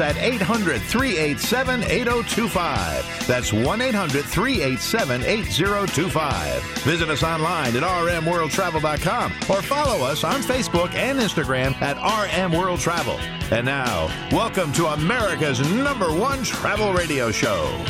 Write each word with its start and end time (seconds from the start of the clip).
At 0.00 0.16
800 0.16 0.80
387 0.80 1.82
8025. 1.84 3.26
That's 3.26 3.52
1 3.52 3.80
800 3.80 4.24
387 4.24 5.22
8025. 5.24 6.62
Visit 6.82 7.08
us 7.08 7.22
online 7.22 7.76
at 7.76 7.82
rmworldtravel.com 7.82 9.32
or 9.48 9.62
follow 9.62 10.04
us 10.06 10.24
on 10.24 10.40
Facebook 10.40 10.94
and 10.94 11.18
Instagram 11.18 11.74
at 11.82 11.96
RM 11.98 12.52
World 12.52 12.80
Travel. 12.80 13.18
And 13.50 13.64
now, 13.64 14.06
welcome 14.30 14.72
to 14.74 14.86
America's 14.86 15.60
number 15.72 16.12
one 16.12 16.42
travel 16.42 16.92
radio 16.92 17.30
show. 17.30 17.84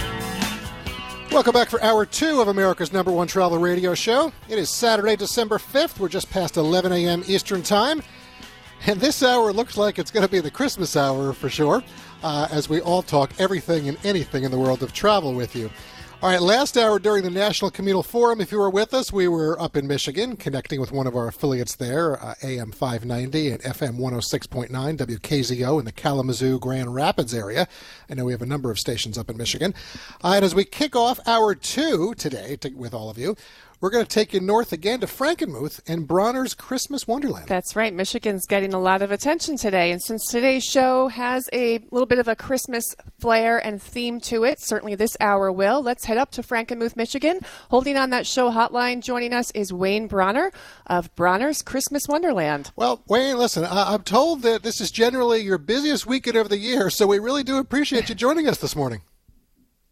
Welcome 1.31 1.53
back 1.53 1.69
for 1.69 1.83
hour 1.83 2.07
two 2.07 2.41
of 2.41 2.49
America's 2.49 2.91
number 2.91 3.13
one 3.13 3.27
travel 3.27 3.59
radio 3.59 3.95
show. 3.95 4.33
It 4.49 4.59
is 4.59 4.71
Saturday, 4.71 5.15
December 5.15 5.59
5th. 5.59 6.01
We're 6.01 6.09
just 6.09 6.31
past 6.31 6.57
11 6.57 6.91
a.m. 6.91 7.23
Eastern 7.27 7.63
Time. 7.63 8.03
And 8.87 9.01
this 9.01 9.23
hour 9.23 9.53
looks 9.53 9.77
like 9.77 9.99
it's 9.99 10.11
going 10.11 10.25
to 10.25 10.31
be 10.31 10.41
the 10.41 10.51
Christmas 10.51 10.97
hour 10.97 11.33
for 11.33 11.49
sure, 11.49 11.83
uh, 12.23 12.49
as 12.51 12.69
we 12.69 12.81
all 12.81 13.03
talk 13.03 13.31
everything 13.39 13.89
and 13.89 13.99
anything 14.05 14.45
in 14.45 14.51
the 14.51 14.59
world 14.59 14.83
of 14.83 14.93
travel 14.93 15.35
with 15.35 15.55
you. 15.55 15.71
All 16.21 16.31
right, 16.31 16.43
last 16.43 16.77
hour 16.77 16.99
during 16.99 17.23
the 17.23 17.31
National 17.31 17.71
Communal 17.71 18.03
Forum, 18.03 18.41
if 18.41 18.51
you 18.51 18.59
were 18.59 18.71
with 18.71 18.93
us, 18.93 19.13
we 19.13 19.29
were 19.29 19.61
up 19.61 19.77
in 19.77 19.87
Michigan 19.87 20.37
connecting 20.37 20.81
with 20.81 20.91
one 20.91 21.07
of 21.07 21.15
our 21.15 21.29
affiliates 21.29 21.77
there, 21.77 22.21
uh, 22.21 22.35
AM 22.43 22.73
590 22.73 23.51
and 23.53 23.63
FM 23.63 23.99
106.9, 23.99 24.69
WKZO 24.97 25.79
in 25.79 25.85
the 25.85 25.93
Kalamazoo, 25.93 26.59
Grand 26.59 26.93
Rapids 26.93 27.33
area. 27.33 27.69
I 28.11 28.15
know 28.15 28.25
we 28.25 28.33
have 28.33 28.43
a 28.43 28.47
number 28.47 28.69
of 28.73 28.81
stations 28.81 29.17
up 29.17 29.31
in 29.31 29.37
Michigan. 29.37 29.75
Uh, 30.25 30.33
and 30.35 30.45
as 30.45 30.57
we 30.57 30.65
kick 30.65 30.97
off 30.97 31.21
hour 31.25 31.55
two 31.55 32.15
today 32.15 32.57
to, 32.57 32.71
with 32.71 32.95
all 32.95 33.11
of 33.11 33.17
you, 33.17 33.37
we're 33.81 33.91
going 33.91 34.05
to 34.05 34.09
take 34.11 34.33
you 34.33 34.41
north 34.41 34.73
again 34.73 35.01
to 35.01 35.07
Frankenmuth 35.07 35.81
and 35.87 36.07
Bronner's 36.09 36.55
Christmas 36.55 37.07
Wonderland. 37.07 37.47
That's 37.49 37.77
right. 37.77 37.95
Michigan's 37.95 38.47
getting 38.47 38.75
a 38.75 38.79
lot 38.81 39.03
of 39.03 39.11
attention 39.13 39.57
today. 39.57 39.93
And 39.93 40.03
since 40.03 40.27
today's 40.27 40.65
show 40.65 41.09
has 41.09 41.49
a 41.53 41.79
little 41.91 42.07
bit 42.07 42.19
of 42.19 42.27
a 42.29 42.35
Christmas 42.35 42.97
flair 43.21 43.59
and 43.59 43.81
theme 43.81 44.21
to 44.23 44.43
it, 44.45 44.59
certainly 44.61 44.95
this 44.95 45.17
hour 45.21 45.53
will. 45.53 45.81
Let's 45.83 46.07
head 46.07 46.19
up 46.19 46.31
to 46.33 46.43
Frankenmuth, 46.43 46.97
Michigan. 46.97 47.41
Holding 47.71 47.97
on 47.97 48.11
that 48.11 48.27
show 48.27 48.51
hotline, 48.51 49.03
joining 49.03 49.33
us 49.33 49.51
is 49.53 49.73
Wayne 49.73 50.09
Bronner 50.09 50.51
of 50.87 51.15
Bronner's 51.15 51.63
Christmas 51.63 52.09
Wonderland. 52.09 52.73
Well, 52.75 53.03
Wayne, 53.07 53.39
listen, 53.39 53.65
I- 53.65 53.95
I'm 53.95 54.03
told 54.03 54.43
that 54.43 54.63
this 54.63 54.81
is 54.81 54.91
generally 54.91 55.41
your 55.41 55.59
busiest 55.59 56.07
weekend 56.07 56.37
of 56.37 56.49
the 56.49 56.59
year, 56.59 56.91
so 56.91 57.07
we 57.07 57.19
really 57.19 57.45
do 57.45 57.59
appreciate 57.59 58.09
you 58.09 58.15
joining 58.15 58.49
us 58.49 58.59
this 58.59 58.75
morning. 58.75 59.03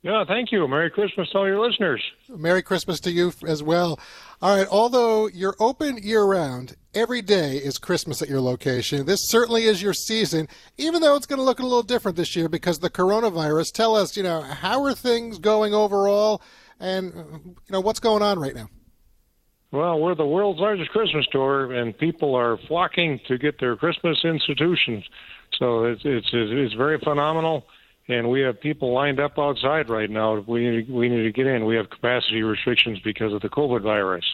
Yeah, 0.06 0.24
thank 0.24 0.52
you. 0.52 0.68
Merry 0.68 0.88
Christmas 0.88 1.28
to 1.30 1.38
all 1.38 1.48
your 1.48 1.58
listeners. 1.58 2.00
Merry 2.28 2.62
Christmas 2.62 3.00
to 3.00 3.10
you 3.10 3.32
as 3.44 3.60
well. 3.60 3.98
All 4.40 4.56
right, 4.56 4.68
although 4.70 5.26
you're 5.26 5.56
open 5.58 5.98
year 6.00 6.22
round, 6.22 6.76
every 6.94 7.20
day 7.22 7.56
is 7.56 7.76
Christmas 7.76 8.22
at 8.22 8.28
your 8.28 8.40
location. 8.40 9.04
This 9.04 9.28
certainly 9.28 9.64
is 9.64 9.82
your 9.82 9.94
season, 9.94 10.46
even 10.76 11.02
though 11.02 11.16
it's 11.16 11.26
going 11.26 11.40
to 11.40 11.44
look 11.44 11.58
a 11.58 11.64
little 11.64 11.82
different 11.82 12.16
this 12.16 12.36
year 12.36 12.48
because 12.48 12.78
the 12.78 12.88
coronavirus. 12.88 13.72
Tell 13.72 13.96
us, 13.96 14.16
you 14.16 14.22
know, 14.22 14.42
how 14.42 14.84
are 14.84 14.94
things 14.94 15.40
going 15.40 15.74
overall 15.74 16.40
and, 16.78 17.12
you 17.12 17.72
know, 17.72 17.80
what's 17.80 17.98
going 17.98 18.22
on 18.22 18.38
right 18.38 18.54
now? 18.54 18.68
Well, 19.72 19.98
we're 19.98 20.14
the 20.14 20.24
world's 20.24 20.60
largest 20.60 20.90
Christmas 20.90 21.24
store, 21.24 21.72
and 21.72 21.98
people 21.98 22.36
are 22.36 22.58
flocking 22.68 23.18
to 23.26 23.38
get 23.38 23.58
their 23.58 23.74
Christmas 23.74 24.24
institutions. 24.24 25.04
So 25.58 25.86
it's 25.86 26.02
it's 26.04 26.28
it's 26.32 26.74
very 26.74 27.00
phenomenal 27.00 27.66
and 28.08 28.28
we 28.28 28.40
have 28.42 28.60
people 28.60 28.92
lined 28.92 29.20
up 29.20 29.38
outside 29.38 29.88
right 29.90 30.10
now. 30.10 30.38
We 30.46 30.68
need, 30.68 30.90
we 30.90 31.08
need 31.08 31.24
to 31.24 31.32
get 31.32 31.46
in. 31.46 31.64
We 31.64 31.76
have 31.76 31.90
capacity 31.90 32.42
restrictions 32.42 32.98
because 33.04 33.32
of 33.32 33.42
the 33.42 33.48
COVID 33.48 33.82
virus. 33.82 34.24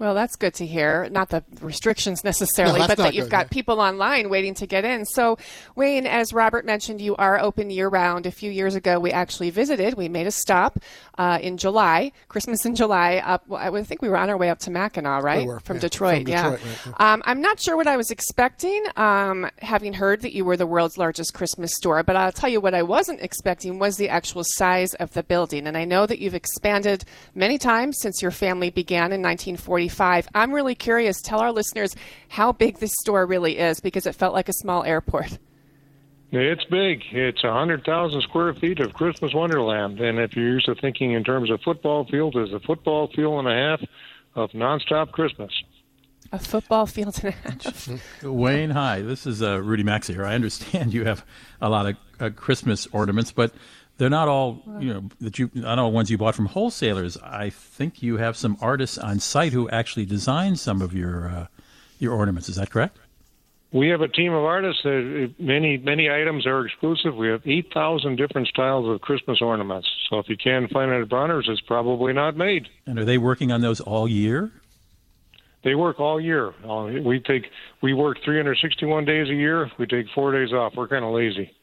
Well, 0.00 0.14
that's 0.14 0.34
good 0.34 0.54
to 0.54 0.66
hear. 0.66 1.10
Not 1.10 1.28
the 1.28 1.44
restrictions 1.60 2.24
necessarily, 2.24 2.80
No, 2.80 2.86
but 2.86 2.96
that 2.96 3.14
you've 3.14 3.26
good, 3.26 3.30
got 3.30 3.44
yeah. 3.44 3.48
people 3.50 3.82
online 3.82 4.30
waiting 4.30 4.54
to 4.54 4.66
get 4.66 4.82
in. 4.82 5.04
So, 5.04 5.36
Wayne, 5.76 6.06
as 6.06 6.32
Robert 6.32 6.64
mentioned, 6.64 7.02
you 7.02 7.14
are 7.16 7.38
open 7.38 7.68
year 7.68 7.86
round. 7.86 8.24
A 8.24 8.30
few 8.30 8.50
years 8.50 8.74
ago, 8.74 8.98
we 8.98 9.10
actually 9.10 9.50
visited. 9.50 9.92
We 9.94 10.08
made 10.08 10.26
a 10.26 10.30
stop 10.30 10.78
uh, 11.18 11.38
in 11.42 11.58
July, 11.58 12.12
Christmas 12.28 12.64
in 12.64 12.74
July. 12.74 13.18
Up, 13.22 13.46
well, 13.46 13.60
I 13.60 13.82
think 13.82 14.00
we 14.00 14.08
were 14.08 14.16
on 14.16 14.30
our 14.30 14.38
way 14.38 14.48
up 14.48 14.58
to 14.60 14.70
Mackinac, 14.70 15.22
right? 15.22 15.42
We 15.42 15.48
were, 15.48 15.60
from, 15.60 15.76
yeah, 15.76 15.80
Detroit, 15.82 16.22
from 16.22 16.28
yeah. 16.28 16.50
Detroit, 16.52 16.86
right, 16.86 17.12
Um, 17.12 17.22
I'm 17.26 17.42
not 17.42 17.60
sure 17.60 17.76
what 17.76 17.86
I 17.86 17.98
was 17.98 18.10
expecting, 18.10 18.82
um, 18.96 19.50
having 19.58 19.92
heard 19.92 20.22
that 20.22 20.32
you 20.32 20.46
were 20.46 20.56
the 20.56 20.66
world's 20.66 20.96
largest 20.96 21.34
Christmas 21.34 21.72
store. 21.74 22.02
But 22.02 22.16
I'll 22.16 22.32
tell 22.32 22.48
you 22.48 22.62
what 22.62 22.72
I 22.72 22.82
wasn't 22.82 23.20
expecting 23.20 23.78
was 23.78 23.98
the 23.98 24.08
actual 24.08 24.44
size 24.46 24.94
of 24.94 25.12
the 25.12 25.22
building. 25.22 25.66
And 25.66 25.76
I 25.76 25.84
know 25.84 26.06
that 26.06 26.20
you've 26.20 26.34
expanded 26.34 27.04
many 27.34 27.58
times 27.58 27.98
since 28.00 28.22
your 28.22 28.30
family 28.30 28.70
began 28.70 29.12
in 29.12 29.20
1945. 29.20 29.89
I'm 30.34 30.52
really 30.52 30.74
curious. 30.74 31.20
Tell 31.20 31.40
our 31.40 31.52
listeners 31.52 31.94
how 32.28 32.52
big 32.52 32.78
this 32.78 32.92
store 33.02 33.26
really 33.26 33.58
is 33.58 33.80
because 33.80 34.06
it 34.06 34.14
felt 34.14 34.34
like 34.34 34.48
a 34.48 34.52
small 34.52 34.84
airport. 34.84 35.38
It's 36.32 36.64
big. 36.64 37.02
It's 37.10 37.42
a 37.42 37.52
hundred 37.52 37.84
thousand 37.84 38.22
square 38.22 38.54
feet 38.54 38.78
of 38.78 38.92
Christmas 38.92 39.34
Wonderland, 39.34 40.00
and 40.00 40.18
if 40.20 40.36
you're 40.36 40.48
used 40.48 40.66
to 40.66 40.76
thinking 40.76 41.12
in 41.12 41.24
terms 41.24 41.50
of 41.50 41.60
football 41.62 42.04
fields, 42.04 42.36
it's 42.38 42.52
a 42.52 42.60
football 42.60 43.08
field 43.08 43.40
and 43.40 43.48
a 43.48 43.54
half 43.54 43.80
of 44.36 44.50
nonstop 44.50 45.10
Christmas. 45.10 45.50
A 46.32 46.38
football 46.38 46.86
field 46.86 47.18
and 47.24 47.34
a 47.34 47.50
half. 47.50 48.22
Wayne, 48.22 48.70
hi. 48.70 49.00
This 49.02 49.26
is 49.26 49.42
uh, 49.42 49.60
Rudy 49.60 49.82
Maxa 49.82 50.12
here. 50.12 50.24
I 50.24 50.34
understand 50.36 50.94
you 50.94 51.04
have 51.04 51.24
a 51.60 51.68
lot 51.68 51.86
of 51.86 51.96
uh, 52.20 52.30
Christmas 52.30 52.86
ornaments, 52.92 53.32
but 53.32 53.52
they're 54.00 54.08
not 54.08 54.28
all 54.28 54.62
you 54.78 54.94
know 54.94 55.04
that 55.20 55.38
you. 55.38 55.50
I 55.56 55.60
don't 55.60 55.76
know 55.76 55.88
ones 55.88 56.10
you 56.10 56.16
bought 56.16 56.34
from 56.34 56.46
wholesalers. 56.46 57.18
I 57.18 57.50
think 57.50 58.02
you 58.02 58.16
have 58.16 58.34
some 58.34 58.56
artists 58.58 58.96
on 58.96 59.20
site 59.20 59.52
who 59.52 59.68
actually 59.68 60.06
design 60.06 60.56
some 60.56 60.80
of 60.80 60.94
your 60.94 61.28
uh, 61.28 61.46
your 61.98 62.14
ornaments. 62.14 62.48
Is 62.48 62.56
that 62.56 62.70
correct? 62.70 62.96
We 63.72 63.88
have 63.88 64.00
a 64.00 64.08
team 64.08 64.32
of 64.32 64.42
artists. 64.42 64.86
Uh, 64.86 65.28
many 65.38 65.76
many 65.76 66.08
items 66.08 66.46
are 66.46 66.64
exclusive. 66.64 67.14
We 67.14 67.28
have 67.28 67.42
eight 67.44 67.74
thousand 67.74 68.16
different 68.16 68.48
styles 68.48 68.88
of 68.88 69.02
Christmas 69.02 69.42
ornaments. 69.42 69.86
So 70.08 70.18
if 70.18 70.30
you 70.30 70.36
can't 70.38 70.70
find 70.70 70.90
it 70.90 71.02
at 71.02 71.08
Bronner's, 71.10 71.46
it's 71.50 71.60
probably 71.60 72.14
not 72.14 72.38
made. 72.38 72.68
And 72.86 72.98
are 72.98 73.04
they 73.04 73.18
working 73.18 73.52
on 73.52 73.60
those 73.60 73.80
all 73.80 74.08
year? 74.08 74.50
They 75.62 75.74
work 75.74 76.00
all 76.00 76.18
year. 76.18 76.54
Uh, 76.66 77.02
we 77.04 77.20
take 77.20 77.50
we 77.82 77.92
work 77.92 78.16
361 78.24 79.04
days 79.04 79.28
a 79.28 79.34
year. 79.34 79.70
We 79.78 79.84
take 79.84 80.06
four 80.14 80.32
days 80.32 80.54
off. 80.54 80.72
We're 80.74 80.88
kind 80.88 81.04
of 81.04 81.12
lazy. 81.12 81.54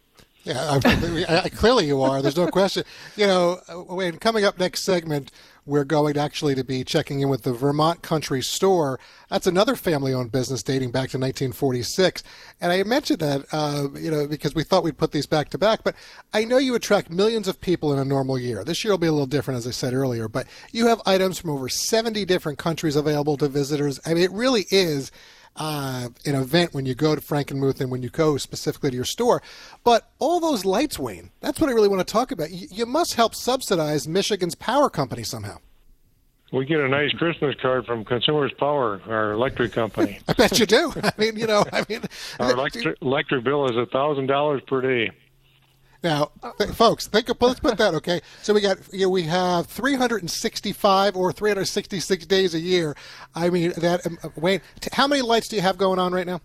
Yeah, 0.48 0.80
I, 0.82 1.42
I, 1.44 1.50
clearly 1.50 1.88
you 1.88 2.02
are. 2.02 2.22
There's 2.22 2.38
no 2.38 2.48
question. 2.48 2.86
You 3.18 3.28
know, 3.28 3.60
uh, 3.68 3.84
Wayne, 3.94 4.18
coming 4.18 4.46
up 4.46 4.58
next 4.58 4.84
segment, 4.84 5.30
we're 5.66 5.84
going 5.84 6.14
to 6.14 6.22
actually 6.22 6.56
to 6.56 6.64
be 6.64 6.86
checking 6.86 7.20
in 7.20 7.28
with 7.28 7.44
the 7.44 7.52
Vermont 7.52 8.02
Country 8.02 8.42
Store. 8.42 8.98
That's 9.30 9.46
another 9.46 9.76
family-owned 9.76 10.32
business 10.32 10.64
dating 10.64 10.92
back 10.92 11.10
to 11.10 11.18
1946. 11.18 12.24
And 12.62 12.72
I 12.72 12.82
mentioned 12.84 13.20
that, 13.20 13.46
uh, 13.52 13.90
you 14.00 14.10
know, 14.10 14.26
because 14.26 14.56
we 14.56 14.64
thought 14.64 14.86
we'd 14.86 14.98
put 14.98 15.12
these 15.12 15.26
back 15.26 15.50
to 15.50 15.58
back. 15.58 15.84
But 15.84 15.96
I 16.34 16.46
know 16.46 16.60
you 16.60 16.76
attract 16.76 17.10
millions 17.12 17.50
of 17.50 17.60
people 17.60 17.92
in 17.92 18.00
a 18.00 18.06
normal 18.06 18.40
year. 18.40 18.64
This 18.64 18.86
year 18.86 18.94
will 18.94 19.00
be 19.00 19.08
a 19.08 19.12
little 19.12 19.28
different, 19.28 19.58
as 19.58 19.68
I 19.68 19.72
said 19.72 19.94
earlier. 19.94 20.30
But 20.30 20.48
you 20.72 20.88
have 20.88 21.02
items 21.06 21.38
from 21.38 21.50
over 21.50 21.68
70 21.68 22.24
different 22.24 22.58
countries 22.58 22.96
available 22.96 23.36
to 23.36 23.50
visitors. 23.50 24.00
I 24.06 24.14
mean, 24.14 24.24
it 24.24 24.32
really 24.32 24.66
is 24.72 25.12
uh, 25.58 26.10
an 26.26 26.36
event 26.36 26.74
when 26.74 26.86
you 26.86 26.96
go 26.96 27.16
to 27.16 27.22
Frankenmuth 27.22 27.82
and 27.82 27.92
when 27.92 28.02
you 28.04 28.10
go 28.10 28.38
specifically 28.38 28.92
to 28.92 28.96
your 28.96 29.06
store. 29.06 29.42
But 29.84 30.10
all 30.20 30.40
those 30.40 30.66
lights, 30.66 30.98
Wayne, 31.00 31.32
that's 31.42 31.60
what 31.60 31.70
I 31.70 31.74
really 31.74 31.88
want 31.88 32.06
to 32.08 32.12
talk 32.12 32.32
about. 32.32 32.52
You, 32.52 32.68
you 32.72 32.86
must 32.86 33.16
help 33.16 33.36
subsidize 33.36 34.08
Michigan's 34.08 34.56
power 34.56 34.90
company 34.90 35.24
somehow. 35.24 35.58
We 36.54 36.66
get 36.66 36.80
a 36.80 36.88
nice 36.88 37.12
Christmas 37.12 37.56
card 37.62 37.86
from 37.86 38.06
Consumers 38.06 38.54
Power, 38.58 39.02
our 39.08 39.34
electric 39.34 39.74
company. 39.74 40.20
I 40.30 40.34
bet 40.34 40.60
you 40.60 40.66
do. 40.66 40.94
I 41.04 41.12
mean, 41.18 41.36
you 41.36 41.46
know, 41.46 41.66
I 41.74 41.84
mean, 41.90 42.02
Our 42.40 42.54
electric, 42.54 43.02
electric 43.02 43.44
bill 43.44 43.70
is 43.70 43.76
a 43.76 43.86
thousand 43.88 44.28
dollars 44.28 44.62
per 44.66 44.82
day. 44.82 45.12
Now, 46.08 46.32
th- 46.58 46.70
folks, 46.70 47.06
think 47.06 47.28
of, 47.28 47.36
let's 47.42 47.60
put 47.60 47.78
that 47.80 47.94
okay. 47.96 48.22
So 48.42 48.54
we 48.54 48.62
got 48.62 48.78
you 48.94 49.02
know, 49.02 49.10
we 49.10 49.24
have 49.24 49.66
365 49.66 51.18
or 51.18 51.34
366 51.34 52.26
days 52.28 52.56
a 52.56 52.60
year. 52.60 52.96
I 53.36 53.50
mean 53.50 53.74
that. 53.76 54.08
Um, 54.08 54.18
uh, 54.24 54.30
Wayne, 54.38 54.62
t- 54.80 54.90
how 54.94 55.06
many 55.06 55.22
lights 55.22 55.50
do 55.50 55.58
you 55.58 55.62
have 55.62 55.78
going 55.78 56.00
on 56.00 56.14
right 56.14 56.26
now? 56.26 56.40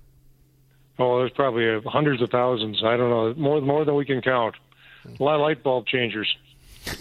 Oh, 0.99 1.19
there's 1.19 1.31
probably 1.31 1.71
uh, 1.71 1.81
hundreds 1.89 2.21
of 2.21 2.31
thousands. 2.31 2.83
I 2.85 2.97
don't 2.97 3.09
know, 3.09 3.35
more 3.41 3.61
more 3.61 3.85
than 3.85 3.95
we 3.95 4.05
can 4.05 4.21
count. 4.21 4.57
A 5.05 5.23
lot 5.23 5.37
of 5.37 5.43
light 5.43 5.63
bulb 5.63 5.87
changers. 5.87 6.35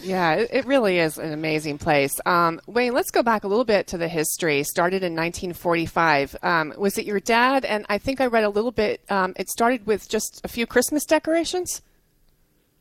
Yeah, 0.04 0.34
it, 0.34 0.50
it 0.52 0.66
really 0.66 1.00
is 1.00 1.18
an 1.18 1.34
amazing 1.34 1.80
place. 1.80 2.14
Um, 2.28 2.62
Wayne, 2.68 2.94
let's 2.94 3.10
go 3.10 3.24
back 3.24 3.44
a 3.44 3.48
little 3.48 3.66
bit 3.66 3.88
to 3.88 3.98
the 3.98 4.08
history. 4.08 4.62
Started 4.62 5.02
in 5.02 5.14
1945. 5.14 6.36
Um, 6.44 6.76
was 6.78 7.00
it 7.00 7.06
your 7.06 7.20
dad? 7.20 7.66
And 7.66 7.88
I 7.90 7.98
think 7.98 8.22
I 8.22 8.28
read 8.28 8.44
a 8.44 8.50
little 8.50 8.72
bit. 8.72 9.02
Um, 9.10 9.34
it 9.36 9.50
started 9.50 9.88
with 9.88 10.08
just 10.08 10.42
a 10.44 10.48
few 10.48 10.68
Christmas 10.68 11.06
decorations. 11.06 11.82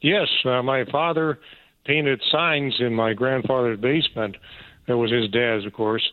Yes, 0.00 0.28
uh, 0.44 0.62
my 0.62 0.84
father 0.84 1.38
painted 1.84 2.22
signs 2.30 2.74
in 2.80 2.94
my 2.94 3.12
grandfather's 3.12 3.78
basement. 3.80 4.36
That 4.86 4.96
was 4.96 5.10
his 5.10 5.30
dad's, 5.30 5.66
of 5.66 5.72
course, 5.72 6.10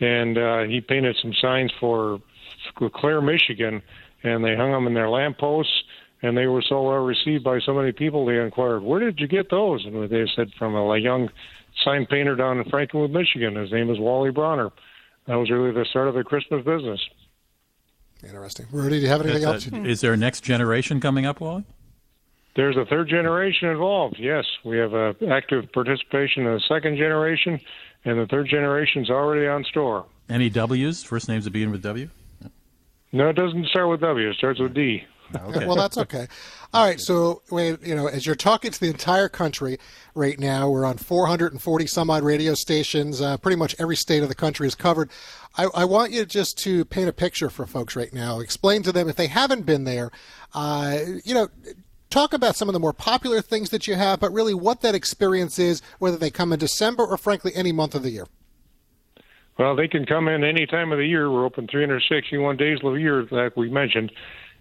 and 0.00 0.36
uh, 0.38 0.62
he 0.62 0.80
painted 0.80 1.16
some 1.20 1.32
signs 1.40 1.72
for 1.78 2.20
Clare, 2.94 3.20
Michigan, 3.20 3.82
and 4.22 4.44
they 4.44 4.56
hung 4.56 4.72
them 4.72 4.86
in 4.86 4.94
their 4.94 5.08
lampposts. 5.08 5.72
And 6.22 6.36
they 6.36 6.46
were 6.46 6.62
so 6.66 6.82
well 6.82 7.04
received 7.04 7.44
by 7.44 7.60
so 7.60 7.74
many 7.74 7.92
people. 7.92 8.24
They 8.24 8.40
inquired, 8.40 8.82
"Where 8.82 9.00
did 9.00 9.20
you 9.20 9.28
get 9.28 9.50
those?" 9.50 9.84
And 9.84 10.08
they 10.08 10.26
said, 10.34 10.50
"From 10.58 10.74
a 10.74 10.96
young 10.96 11.28
sign 11.84 12.06
painter 12.06 12.34
down 12.34 12.58
in 12.58 12.64
Frankenmuth, 12.64 13.10
Michigan. 13.10 13.54
His 13.54 13.70
name 13.70 13.90
is 13.90 13.98
Wally 13.98 14.30
Bronner." 14.30 14.70
That 15.26 15.34
was 15.34 15.50
really 15.50 15.72
the 15.72 15.84
start 15.84 16.08
of 16.08 16.14
the 16.14 16.24
Christmas 16.24 16.64
business. 16.64 17.00
Interesting. 18.26 18.66
Rudy, 18.72 18.96
do 18.96 19.02
you 19.02 19.08
have 19.08 19.20
anything 19.20 19.44
else? 19.44 19.66
A, 19.66 19.84
is 19.84 20.00
there 20.00 20.14
a 20.14 20.16
next 20.16 20.40
generation 20.40 21.00
coming 21.00 21.26
up, 21.26 21.38
Wally? 21.38 21.64
There's 22.56 22.76
a 22.76 22.86
third 22.86 23.08
generation 23.08 23.68
involved. 23.68 24.16
Yes, 24.18 24.44
we 24.64 24.78
have 24.78 24.94
a 24.94 25.14
active 25.30 25.70
participation 25.72 26.46
in 26.46 26.54
the 26.54 26.62
second 26.66 26.96
generation, 26.96 27.60
and 28.04 28.18
the 28.18 28.26
third 28.26 28.48
generation 28.48 29.02
is 29.02 29.10
already 29.10 29.46
on 29.46 29.62
store. 29.64 30.06
Any 30.28 30.48
W's? 30.48 31.04
First 31.04 31.28
names 31.28 31.44
that 31.44 31.50
begin 31.50 31.70
with 31.70 31.82
W? 31.82 32.08
No, 33.12 33.28
it 33.28 33.34
doesn't 33.34 33.66
start 33.66 33.88
with 33.90 34.00
W. 34.00 34.30
It 34.30 34.36
starts 34.36 34.58
with 34.58 34.74
D. 34.74 35.04
Okay. 35.34 35.66
well, 35.66 35.76
that's 35.76 35.98
okay. 35.98 36.28
All 36.72 36.86
right. 36.86 37.00
So, 37.00 37.42
wait, 37.50 37.82
you 37.82 37.94
know, 37.94 38.06
as 38.06 38.26
you're 38.26 38.36
talking 38.36 38.70
to 38.70 38.80
the 38.80 38.88
entire 38.88 39.28
country 39.28 39.78
right 40.14 40.38
now, 40.38 40.70
we're 40.70 40.84
on 40.84 40.98
440 40.98 41.86
some 41.86 42.10
odd 42.10 42.22
radio 42.22 42.54
stations. 42.54 43.20
Uh, 43.20 43.36
pretty 43.36 43.56
much 43.56 43.74
every 43.78 43.96
state 43.96 44.22
of 44.22 44.28
the 44.28 44.34
country 44.34 44.66
is 44.66 44.74
covered. 44.74 45.10
I, 45.58 45.66
I, 45.74 45.84
want 45.84 46.12
you 46.12 46.24
just 46.26 46.58
to 46.58 46.84
paint 46.84 47.08
a 47.08 47.12
picture 47.12 47.50
for 47.50 47.66
folks 47.66 47.96
right 47.96 48.12
now. 48.12 48.40
Explain 48.40 48.82
to 48.84 48.92
them 48.92 49.08
if 49.08 49.16
they 49.16 49.26
haven't 49.26 49.66
been 49.66 49.84
there. 49.84 50.10
Uh, 50.54 50.98
you 51.24 51.34
know, 51.34 51.48
talk 52.10 52.32
about 52.32 52.56
some 52.56 52.68
of 52.68 52.72
the 52.72 52.80
more 52.80 52.92
popular 52.92 53.40
things 53.40 53.70
that 53.70 53.86
you 53.86 53.94
have, 53.94 54.20
but 54.20 54.32
really 54.32 54.54
what 54.54 54.80
that 54.82 54.94
experience 54.94 55.58
is, 55.58 55.82
whether 55.98 56.16
they 56.16 56.30
come 56.30 56.52
in 56.52 56.58
December 56.58 57.04
or, 57.04 57.16
frankly, 57.16 57.52
any 57.54 57.72
month 57.72 57.94
of 57.94 58.02
the 58.02 58.10
year. 58.10 58.26
Well, 59.58 59.74
they 59.74 59.88
can 59.88 60.04
come 60.04 60.28
in 60.28 60.44
any 60.44 60.66
time 60.66 60.92
of 60.92 60.98
the 60.98 61.06
year. 61.06 61.30
We're 61.30 61.46
open 61.46 61.66
361 61.66 62.56
days 62.56 62.78
of 62.82 62.92
the 62.92 63.00
year, 63.00 63.26
like 63.30 63.56
we 63.56 63.70
mentioned 63.70 64.12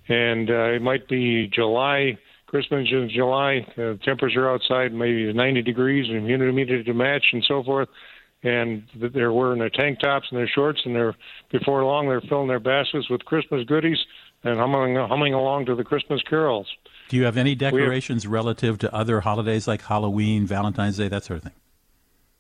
and 0.08 0.50
uh, 0.50 0.74
it 0.74 0.82
might 0.82 1.08
be 1.08 1.48
July, 1.48 2.18
Christmas 2.48 2.88
in 2.92 3.10
July. 3.10 3.66
Uh, 3.78 3.96
temperature 4.04 4.50
outside 4.50 4.94
maybe 4.94 5.32
90 5.32 5.62
degrees 5.64 6.10
and 6.10 6.26
humidity 6.28 6.84
to 6.84 6.94
match 6.94 7.26
and 7.34 7.44
so 7.48 7.64
forth. 7.64 7.90
And 8.44 8.84
they're 8.96 9.34
wearing 9.34 9.60
their 9.60 9.72
tank 9.72 10.00
tops 10.00 10.28
and 10.30 10.38
their 10.38 10.48
shorts, 10.48 10.82
and 10.86 10.96
they're 10.96 11.16
before 11.52 11.84
long 11.84 12.08
they're 12.08 12.22
filling 12.22 12.48
their 12.48 12.60
baskets 12.60 13.10
with 13.10 13.26
Christmas 13.26 13.66
goodies 13.66 13.98
and 14.44 14.60
humming 14.60 14.96
humming 14.96 15.34
along 15.34 15.66
to 15.66 15.76
the 15.76 15.84
Christmas 15.84 16.22
carols. 16.30 16.68
Do 17.16 17.20
you 17.20 17.26
have 17.28 17.38
any 17.38 17.56
decorations 17.56 18.28
relative 18.28 18.78
to 18.80 18.94
other 18.94 19.22
holidays 19.22 19.70
like 19.70 19.82
Halloween, 19.84 20.46
Valentine's 20.46 20.98
Day, 20.98 21.08
that 21.08 21.24
sort 21.24 21.38
of 21.38 21.44
thing? 21.44 21.54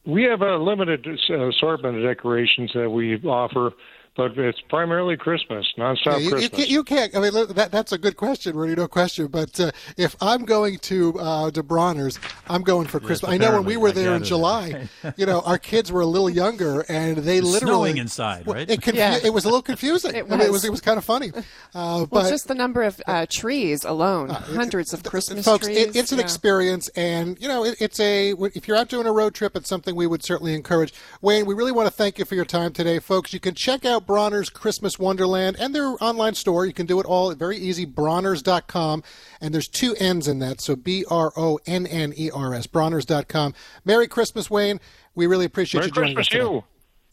We 0.05 0.23
have 0.23 0.41
a 0.41 0.57
limited 0.57 1.07
uh, 1.29 1.47
assortment 1.47 1.95
of 1.95 2.03
decorations 2.03 2.71
that 2.75 2.89
we 2.89 3.15
offer 3.23 3.71
but 4.15 4.37
it's 4.37 4.61
primarily 4.61 5.17
Christmas, 5.17 5.65
nonstop 5.77 6.05
yeah, 6.05 6.17
you, 6.17 6.29
Christmas. 6.29 6.59
You, 6.59 6.77
you, 6.77 6.83
can't. 6.83 7.15
I 7.15 7.19
mean, 7.19 7.33
that, 7.55 7.69
that's 7.71 7.91
a 7.91 7.97
good 7.97 8.15
question, 8.15 8.55
Rudy. 8.55 8.73
No 8.75 8.87
question. 8.87 9.27
But 9.27 9.59
uh, 9.59 9.71
if 9.97 10.15
I'm 10.21 10.45
going 10.45 10.77
to 10.79 11.19
uh, 11.19 11.51
to 11.51 11.61
Bronner's, 11.61 12.17
I'm 12.47 12.61
going 12.61 12.87
for 12.87 12.99
Christmas. 13.01 13.33
Yes, 13.33 13.41
I 13.41 13.45
know 13.45 13.57
when 13.57 13.65
we 13.65 13.75
were 13.75 13.91
there 13.91 14.15
in 14.15 14.23
July, 14.23 14.87
you 15.17 15.25
know, 15.25 15.41
our 15.41 15.57
kids 15.57 15.91
were 15.91 16.01
a 16.01 16.05
little 16.05 16.29
younger, 16.29 16.85
and 16.87 17.17
they 17.17 17.37
it's 17.37 17.47
literally 17.47 17.91
snowing 17.91 17.97
inside, 17.97 18.47
right? 18.47 18.69
It, 18.69 18.81
confu- 18.81 18.99
yeah. 18.99 19.17
it 19.21 19.33
was 19.33 19.43
a 19.43 19.49
little 19.49 19.61
confusing. 19.61 20.15
it 20.15 20.25
was. 20.25 20.33
I 20.33 20.37
mean, 20.37 20.47
it 20.47 20.51
was. 20.51 20.63
It 20.63 20.71
was 20.71 20.81
kind 20.81 20.97
of 20.97 21.03
funny. 21.03 21.31
Uh, 21.73 22.05
well, 22.09 22.29
just 22.29 22.47
the 22.47 22.55
number 22.55 22.83
of 22.83 23.01
uh, 23.07 23.25
trees 23.29 23.83
alone, 23.83 24.31
uh, 24.31 24.35
hundreds 24.35 24.93
of 24.93 25.03
Christmas 25.03 25.43
folks, 25.43 25.65
trees. 25.65 25.93
it's 25.93 26.13
an 26.13 26.19
yeah. 26.19 26.23
experience, 26.23 26.87
and 26.89 27.39
you 27.41 27.49
know, 27.49 27.65
it's 27.65 27.99
a. 27.99 28.33
If 28.53 28.67
you're 28.67 28.77
out 28.77 28.87
doing 28.87 29.07
a 29.07 29.11
road 29.11 29.33
trip, 29.33 29.57
it's 29.57 29.67
something 29.67 29.93
we 29.93 30.07
would 30.07 30.23
certainly 30.23 30.53
encourage. 30.53 30.93
Wayne, 31.21 31.45
we 31.45 31.53
really 31.53 31.73
want 31.73 31.87
to 31.87 31.93
thank 31.93 32.17
you 32.17 32.23
for 32.23 32.35
your 32.35 32.45
time 32.45 32.71
today, 32.71 32.99
folks. 32.99 33.33
You 33.33 33.41
can 33.41 33.55
check 33.55 33.83
out 33.83 34.04
Bronner's 34.05 34.49
Christmas 34.49 34.85
Christmas 34.85 34.99
Wonderland 34.99 35.55
and 35.57 35.73
their 35.73 35.95
online 36.03 36.33
store. 36.33 36.65
You 36.65 36.73
can 36.73 36.85
do 36.85 36.99
it 36.99 37.05
all 37.05 37.33
very 37.33 37.57
easy, 37.57 37.85
bronners.com. 37.85 39.03
And 39.39 39.53
there's 39.53 39.67
two 39.67 39.95
N's 39.95 40.27
in 40.27 40.39
that, 40.39 40.59
so 40.59 40.75
B 40.75 41.05
R 41.09 41.31
O 41.35 41.59
N 41.65 41.87
N 41.87 42.13
E 42.15 42.29
R 42.29 42.53
S, 42.53 42.67
bronners.com. 42.67 43.53
Merry 43.83 44.07
Christmas, 44.07 44.49
Wayne. 44.49 44.79
We 45.15 45.27
really 45.27 45.45
appreciate 45.45 45.79
Merry 45.79 45.87
you 45.87 45.93
joining 45.93 46.15
Christmas 46.15 46.27
us 46.27 46.31
today. 46.31 46.43
You. 46.43 46.63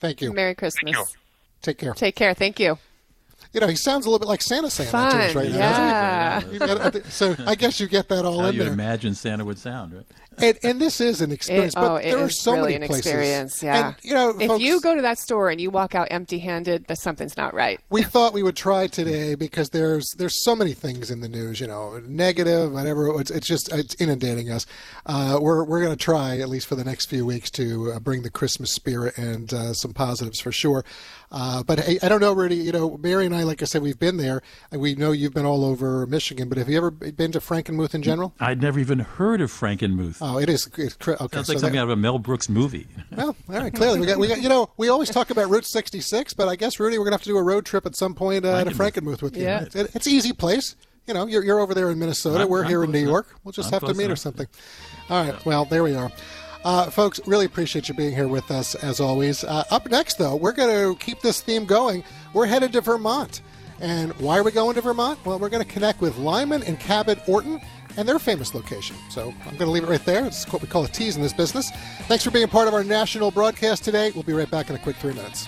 Thank 0.00 0.20
you. 0.22 0.32
Merry 0.32 0.54
Christmas. 0.54 0.92
You. 0.92 1.04
Take 1.62 1.78
care. 1.78 1.94
Take 1.94 2.16
care. 2.16 2.34
Thank 2.34 2.58
you 2.58 2.78
you 3.52 3.60
know, 3.60 3.66
he 3.66 3.76
sounds 3.76 4.06
a 4.06 4.08
little 4.08 4.18
bit 4.18 4.28
like 4.28 4.40
Santa 4.40 4.70
saying 4.70 4.90
Fun, 4.90 5.10
that 5.10 5.18
to 5.18 5.28
us 5.28 5.34
right 5.34 5.50
yeah. 5.50 6.42
now. 6.58 6.90
so 7.10 7.36
I 7.46 7.54
guess 7.54 7.80
you 7.80 7.86
get 7.86 8.08
that 8.08 8.24
all 8.24 8.40
How 8.40 8.46
in 8.46 8.54
you 8.54 8.64
there. 8.64 8.72
imagine 8.72 9.14
Santa 9.14 9.44
would 9.44 9.58
sound, 9.58 9.92
right? 9.92 10.06
And, 10.38 10.58
and 10.62 10.80
this 10.80 11.00
is 11.00 11.20
an 11.20 11.30
experience, 11.30 11.74
it, 11.74 11.76
but 11.76 11.90
oh, 11.90 11.98
there 12.00 12.18
are 12.18 12.28
so 12.28 12.52
really 12.52 12.72
many 12.72 12.84
an 12.84 12.88
places. 12.88 13.06
Experience, 13.06 13.62
yeah. 13.62 13.88
And, 13.88 13.96
you 14.02 14.14
know, 14.14 14.30
if 14.38 14.48
folks, 14.48 14.62
you 14.62 14.80
go 14.80 14.94
to 14.94 15.02
that 15.02 15.18
store 15.18 15.50
and 15.50 15.60
you 15.60 15.70
walk 15.70 15.94
out 15.94 16.08
empty-handed, 16.10 16.86
then 16.86 16.96
something's 16.96 17.36
not 17.36 17.54
right. 17.54 17.80
We 17.90 18.02
thought 18.02 18.32
we 18.32 18.42
would 18.42 18.56
try 18.56 18.86
today 18.86 19.34
because 19.34 19.70
there's 19.70 20.10
there's 20.12 20.42
so 20.42 20.56
many 20.56 20.72
things 20.72 21.10
in 21.10 21.20
the 21.20 21.28
news, 21.28 21.60
you 21.60 21.66
know, 21.66 22.00
negative, 22.06 22.72
whatever. 22.72 23.20
It's, 23.20 23.30
it's 23.30 23.46
just 23.46 23.72
it's 23.72 23.94
inundating 23.96 24.50
us. 24.50 24.66
Uh, 25.06 25.38
we're 25.40 25.64
we're 25.64 25.80
going 25.80 25.96
to 25.96 26.02
try 26.02 26.38
at 26.38 26.48
least 26.48 26.66
for 26.66 26.76
the 26.76 26.84
next 26.84 27.06
few 27.06 27.26
weeks 27.26 27.50
to 27.52 27.92
uh, 27.92 28.00
bring 28.00 28.22
the 28.22 28.30
Christmas 28.30 28.72
spirit 28.72 29.18
and 29.18 29.52
uh, 29.52 29.74
some 29.74 29.92
positives 29.92 30.40
for 30.40 30.52
sure. 30.52 30.84
Uh, 31.30 31.62
but 31.62 31.80
hey, 31.80 31.98
I 32.02 32.08
don't 32.08 32.20
know, 32.20 32.32
Rudy. 32.32 32.56
You 32.56 32.72
know, 32.72 32.96
Mary 32.98 33.26
and 33.26 33.34
I, 33.34 33.42
like 33.42 33.62
I 33.62 33.64
said, 33.64 33.82
we've 33.82 33.98
been 33.98 34.18
there, 34.18 34.42
and 34.70 34.80
we 34.80 34.94
know 34.94 35.12
you've 35.12 35.34
been 35.34 35.46
all 35.46 35.64
over 35.64 36.06
Michigan. 36.06 36.48
But 36.48 36.58
have 36.58 36.68
you 36.68 36.76
ever 36.76 36.90
been 36.90 37.32
to 37.32 37.40
Frankenmuth 37.40 37.94
in 37.94 38.02
general? 38.02 38.34
I'd 38.38 38.60
never 38.62 38.78
even 38.78 39.00
heard 39.00 39.40
of 39.40 39.50
Frankenmuth. 39.50 40.21
Oh, 40.24 40.38
it 40.38 40.48
is. 40.48 40.68
It's, 40.78 40.96
okay, 40.96 41.16
Sounds 41.16 41.34
like 41.34 41.44
so 41.44 41.54
something 41.54 41.72
that, 41.72 41.78
out 41.78 41.84
of 41.84 41.90
a 41.90 41.96
Mel 41.96 42.20
Brooks 42.20 42.48
movie. 42.48 42.86
Well, 43.10 43.34
all 43.48 43.56
right. 43.56 43.74
Clearly, 43.74 43.98
we 43.98 44.06
got 44.06 44.18
we 44.18 44.28
got. 44.28 44.40
You 44.40 44.48
know, 44.48 44.70
we 44.76 44.88
always 44.88 45.10
talk 45.10 45.30
about 45.30 45.50
Route 45.50 45.66
66, 45.66 46.32
but 46.34 46.48
I 46.48 46.54
guess 46.54 46.78
Rudy, 46.78 46.96
we're 46.96 47.04
gonna 47.04 47.14
have 47.14 47.22
to 47.22 47.28
do 47.28 47.36
a 47.36 47.42
road 47.42 47.66
trip 47.66 47.86
at 47.86 47.96
some 47.96 48.14
point 48.14 48.44
uh, 48.44 48.62
to 48.62 48.70
Frankenmuth 48.70 49.20
with 49.20 49.36
you. 49.36 49.42
Yeah. 49.42 49.62
It's, 49.62 49.74
it's 49.74 50.06
an 50.06 50.12
easy 50.12 50.32
place. 50.32 50.76
You 51.08 51.14
know, 51.14 51.26
you're, 51.26 51.42
you're 51.42 51.58
over 51.58 51.74
there 51.74 51.90
in 51.90 51.98
Minnesota. 51.98 52.44
I'm, 52.44 52.48
we're 52.48 52.62
I'm 52.62 52.68
here 52.68 52.84
in 52.84 52.92
New 52.92 52.98
enough. 52.98 53.10
York. 53.10 53.34
We'll 53.42 53.50
just 53.50 53.72
I'm 53.72 53.80
have 53.80 53.88
to 53.88 53.94
meet 53.94 54.04
enough. 54.04 54.12
or 54.12 54.16
something. 54.16 54.46
All 55.10 55.24
right. 55.24 55.44
Well, 55.44 55.64
there 55.64 55.82
we 55.82 55.96
are. 55.96 56.12
Uh, 56.64 56.88
folks, 56.90 57.20
really 57.26 57.44
appreciate 57.44 57.88
you 57.88 57.94
being 57.94 58.14
here 58.14 58.28
with 58.28 58.48
us 58.52 58.76
as 58.76 59.00
always. 59.00 59.42
Uh, 59.42 59.64
up 59.72 59.90
next, 59.90 60.18
though, 60.18 60.36
we're 60.36 60.52
going 60.52 60.94
to 60.94 61.04
keep 61.04 61.20
this 61.20 61.40
theme 61.40 61.64
going. 61.64 62.04
We're 62.32 62.46
headed 62.46 62.72
to 62.74 62.80
Vermont. 62.80 63.42
And 63.80 64.12
why 64.20 64.38
are 64.38 64.44
we 64.44 64.52
going 64.52 64.76
to 64.76 64.80
Vermont? 64.80 65.18
Well, 65.24 65.40
we're 65.40 65.48
going 65.48 65.64
to 65.64 65.68
connect 65.68 66.00
with 66.00 66.16
Lyman 66.18 66.62
and 66.62 66.78
Cabot 66.78 67.18
Orton 67.28 67.60
and 67.96 68.08
their 68.08 68.18
famous 68.18 68.54
location. 68.54 68.96
So 69.10 69.34
I'm 69.40 69.56
going 69.56 69.58
to 69.58 69.70
leave 69.70 69.84
it 69.84 69.88
right 69.88 70.04
there. 70.04 70.26
It's 70.26 70.50
what 70.52 70.62
we 70.62 70.68
call 70.68 70.84
a 70.84 70.88
tease 70.88 71.16
in 71.16 71.22
this 71.22 71.32
business. 71.32 71.70
Thanks 72.08 72.24
for 72.24 72.30
being 72.30 72.48
part 72.48 72.68
of 72.68 72.74
our 72.74 72.84
national 72.84 73.30
broadcast 73.30 73.84
today. 73.84 74.10
We'll 74.12 74.22
be 74.22 74.32
right 74.32 74.50
back 74.50 74.70
in 74.70 74.76
a 74.76 74.78
quick 74.78 74.96
three 74.96 75.14
minutes. 75.14 75.46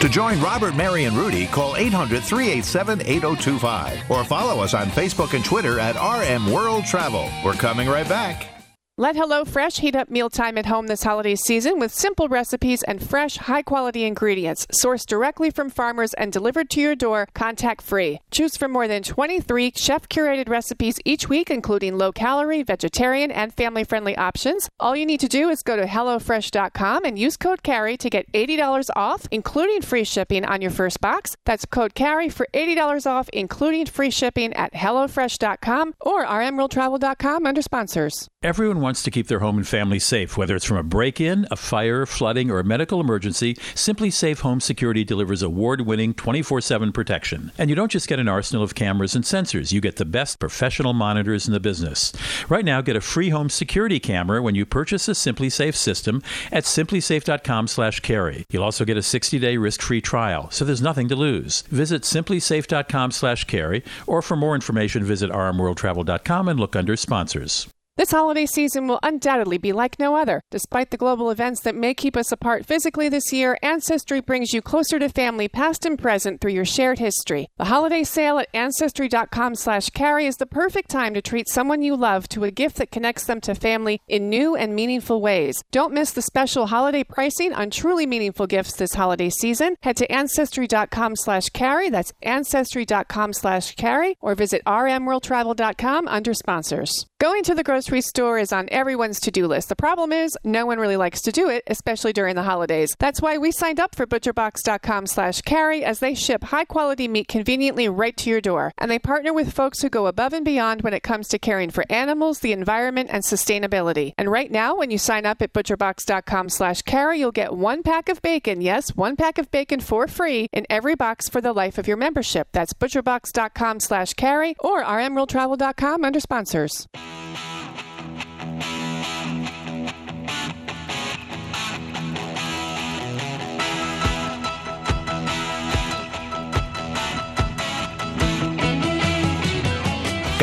To 0.00 0.08
join 0.08 0.40
Robert, 0.40 0.74
Mary, 0.74 1.04
and 1.04 1.16
Rudy, 1.16 1.46
call 1.46 1.76
800 1.76 2.24
387 2.24 3.02
8025 3.02 4.10
or 4.10 4.24
follow 4.24 4.60
us 4.60 4.74
on 4.74 4.86
Facebook 4.88 5.32
and 5.32 5.44
Twitter 5.44 5.78
at 5.78 5.94
RM 5.94 6.50
World 6.50 6.84
Travel. 6.86 7.30
We're 7.44 7.52
coming 7.52 7.88
right 7.88 8.08
back. 8.08 8.61
Let 9.02 9.16
HelloFresh 9.16 9.80
heat 9.80 9.96
up 9.96 10.10
mealtime 10.10 10.56
at 10.56 10.66
home 10.66 10.86
this 10.86 11.02
holiday 11.02 11.34
season 11.34 11.80
with 11.80 11.92
simple 11.92 12.28
recipes 12.28 12.84
and 12.84 13.02
fresh, 13.02 13.36
high 13.36 13.62
quality 13.62 14.04
ingredients 14.04 14.64
sourced 14.68 15.04
directly 15.04 15.50
from 15.50 15.70
farmers 15.70 16.14
and 16.14 16.32
delivered 16.32 16.70
to 16.70 16.80
your 16.80 16.94
door 16.94 17.26
contact 17.34 17.82
free. 17.82 18.20
Choose 18.30 18.56
from 18.56 18.70
more 18.70 18.86
than 18.86 19.02
23 19.02 19.72
chef 19.74 20.08
curated 20.08 20.48
recipes 20.48 21.00
each 21.04 21.28
week, 21.28 21.50
including 21.50 21.98
low 21.98 22.12
calorie, 22.12 22.62
vegetarian, 22.62 23.32
and 23.32 23.52
family 23.52 23.82
friendly 23.82 24.16
options. 24.16 24.68
All 24.78 24.94
you 24.94 25.04
need 25.04 25.18
to 25.18 25.28
do 25.28 25.48
is 25.48 25.64
go 25.64 25.74
to 25.74 25.86
HelloFresh.com 25.86 27.04
and 27.04 27.18
use 27.18 27.36
code 27.36 27.64
CAREY 27.64 27.96
to 27.96 28.08
get 28.08 28.30
$80 28.30 28.88
off, 28.94 29.26
including 29.32 29.82
free 29.82 30.04
shipping 30.04 30.44
on 30.44 30.60
your 30.60 30.70
first 30.70 31.00
box. 31.00 31.34
That's 31.44 31.66
code 31.66 31.96
CAREY 31.96 32.28
for 32.28 32.46
$80 32.54 33.04
off, 33.04 33.28
including 33.32 33.86
free 33.86 34.10
shipping 34.10 34.52
at 34.52 34.72
HelloFresh.com 34.74 35.94
or 36.00 36.24
RMWorldTravel.com 36.24 37.46
under 37.46 37.62
sponsors. 37.62 38.28
Everyone 38.42 38.80
wants 38.80 39.04
to 39.04 39.12
keep 39.12 39.28
their 39.28 39.38
home 39.38 39.56
and 39.56 39.68
family 39.68 40.00
safe, 40.00 40.36
whether 40.36 40.56
it's 40.56 40.64
from 40.64 40.76
a 40.76 40.82
break 40.82 41.20
in, 41.20 41.46
a 41.52 41.56
fire, 41.56 42.04
flooding, 42.04 42.50
or 42.50 42.58
a 42.58 42.64
medical 42.64 43.00
emergency. 43.00 43.54
SimpliSafe 43.54 44.40
Home 44.40 44.60
Security 44.60 45.04
delivers 45.04 45.42
award 45.42 45.82
winning 45.82 46.12
24 46.12 46.60
7 46.60 46.90
protection. 46.90 47.52
And 47.56 47.70
you 47.70 47.76
don't 47.76 47.92
just 47.92 48.08
get 48.08 48.18
an 48.18 48.26
arsenal 48.26 48.64
of 48.64 48.74
cameras 48.74 49.14
and 49.14 49.22
sensors, 49.22 49.70
you 49.70 49.80
get 49.80 49.94
the 49.94 50.04
best 50.04 50.40
professional 50.40 50.92
monitors 50.92 51.46
in 51.46 51.52
the 51.52 51.60
business. 51.60 52.12
Right 52.48 52.64
now, 52.64 52.80
get 52.80 52.96
a 52.96 53.00
free 53.00 53.28
home 53.28 53.48
security 53.48 54.00
camera 54.00 54.42
when 54.42 54.56
you 54.56 54.66
purchase 54.66 55.06
a 55.06 55.12
SimpliSafe 55.12 55.76
system 55.76 56.20
at 56.50 56.64
simplisafe.com/slash 56.64 58.00
carey. 58.00 58.44
You'll 58.50 58.64
also 58.64 58.84
get 58.84 58.96
a 58.96 59.04
60 59.04 59.38
day 59.38 59.56
risk 59.56 59.80
free 59.80 60.00
trial, 60.00 60.50
so 60.50 60.64
there's 60.64 60.82
nothing 60.82 61.06
to 61.10 61.14
lose. 61.14 61.62
Visit 61.70 62.02
simplisafe.com/slash 62.02 63.44
carey, 63.44 63.84
or 64.08 64.20
for 64.20 64.34
more 64.34 64.56
information, 64.56 65.04
visit 65.04 65.30
rmworldtravel.com 65.30 66.48
and 66.48 66.58
look 66.58 66.74
under 66.74 66.96
sponsors. 66.96 67.68
This 67.94 68.12
holiday 68.12 68.46
season 68.46 68.88
will 68.88 68.98
undoubtedly 69.02 69.58
be 69.58 69.74
like 69.74 69.98
no 69.98 70.16
other. 70.16 70.40
Despite 70.50 70.90
the 70.90 70.96
global 70.96 71.30
events 71.30 71.60
that 71.60 71.74
may 71.74 71.92
keep 71.92 72.16
us 72.16 72.32
apart 72.32 72.64
physically 72.64 73.10
this 73.10 73.34
year, 73.34 73.58
Ancestry 73.62 74.22
brings 74.22 74.54
you 74.54 74.62
closer 74.62 74.98
to 74.98 75.10
family 75.10 75.46
past 75.46 75.84
and 75.84 75.98
present 75.98 76.40
through 76.40 76.52
your 76.52 76.64
shared 76.64 77.00
history. 77.00 77.48
The 77.58 77.66
holiday 77.66 78.02
sale 78.02 78.38
at 78.38 78.48
ancestry.com 78.54 79.56
slash 79.56 79.90
carey 79.90 80.24
is 80.24 80.38
the 80.38 80.46
perfect 80.46 80.88
time 80.88 81.12
to 81.12 81.20
treat 81.20 81.50
someone 81.50 81.82
you 81.82 81.94
love 81.94 82.30
to 82.30 82.44
a 82.44 82.50
gift 82.50 82.76
that 82.76 82.90
connects 82.90 83.26
them 83.26 83.42
to 83.42 83.54
family 83.54 84.00
in 84.08 84.30
new 84.30 84.56
and 84.56 84.74
meaningful 84.74 85.20
ways. 85.20 85.62
Don't 85.70 85.92
miss 85.92 86.12
the 86.12 86.22
special 86.22 86.68
holiday 86.68 87.04
pricing 87.04 87.52
on 87.52 87.68
truly 87.68 88.06
meaningful 88.06 88.46
gifts 88.46 88.74
this 88.74 88.94
holiday 88.94 89.28
season. 89.28 89.76
Head 89.82 89.98
to 89.98 90.10
ancestry.com 90.10 91.16
slash 91.16 91.50
carey, 91.50 91.90
that's 91.90 92.14
ancestry.com 92.22 93.34
slash 93.34 93.74
carey, 93.74 94.16
or 94.22 94.34
visit 94.34 94.62
rmworldtravel.com 94.64 96.08
under 96.08 96.32
sponsors. 96.32 97.04
Going 97.20 97.42
to 97.44 97.54
the 97.54 97.62
grocery 97.62 97.81
store 98.02 98.38
is 98.38 98.52
on 98.52 98.68
everyone's 98.70 99.20
to 99.20 99.30
do 99.30 99.46
list. 99.46 99.68
The 99.68 99.76
problem 99.76 100.12
is, 100.12 100.36
no 100.44 100.66
one 100.66 100.78
really 100.78 100.96
likes 100.96 101.20
to 101.22 101.32
do 101.32 101.48
it, 101.48 101.62
especially 101.66 102.12
during 102.12 102.36
the 102.36 102.42
holidays. 102.42 102.94
That's 102.98 103.20
why 103.20 103.38
we 103.38 103.50
signed 103.50 103.80
up 103.80 103.94
for 103.94 104.06
butcherbox.com 104.06 105.06
slash 105.06 105.42
carey 105.42 105.84
as 105.84 105.98
they 106.00 106.14
ship 106.14 106.44
high 106.44 106.64
quality 106.64 107.08
meat 107.08 107.28
conveniently 107.28 107.88
right 107.88 108.16
to 108.18 108.30
your 108.30 108.40
door. 108.40 108.72
And 108.78 108.90
they 108.90 108.98
partner 108.98 109.32
with 109.32 109.52
folks 109.52 109.80
who 109.80 109.88
go 109.88 110.06
above 110.06 110.32
and 110.32 110.44
beyond 110.44 110.82
when 110.82 110.94
it 110.94 111.02
comes 111.02 111.28
to 111.28 111.38
caring 111.38 111.70
for 111.70 111.84
animals, 111.90 112.40
the 112.40 112.52
environment, 112.52 113.10
and 113.12 113.22
sustainability. 113.22 114.12
And 114.18 114.30
right 114.30 114.50
now, 114.50 114.76
when 114.76 114.90
you 114.90 114.98
sign 114.98 115.26
up 115.26 115.42
at 115.42 115.52
butcherbox.com 115.52 116.48
slash 116.48 116.82
carey, 116.82 117.18
you'll 117.18 117.32
get 117.32 117.54
one 117.54 117.82
pack 117.82 118.08
of 118.08 118.22
bacon, 118.22 118.60
yes, 118.60 118.96
one 118.96 119.16
pack 119.16 119.38
of 119.38 119.50
bacon 119.50 119.80
for 119.80 120.06
free 120.08 120.48
in 120.52 120.66
every 120.70 120.94
box 120.94 121.28
for 121.28 121.40
the 121.40 121.52
life 121.52 121.78
of 121.78 121.86
your 121.86 121.96
membership. 121.96 122.48
That's 122.52 122.72
butcherbox.com 122.72 123.80
slash 123.80 124.14
carey 124.14 124.54
or 124.60 124.82
rmworldtravel.com 124.84 126.04
under 126.04 126.20
sponsors. 126.20 126.86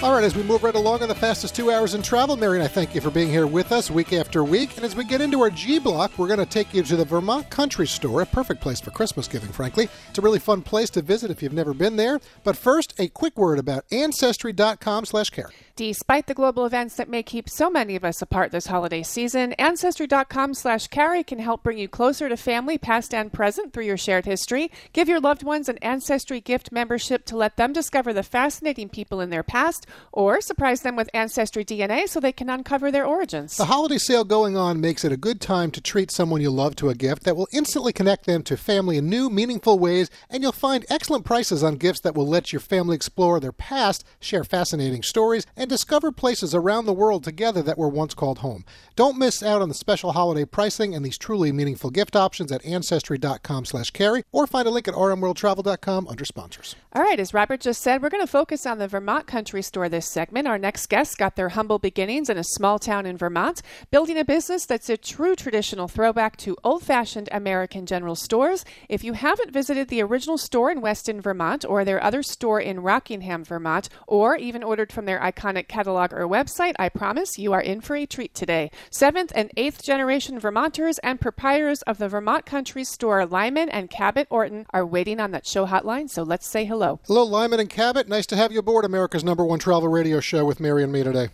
All 0.00 0.12
right, 0.12 0.24
as 0.24 0.34
we 0.34 0.42
move 0.42 0.64
right 0.64 0.74
along 0.74 1.02
on 1.02 1.08
the 1.08 1.14
fastest 1.14 1.54
two 1.54 1.70
hours 1.70 1.94
in 1.94 2.02
travel, 2.02 2.36
Mary 2.36 2.58
and 2.58 2.64
I 2.64 2.68
thank 2.68 2.92
you 2.92 3.00
for 3.00 3.10
being 3.10 3.28
here 3.28 3.46
with 3.46 3.70
us 3.70 3.88
week 3.88 4.12
after 4.12 4.42
week. 4.42 4.76
And 4.76 4.84
as 4.84 4.96
we 4.96 5.04
get 5.04 5.20
into 5.20 5.40
our 5.40 5.50
G 5.50 5.78
block, 5.78 6.18
we're 6.18 6.26
going 6.26 6.40
to 6.40 6.46
take 6.46 6.74
you 6.74 6.82
to 6.82 6.96
the 6.96 7.04
Vermont 7.04 7.48
Country 7.50 7.86
Store, 7.86 8.22
a 8.22 8.26
perfect 8.26 8.60
place 8.60 8.80
for 8.80 8.90
Christmas 8.90 9.28
giving, 9.28 9.50
frankly. 9.50 9.88
It's 10.10 10.18
a 10.18 10.22
really 10.22 10.40
fun 10.40 10.62
place 10.62 10.90
to 10.90 11.02
visit 11.02 11.30
if 11.30 11.40
you've 11.40 11.52
never 11.52 11.72
been 11.72 11.94
there. 11.94 12.20
But 12.42 12.56
first, 12.56 12.98
a 12.98 13.06
quick 13.08 13.36
word 13.36 13.60
about 13.60 13.84
Ancestry.com 13.92 15.04
slash 15.04 15.30
care. 15.30 15.50
Despite 15.74 16.26
the 16.26 16.34
global 16.34 16.66
events 16.66 16.96
that 16.96 17.08
may 17.08 17.22
keep 17.22 17.48
so 17.48 17.70
many 17.70 17.96
of 17.96 18.04
us 18.04 18.20
apart 18.20 18.52
this 18.52 18.66
holiday 18.66 19.02
season, 19.02 19.54
Ancestry.com 19.54 20.52
slash 20.52 20.88
carey 20.88 21.24
can 21.24 21.38
help 21.38 21.62
bring 21.62 21.78
you 21.78 21.88
closer 21.88 22.28
to 22.28 22.36
family, 22.36 22.76
past 22.76 23.14
and 23.14 23.32
present, 23.32 23.72
through 23.72 23.86
your 23.86 23.96
shared 23.96 24.26
history. 24.26 24.70
Give 24.92 25.08
your 25.08 25.20
loved 25.20 25.42
ones 25.42 25.70
an 25.70 25.78
Ancestry 25.78 26.40
gift 26.42 26.72
membership 26.72 27.24
to 27.26 27.36
let 27.36 27.56
them 27.56 27.72
discover 27.72 28.12
the 28.12 28.22
fascinating 28.22 28.90
people 28.90 29.20
in 29.20 29.30
their 29.30 29.42
past, 29.42 29.81
or 30.12 30.40
surprise 30.40 30.82
them 30.82 30.96
with 30.96 31.10
Ancestry 31.14 31.64
DNA 31.64 32.08
so 32.08 32.20
they 32.20 32.32
can 32.32 32.50
uncover 32.50 32.90
their 32.90 33.06
origins. 33.06 33.56
The 33.56 33.66
holiday 33.66 33.98
sale 33.98 34.24
going 34.24 34.56
on 34.56 34.80
makes 34.80 35.04
it 35.04 35.12
a 35.12 35.16
good 35.16 35.40
time 35.40 35.70
to 35.72 35.80
treat 35.80 36.10
someone 36.10 36.40
you 36.40 36.50
love 36.50 36.76
to 36.76 36.88
a 36.88 36.94
gift 36.94 37.24
that 37.24 37.36
will 37.36 37.48
instantly 37.52 37.92
connect 37.92 38.26
them 38.26 38.42
to 38.44 38.56
family 38.56 38.96
in 38.96 39.08
new, 39.08 39.30
meaningful 39.30 39.78
ways, 39.78 40.10
and 40.30 40.42
you'll 40.42 40.52
find 40.52 40.86
excellent 40.88 41.24
prices 41.24 41.62
on 41.62 41.76
gifts 41.76 42.00
that 42.00 42.14
will 42.14 42.26
let 42.26 42.52
your 42.52 42.60
family 42.60 42.94
explore 42.96 43.40
their 43.40 43.52
past, 43.52 44.04
share 44.20 44.44
fascinating 44.44 45.02
stories, 45.02 45.46
and 45.56 45.68
discover 45.68 46.12
places 46.12 46.54
around 46.54 46.86
the 46.86 46.92
world 46.92 47.24
together 47.24 47.62
that 47.62 47.78
were 47.78 47.88
once 47.88 48.14
called 48.14 48.38
home. 48.38 48.64
Don't 48.96 49.18
miss 49.18 49.42
out 49.42 49.62
on 49.62 49.68
the 49.68 49.74
special 49.74 50.12
holiday 50.12 50.44
pricing 50.44 50.94
and 50.94 51.04
these 51.04 51.18
truly 51.18 51.52
meaningful 51.52 51.90
gift 51.90 52.16
options 52.16 52.52
at 52.52 52.64
ancestry.com 52.64 53.64
slash 53.64 53.90
carey 53.90 54.24
or 54.32 54.46
find 54.46 54.68
a 54.68 54.70
link 54.70 54.88
at 54.88 54.94
rmworldtravel.com 54.94 56.08
under 56.08 56.24
sponsors. 56.24 56.76
All 56.92 57.02
right, 57.02 57.18
as 57.18 57.32
Robert 57.32 57.60
just 57.60 57.80
said, 57.80 58.02
we're 58.02 58.10
going 58.10 58.22
to 58.22 58.30
focus 58.30 58.66
on 58.66 58.78
the 58.78 58.88
Vermont 58.88 59.26
Country 59.26 59.62
Store 59.72 59.88
this 59.88 60.06
segment. 60.06 60.46
Our 60.46 60.58
next 60.58 60.90
guest 60.90 61.16
got 61.16 61.34
their 61.34 61.48
humble 61.48 61.78
beginnings 61.78 62.28
in 62.28 62.36
a 62.36 62.44
small 62.44 62.78
town 62.78 63.06
in 63.06 63.16
Vermont, 63.16 63.62
building 63.90 64.18
a 64.18 64.24
business 64.24 64.66
that's 64.66 64.90
a 64.90 64.98
true 64.98 65.34
traditional 65.34 65.88
throwback 65.88 66.36
to 66.38 66.58
old-fashioned 66.62 67.30
American 67.32 67.86
general 67.86 68.14
stores. 68.14 68.66
If 68.90 69.02
you 69.02 69.14
haven't 69.14 69.50
visited 69.50 69.88
the 69.88 70.02
original 70.02 70.36
store 70.36 70.70
in 70.70 70.82
Weston, 70.82 71.22
Vermont, 71.22 71.64
or 71.66 71.86
their 71.86 72.02
other 72.04 72.22
store 72.22 72.60
in 72.60 72.80
Rockingham, 72.80 73.44
Vermont, 73.44 73.88
or 74.06 74.36
even 74.36 74.62
ordered 74.62 74.92
from 74.92 75.06
their 75.06 75.18
iconic 75.20 75.68
catalog 75.68 76.12
or 76.12 76.28
website, 76.28 76.74
I 76.78 76.90
promise 76.90 77.38
you 77.38 77.54
are 77.54 77.62
in 77.62 77.80
for 77.80 77.96
a 77.96 78.04
treat 78.04 78.34
today. 78.34 78.70
Seventh 78.90 79.32
and 79.34 79.50
eighth 79.56 79.82
generation 79.82 80.38
Vermonters 80.38 80.98
and 80.98 81.18
proprietors 81.18 81.80
of 81.82 81.96
the 81.96 82.10
Vermont 82.10 82.44
Country 82.44 82.84
Store, 82.84 83.24
Lyman 83.24 83.70
and 83.70 83.88
Cabot 83.88 84.26
Orton, 84.28 84.66
are 84.74 84.84
waiting 84.84 85.18
on 85.18 85.30
that 85.30 85.46
show 85.46 85.64
hotline, 85.64 86.10
so 86.10 86.22
let's 86.22 86.46
say 86.46 86.66
hello. 86.66 87.00
Hello, 87.06 87.24
Lyman 87.24 87.58
and 87.58 87.70
Cabot. 87.70 88.06
Nice 88.06 88.26
to 88.26 88.36
have 88.36 88.52
you 88.52 88.58
aboard 88.58 88.84
America's 88.84 89.24
number 89.24 89.46
one 89.46 89.61
travel 89.62 89.88
radio 89.88 90.20
show 90.20 90.44
with 90.44 90.60
Mary 90.60 90.82
and 90.82 90.92
me 90.92 91.02
today. 91.02 91.28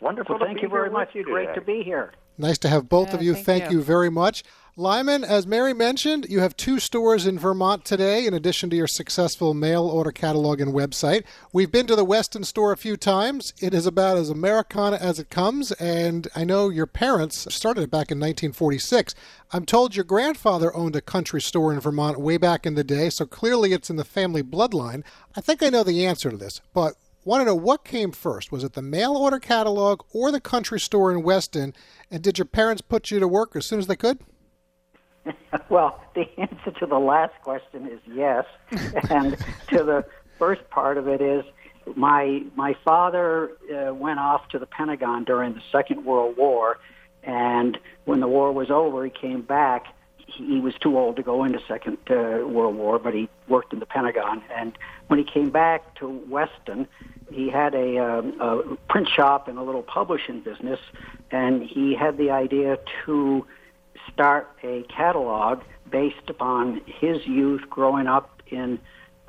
Wonderful. 0.00 0.36
Well, 0.38 0.46
thank 0.46 0.62
you 0.62 0.68
very 0.68 0.90
much. 0.90 1.08
with 1.08 1.16
you 1.16 1.24
Great 1.24 1.46
today. 1.48 1.54
to 1.54 1.60
be 1.60 1.82
here. 1.82 2.12
Nice 2.36 2.58
to 2.58 2.68
have 2.68 2.88
both 2.88 3.08
Yeah, 3.10 3.14
of 3.16 3.22
you. 3.22 3.34
thank 3.34 3.70
you. 3.70 3.78
you. 3.78 3.82
very 3.82 4.10
much. 4.10 4.42
Lyman, 4.76 5.22
as 5.22 5.46
Mary 5.46 5.72
mentioned, 5.72 6.26
you 6.28 6.40
have 6.40 6.56
two 6.56 6.80
stores 6.80 7.28
in 7.28 7.38
Vermont 7.38 7.84
today, 7.84 8.26
in 8.26 8.34
addition 8.34 8.70
to 8.70 8.76
your 8.76 8.88
successful 8.88 9.54
mail 9.54 9.86
order 9.86 10.10
catalog 10.10 10.60
and 10.60 10.72
website. 10.74 11.22
We've 11.52 11.70
been 11.70 11.86
to 11.86 11.94
the 11.94 12.04
Weston 12.04 12.42
store 12.42 12.72
a 12.72 12.76
few 12.76 12.96
times. 12.96 13.54
It 13.60 13.72
is 13.72 13.86
about 13.86 14.16
as 14.16 14.30
Americana 14.30 14.96
as 14.96 15.20
it 15.20 15.30
comes, 15.30 15.70
and 15.72 16.26
I 16.34 16.42
know 16.42 16.70
your 16.70 16.86
parents 16.88 17.46
started 17.54 17.82
it 17.82 17.90
back 17.92 18.10
in 18.10 18.18
1946. 18.18 19.14
I'm 19.52 19.64
told 19.64 19.94
your 19.94 20.04
grandfather 20.04 20.74
owned 20.74 20.96
a 20.96 21.00
country 21.00 21.40
store 21.40 21.72
in 21.72 21.78
Vermont 21.78 22.18
way 22.18 22.36
back 22.36 22.66
in 22.66 22.74
the 22.74 22.82
day, 22.82 23.10
so 23.10 23.26
clearly 23.26 23.72
it's 23.72 23.90
in 23.90 23.96
the 23.96 24.04
family 24.04 24.42
bloodline. 24.42 25.04
I 25.36 25.40
think 25.40 25.62
I 25.62 25.68
know 25.68 25.84
the 25.84 26.04
answer 26.04 26.30
to 26.32 26.36
this, 26.36 26.60
but 26.72 26.94
want 27.24 27.40
to 27.40 27.44
know 27.44 27.54
what 27.54 27.84
came 27.84 28.12
first. 28.12 28.52
Was 28.52 28.64
it 28.64 28.74
the 28.74 28.82
mail 28.82 29.16
order 29.16 29.38
catalog 29.38 30.02
or 30.12 30.30
the 30.30 30.40
country 30.40 30.78
store 30.78 31.10
in 31.10 31.22
Weston? 31.22 31.74
And 32.10 32.22
did 32.22 32.38
your 32.38 32.46
parents 32.46 32.82
put 32.82 33.10
you 33.10 33.18
to 33.18 33.28
work 33.28 33.56
as 33.56 33.66
soon 33.66 33.78
as 33.78 33.86
they 33.86 33.96
could? 33.96 34.18
Well, 35.70 36.00
the 36.14 36.26
answer 36.38 36.70
to 36.78 36.86
the 36.86 36.98
last 36.98 37.32
question 37.42 37.88
is 37.88 37.98
yes, 38.06 38.44
and 39.10 39.36
to 39.68 39.82
the 39.82 40.04
first 40.38 40.68
part 40.68 40.98
of 40.98 41.08
it 41.08 41.20
is 41.20 41.44
my 41.96 42.42
my 42.54 42.76
father 42.84 43.52
uh, 43.72 43.94
went 43.94 44.18
off 44.18 44.48
to 44.48 44.58
the 44.58 44.66
Pentagon 44.66 45.24
during 45.24 45.54
the 45.54 45.62
Second 45.72 46.04
World 46.04 46.36
War, 46.36 46.78
and 47.22 47.78
when 48.04 48.20
the 48.20 48.28
war 48.28 48.52
was 48.52 48.70
over, 48.70 49.04
he 49.04 49.10
came 49.10 49.42
back. 49.42 49.86
He, 50.16 50.46
he 50.46 50.60
was 50.60 50.74
too 50.74 50.98
old 50.98 51.16
to 51.16 51.22
go 51.22 51.44
into 51.44 51.60
Second 51.66 51.98
uh, 52.10 52.46
World 52.46 52.76
War, 52.76 52.98
but 52.98 53.14
he 53.14 53.28
worked 53.48 53.72
in 53.72 53.78
the 53.78 53.86
Pentagon. 53.86 54.42
And 54.54 54.76
when 55.08 55.18
he 55.18 55.24
came 55.24 55.50
back 55.50 55.94
to 55.96 56.08
Weston, 56.28 56.86
he 57.34 57.50
had 57.50 57.74
a, 57.74 57.98
um, 57.98 58.40
a 58.40 58.76
print 58.88 59.08
shop 59.14 59.48
and 59.48 59.58
a 59.58 59.62
little 59.62 59.82
publishing 59.82 60.40
business, 60.40 60.78
and 61.30 61.62
he 61.62 61.94
had 61.94 62.16
the 62.16 62.30
idea 62.30 62.78
to 63.04 63.44
start 64.12 64.48
a 64.62 64.84
catalog 64.94 65.60
based 65.90 66.28
upon 66.28 66.80
his 66.86 67.18
youth 67.26 67.62
growing 67.68 68.06
up 68.06 68.42
in 68.50 68.78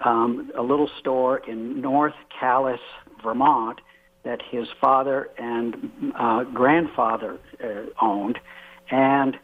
um, 0.04 0.52
a 0.58 0.62
little 0.62 0.90
store 1.00 1.38
in 1.38 1.82
North 1.82 2.14
Calais, 2.40 2.80
Vermont, 3.24 3.80
that 4.24 4.42
his 4.42 4.68
father 4.82 5.30
and 5.38 5.92
uh, 6.18 6.44
grandfather 6.44 7.40
uh, 7.64 7.86
owned, 8.02 8.40
and 8.92 9.38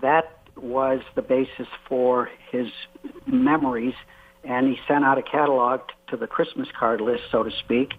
that 0.00 0.42
was 0.56 1.00
the 1.14 1.22
basis 1.22 1.68
for 1.88 2.28
his 2.50 2.68
memories. 3.26 3.94
And 4.44 4.66
he 4.68 4.78
sent 4.88 5.04
out 5.04 5.18
a 5.18 5.22
catalog 5.22 5.80
t- 5.88 5.94
to 6.08 6.16
the 6.16 6.26
Christmas 6.26 6.68
card 6.78 7.00
list, 7.00 7.24
so 7.30 7.42
to 7.44 7.50
speak, 7.50 7.92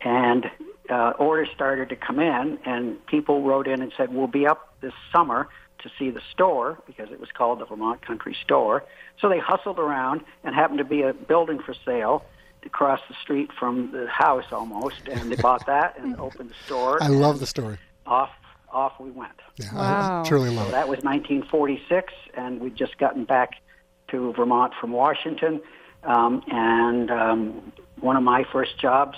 and 0.00 0.50
uh, 0.88 1.12
orders 1.18 1.48
started 1.54 1.88
to 1.90 1.96
come 1.96 2.18
in, 2.18 2.58
and 2.64 3.04
people 3.06 3.42
wrote 3.42 3.66
in 3.68 3.80
and 3.82 3.92
said, 3.96 4.12
"We'll 4.12 4.26
be 4.26 4.46
up 4.46 4.74
this 4.80 4.92
summer 5.12 5.48
to 5.82 5.90
see 5.98 6.10
the 6.10 6.20
store 6.32 6.78
because 6.86 7.10
it 7.12 7.20
was 7.20 7.28
called 7.32 7.60
the 7.60 7.64
Vermont 7.66 8.04
Country 8.04 8.36
Store." 8.42 8.82
So 9.20 9.28
they 9.28 9.38
hustled 9.38 9.78
around, 9.78 10.22
and 10.42 10.54
happened 10.54 10.78
to 10.78 10.84
be 10.84 11.02
a 11.02 11.12
building 11.12 11.60
for 11.60 11.74
sale 11.84 12.24
across 12.64 13.00
the 13.08 13.14
street 13.22 13.50
from 13.58 13.92
the 13.92 14.08
house 14.08 14.46
almost, 14.52 15.06
and 15.08 15.30
they 15.30 15.36
bought 15.36 15.66
that 15.66 15.98
and 15.98 16.16
opened 16.18 16.50
the 16.50 16.64
store. 16.66 16.98
I 17.02 17.08
love 17.08 17.38
the 17.38 17.46
story. 17.46 17.78
Off, 18.06 18.30
off 18.72 18.98
we 18.98 19.10
went. 19.10 19.32
Yeah, 19.56 19.74
Wow. 19.74 20.22
I 20.24 20.28
truly 20.28 20.50
love 20.50 20.64
So 20.64 20.68
it. 20.70 20.72
that 20.72 20.88
was 20.88 20.98
1946, 21.04 22.12
and 22.34 22.60
we'd 22.60 22.74
just 22.76 22.98
gotten 22.98 23.24
back 23.24 23.50
to 24.10 24.32
Vermont 24.32 24.72
from 24.80 24.92
Washington. 24.92 25.60
Um, 26.02 26.42
and 26.48 27.10
um, 27.10 27.72
one 28.00 28.16
of 28.16 28.22
my 28.22 28.44
first 28.52 28.78
jobs 28.80 29.16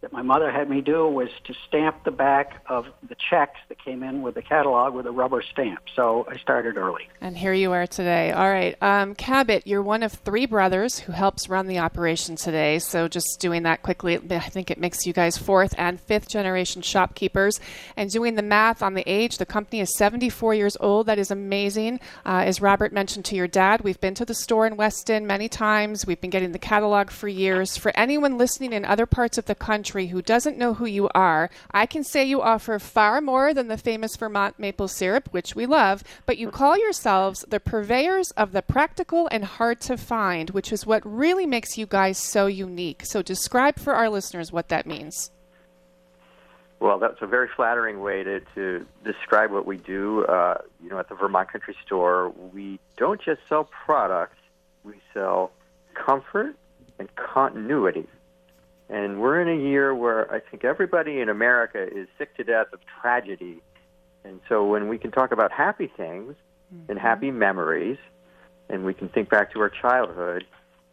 that 0.00 0.12
my 0.12 0.22
mother 0.22 0.50
had 0.50 0.70
me 0.70 0.80
do 0.80 1.06
was 1.06 1.28
to 1.44 1.54
stamp 1.68 2.04
the 2.04 2.10
back 2.10 2.62
of 2.66 2.86
the 3.06 3.14
checks 3.28 3.60
that 3.68 3.82
came 3.84 4.02
in 4.02 4.22
with 4.22 4.34
the 4.34 4.42
catalog 4.42 4.94
with 4.94 5.06
a 5.06 5.10
rubber 5.10 5.42
stamp. 5.42 5.80
So 5.94 6.26
I 6.28 6.38
started 6.38 6.78
early. 6.78 7.08
And 7.20 7.36
here 7.36 7.52
you 7.52 7.72
are 7.72 7.86
today. 7.86 8.32
All 8.32 8.48
right. 8.48 8.76
Um, 8.82 9.14
Cabot, 9.14 9.66
you're 9.66 9.82
one 9.82 10.02
of 10.02 10.12
three 10.12 10.46
brothers 10.46 10.98
who 10.98 11.12
helps 11.12 11.48
run 11.48 11.66
the 11.66 11.80
operation 11.80 12.36
today. 12.36 12.78
So 12.78 13.08
just 13.08 13.40
doing 13.40 13.64
that 13.64 13.82
quickly, 13.82 14.18
I 14.30 14.38
think 14.38 14.70
it 14.70 14.78
makes 14.78 15.06
you 15.06 15.12
guys 15.12 15.36
fourth 15.36 15.74
and 15.76 16.00
fifth 16.00 16.30
generation 16.30 16.80
shopkeepers. 16.80 17.60
And 17.96 18.10
doing 18.10 18.36
the 18.36 18.42
math 18.42 18.82
on 18.82 18.94
the 18.94 19.04
age, 19.06 19.36
the 19.36 19.46
company 19.46 19.80
is 19.80 19.96
74 19.98 20.54
years 20.54 20.76
old. 20.80 21.06
That 21.06 21.18
is 21.18 21.30
amazing. 21.30 22.00
Uh, 22.24 22.44
as 22.46 22.62
Robert 22.62 22.92
mentioned 22.92 23.26
to 23.26 23.36
your 23.36 23.48
dad, 23.48 23.82
we've 23.82 24.00
been 24.00 24.14
to 24.14 24.24
the 24.24 24.34
store 24.34 24.66
in 24.66 24.76
Weston 24.76 25.26
many 25.26 25.48
times. 25.48 26.06
We've 26.06 26.20
been 26.20 26.30
getting 26.30 26.52
the 26.52 26.58
catalog 26.58 27.10
for 27.10 27.28
years. 27.28 27.76
For 27.76 27.92
anyone 27.94 28.38
listening 28.38 28.72
in 28.72 28.86
other 28.86 29.04
parts 29.04 29.36
of 29.36 29.44
the 29.44 29.54
country, 29.54 29.89
country 29.90 30.06
who 30.06 30.22
doesn't 30.22 30.56
know 30.56 30.74
who 30.74 30.86
you 30.86 31.08
are, 31.16 31.50
I 31.72 31.84
can 31.84 32.04
say 32.04 32.24
you 32.24 32.40
offer 32.40 32.78
far 32.78 33.20
more 33.20 33.52
than 33.52 33.66
the 33.66 33.76
famous 33.76 34.14
Vermont 34.14 34.56
maple 34.56 34.86
syrup, 34.86 35.28
which 35.32 35.56
we 35.56 35.66
love, 35.66 36.04
but 36.26 36.38
you 36.38 36.48
call 36.48 36.78
yourselves 36.78 37.44
the 37.48 37.58
purveyors 37.58 38.30
of 38.36 38.52
the 38.52 38.62
practical 38.62 39.28
and 39.32 39.44
hard 39.44 39.80
to 39.80 39.96
find, 39.96 40.50
which 40.50 40.72
is 40.72 40.86
what 40.86 41.02
really 41.04 41.44
makes 41.44 41.76
you 41.76 41.86
guys 41.86 42.18
so 42.18 42.46
unique. 42.46 43.02
So 43.04 43.20
describe 43.20 43.80
for 43.80 43.94
our 43.94 44.08
listeners 44.08 44.52
what 44.52 44.68
that 44.68 44.86
means. 44.86 45.32
Well, 46.78 47.00
that's 47.00 47.20
a 47.20 47.26
very 47.26 47.48
flattering 47.56 48.00
way 48.00 48.22
to, 48.22 48.40
to 48.54 48.86
describe 49.04 49.50
what 49.50 49.66
we 49.66 49.76
do. 49.76 50.24
Uh, 50.26 50.58
you 50.80 50.88
know, 50.88 51.00
at 51.00 51.08
the 51.08 51.16
Vermont 51.16 51.50
Country 51.50 51.74
Store, 51.84 52.32
we 52.54 52.78
don't 52.96 53.20
just 53.20 53.40
sell 53.48 53.64
products; 53.64 54.38
we 54.84 54.94
sell 55.12 55.50
comfort 55.94 56.54
and 57.00 57.08
continuity. 57.16 58.06
And 58.90 59.20
we're 59.20 59.40
in 59.40 59.48
a 59.48 59.62
year 59.62 59.94
where 59.94 60.30
I 60.34 60.40
think 60.40 60.64
everybody 60.64 61.20
in 61.20 61.28
America 61.28 61.80
is 61.80 62.08
sick 62.18 62.36
to 62.36 62.44
death 62.44 62.66
of 62.72 62.80
tragedy. 63.00 63.62
And 64.24 64.40
so 64.48 64.66
when 64.66 64.88
we 64.88 64.98
can 64.98 65.12
talk 65.12 65.30
about 65.30 65.52
happy 65.52 65.86
things 65.96 66.34
mm-hmm. 66.74 66.90
and 66.90 66.98
happy 66.98 67.30
memories, 67.30 67.98
and 68.68 68.84
we 68.84 68.92
can 68.92 69.08
think 69.08 69.30
back 69.30 69.52
to 69.52 69.60
our 69.60 69.70
childhood, 69.70 70.44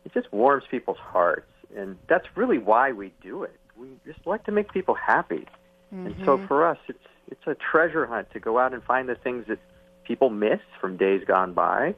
it 0.05 0.13
just 0.13 0.31
warms 0.31 0.63
people's 0.69 0.99
hearts. 0.99 1.51
And 1.75 1.97
that's 2.07 2.27
really 2.35 2.59
why 2.59 2.91
we 2.91 3.13
do 3.21 3.43
it. 3.43 3.59
We 3.75 3.87
just 4.05 4.25
like 4.27 4.43
to 4.45 4.51
make 4.51 4.71
people 4.71 4.93
happy. 4.93 5.47
Mm-hmm. 5.93 6.05
And 6.05 6.15
so 6.23 6.37
mm-hmm. 6.37 6.47
for 6.47 6.67
us, 6.67 6.77
it's 6.87 6.99
it's 7.29 7.45
a 7.45 7.55
treasure 7.55 8.05
hunt 8.05 8.31
to 8.31 8.39
go 8.39 8.57
out 8.57 8.73
and 8.73 8.81
find 8.83 9.09
the 9.09 9.15
things 9.15 9.47
that 9.47 9.59
people 10.05 10.29
miss 10.29 10.59
from 10.79 10.95
days 10.95 11.23
gone 11.27 11.53
by, 11.53 11.95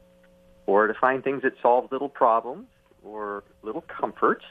or 0.65 0.87
to 0.87 0.93
find 0.93 1.23
things 1.23 1.43
that 1.43 1.53
solve 1.61 1.91
little 1.91 2.09
problems 2.09 2.67
or 3.03 3.43
little 3.61 3.81
comforts 3.81 4.45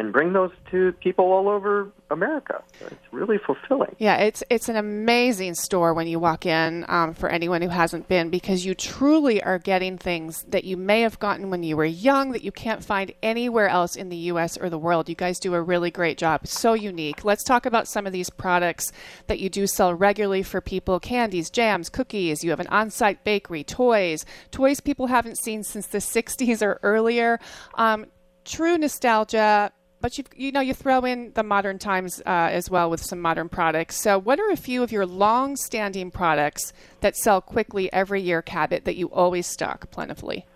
and 0.00 0.14
bring 0.14 0.32
those 0.32 0.50
to 0.70 0.92
people 0.92 1.26
all 1.26 1.46
over 1.46 1.92
America. 2.10 2.62
It's 2.80 3.12
really 3.12 3.36
fulfilling. 3.36 3.94
Yeah, 3.98 4.16
it's 4.16 4.42
it's 4.48 4.70
an 4.70 4.76
amazing 4.76 5.54
store 5.54 5.92
when 5.92 6.08
you 6.08 6.18
walk 6.18 6.46
in. 6.46 6.86
Um, 6.88 7.12
for 7.12 7.28
anyone 7.28 7.60
who 7.60 7.68
hasn't 7.68 8.08
been, 8.08 8.30
because 8.30 8.64
you 8.64 8.74
truly 8.74 9.42
are 9.42 9.58
getting 9.58 9.98
things 9.98 10.42
that 10.48 10.64
you 10.64 10.78
may 10.78 11.02
have 11.02 11.18
gotten 11.18 11.50
when 11.50 11.62
you 11.62 11.76
were 11.76 11.84
young 11.84 12.32
that 12.32 12.42
you 12.42 12.50
can't 12.50 12.82
find 12.82 13.12
anywhere 13.22 13.68
else 13.68 13.94
in 13.94 14.08
the 14.08 14.16
U.S. 14.16 14.56
or 14.56 14.70
the 14.70 14.78
world. 14.78 15.10
You 15.10 15.14
guys 15.14 15.38
do 15.38 15.52
a 15.54 15.60
really 15.60 15.90
great 15.90 16.16
job. 16.16 16.46
So 16.46 16.72
unique. 16.72 17.22
Let's 17.22 17.44
talk 17.44 17.66
about 17.66 17.86
some 17.86 18.06
of 18.06 18.12
these 18.14 18.30
products 18.30 18.92
that 19.26 19.38
you 19.38 19.50
do 19.50 19.66
sell 19.66 19.92
regularly 19.92 20.42
for 20.42 20.62
people: 20.62 20.98
candies, 20.98 21.50
jams, 21.50 21.90
cookies. 21.90 22.42
You 22.42 22.48
have 22.50 22.60
an 22.60 22.68
on-site 22.68 23.22
bakery, 23.22 23.64
toys, 23.64 24.24
toys 24.50 24.80
people 24.80 25.08
haven't 25.08 25.36
seen 25.36 25.62
since 25.62 25.86
the 25.88 25.98
'60s 26.14 26.62
or 26.62 26.80
earlier. 26.82 27.38
Um, 27.74 28.06
true 28.46 28.78
nostalgia 28.78 29.70
but 30.00 30.16
you 30.16 30.24
you 30.34 30.52
know 30.52 30.60
you 30.60 30.74
throw 30.74 31.04
in 31.04 31.32
the 31.34 31.42
modern 31.42 31.78
times 31.78 32.20
uh, 32.26 32.48
as 32.50 32.70
well 32.70 32.90
with 32.90 33.02
some 33.02 33.20
modern 33.20 33.48
products. 33.48 33.96
So, 33.96 34.18
what 34.18 34.40
are 34.40 34.50
a 34.50 34.56
few 34.56 34.82
of 34.82 34.92
your 34.92 35.06
long-standing 35.06 36.10
products 36.10 36.72
that 37.00 37.16
sell 37.16 37.40
quickly 37.40 37.92
every 37.92 38.22
year, 38.22 38.42
Cabot, 38.42 38.84
that 38.84 38.96
you 38.96 39.08
always 39.08 39.46
stock 39.46 39.90
plentifully? 39.90 40.46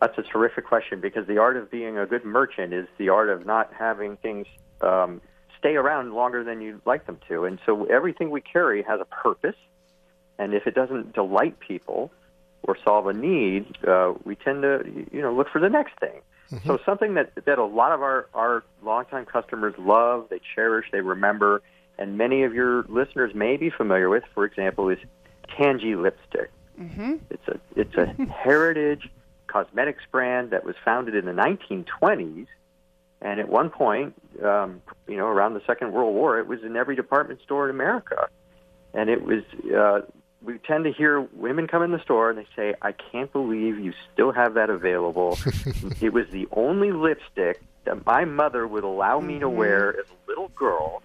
That's 0.00 0.16
a 0.18 0.22
terrific 0.22 0.66
question 0.66 1.00
because 1.00 1.26
the 1.26 1.38
art 1.38 1.56
of 1.56 1.70
being 1.70 1.98
a 1.98 2.06
good 2.06 2.24
merchant 2.24 2.72
is 2.72 2.86
the 2.98 3.10
art 3.10 3.28
of 3.28 3.46
not 3.46 3.72
having 3.78 4.16
things 4.16 4.46
um, 4.80 5.20
stay 5.58 5.76
around 5.76 6.14
longer 6.14 6.42
than 6.42 6.62
you'd 6.62 6.80
like 6.86 7.06
them 7.06 7.18
to. 7.28 7.44
And 7.44 7.58
so, 7.64 7.84
everything 7.84 8.30
we 8.30 8.40
carry 8.40 8.82
has 8.82 9.00
a 9.00 9.04
purpose, 9.04 9.56
and 10.38 10.54
if 10.54 10.66
it 10.66 10.74
doesn't 10.74 11.14
delight 11.14 11.60
people 11.60 12.10
or 12.62 12.76
solve 12.84 13.06
a 13.06 13.12
need, 13.12 13.66
uh, 13.86 14.14
we 14.24 14.34
tend 14.34 14.62
to 14.62 14.82
you 15.12 15.22
know 15.22 15.32
look 15.32 15.48
for 15.48 15.60
the 15.60 15.70
next 15.70 15.98
thing. 16.00 16.22
Mm-hmm. 16.52 16.66
So 16.66 16.78
something 16.84 17.14
that 17.14 17.32
that 17.44 17.58
a 17.58 17.64
lot 17.64 17.92
of 17.92 18.02
our 18.02 18.26
our 18.34 18.64
longtime 18.82 19.26
customers 19.26 19.74
love, 19.78 20.26
they 20.30 20.40
cherish, 20.54 20.86
they 20.90 21.00
remember, 21.00 21.62
and 21.98 22.18
many 22.18 22.42
of 22.42 22.54
your 22.54 22.84
listeners 22.88 23.34
may 23.34 23.56
be 23.56 23.70
familiar 23.70 24.08
with, 24.08 24.24
for 24.34 24.44
example, 24.44 24.88
is 24.88 24.98
Tangee 25.56 25.94
lipstick. 25.94 26.50
Mm-hmm. 26.80 27.16
It's 27.30 27.48
a 27.48 27.60
it's 27.76 27.94
a 27.94 28.06
heritage 28.32 29.08
cosmetics 29.46 30.02
brand 30.10 30.50
that 30.50 30.64
was 30.64 30.74
founded 30.84 31.14
in 31.14 31.24
the 31.24 31.32
1920s, 31.32 32.46
and 33.20 33.40
at 33.40 33.48
one 33.48 33.70
point, 33.70 34.14
um, 34.42 34.80
you 35.06 35.16
know, 35.16 35.26
around 35.26 35.54
the 35.54 35.62
Second 35.66 35.92
World 35.92 36.14
War, 36.14 36.38
it 36.38 36.46
was 36.46 36.62
in 36.64 36.76
every 36.76 36.96
department 36.96 37.40
store 37.42 37.68
in 37.68 37.74
America, 37.74 38.28
and 38.94 39.10
it 39.10 39.22
was 39.22 39.42
uh, 39.76 40.00
we 40.42 40.58
tend 40.58 40.84
to 40.84 40.92
hear 40.92 41.20
women 41.20 41.66
come 41.66 41.82
in 41.82 41.90
the 41.90 42.00
store 42.00 42.30
and 42.30 42.38
they 42.38 42.46
say, 42.56 42.74
I 42.80 42.92
can't 42.92 43.32
believe 43.32 43.78
you 43.78 43.92
still 44.12 44.32
have 44.32 44.54
that 44.54 44.70
available. 44.70 45.38
it 46.00 46.12
was 46.12 46.26
the 46.30 46.48
only 46.52 46.92
lipstick 46.92 47.60
that 47.84 48.04
my 48.06 48.24
mother 48.24 48.66
would 48.66 48.84
allow 48.84 49.20
me 49.20 49.38
to 49.38 49.46
mm-hmm. 49.46 49.56
wear 49.56 49.90
as 49.98 50.06
a 50.06 50.28
little 50.28 50.48
girl. 50.48 51.02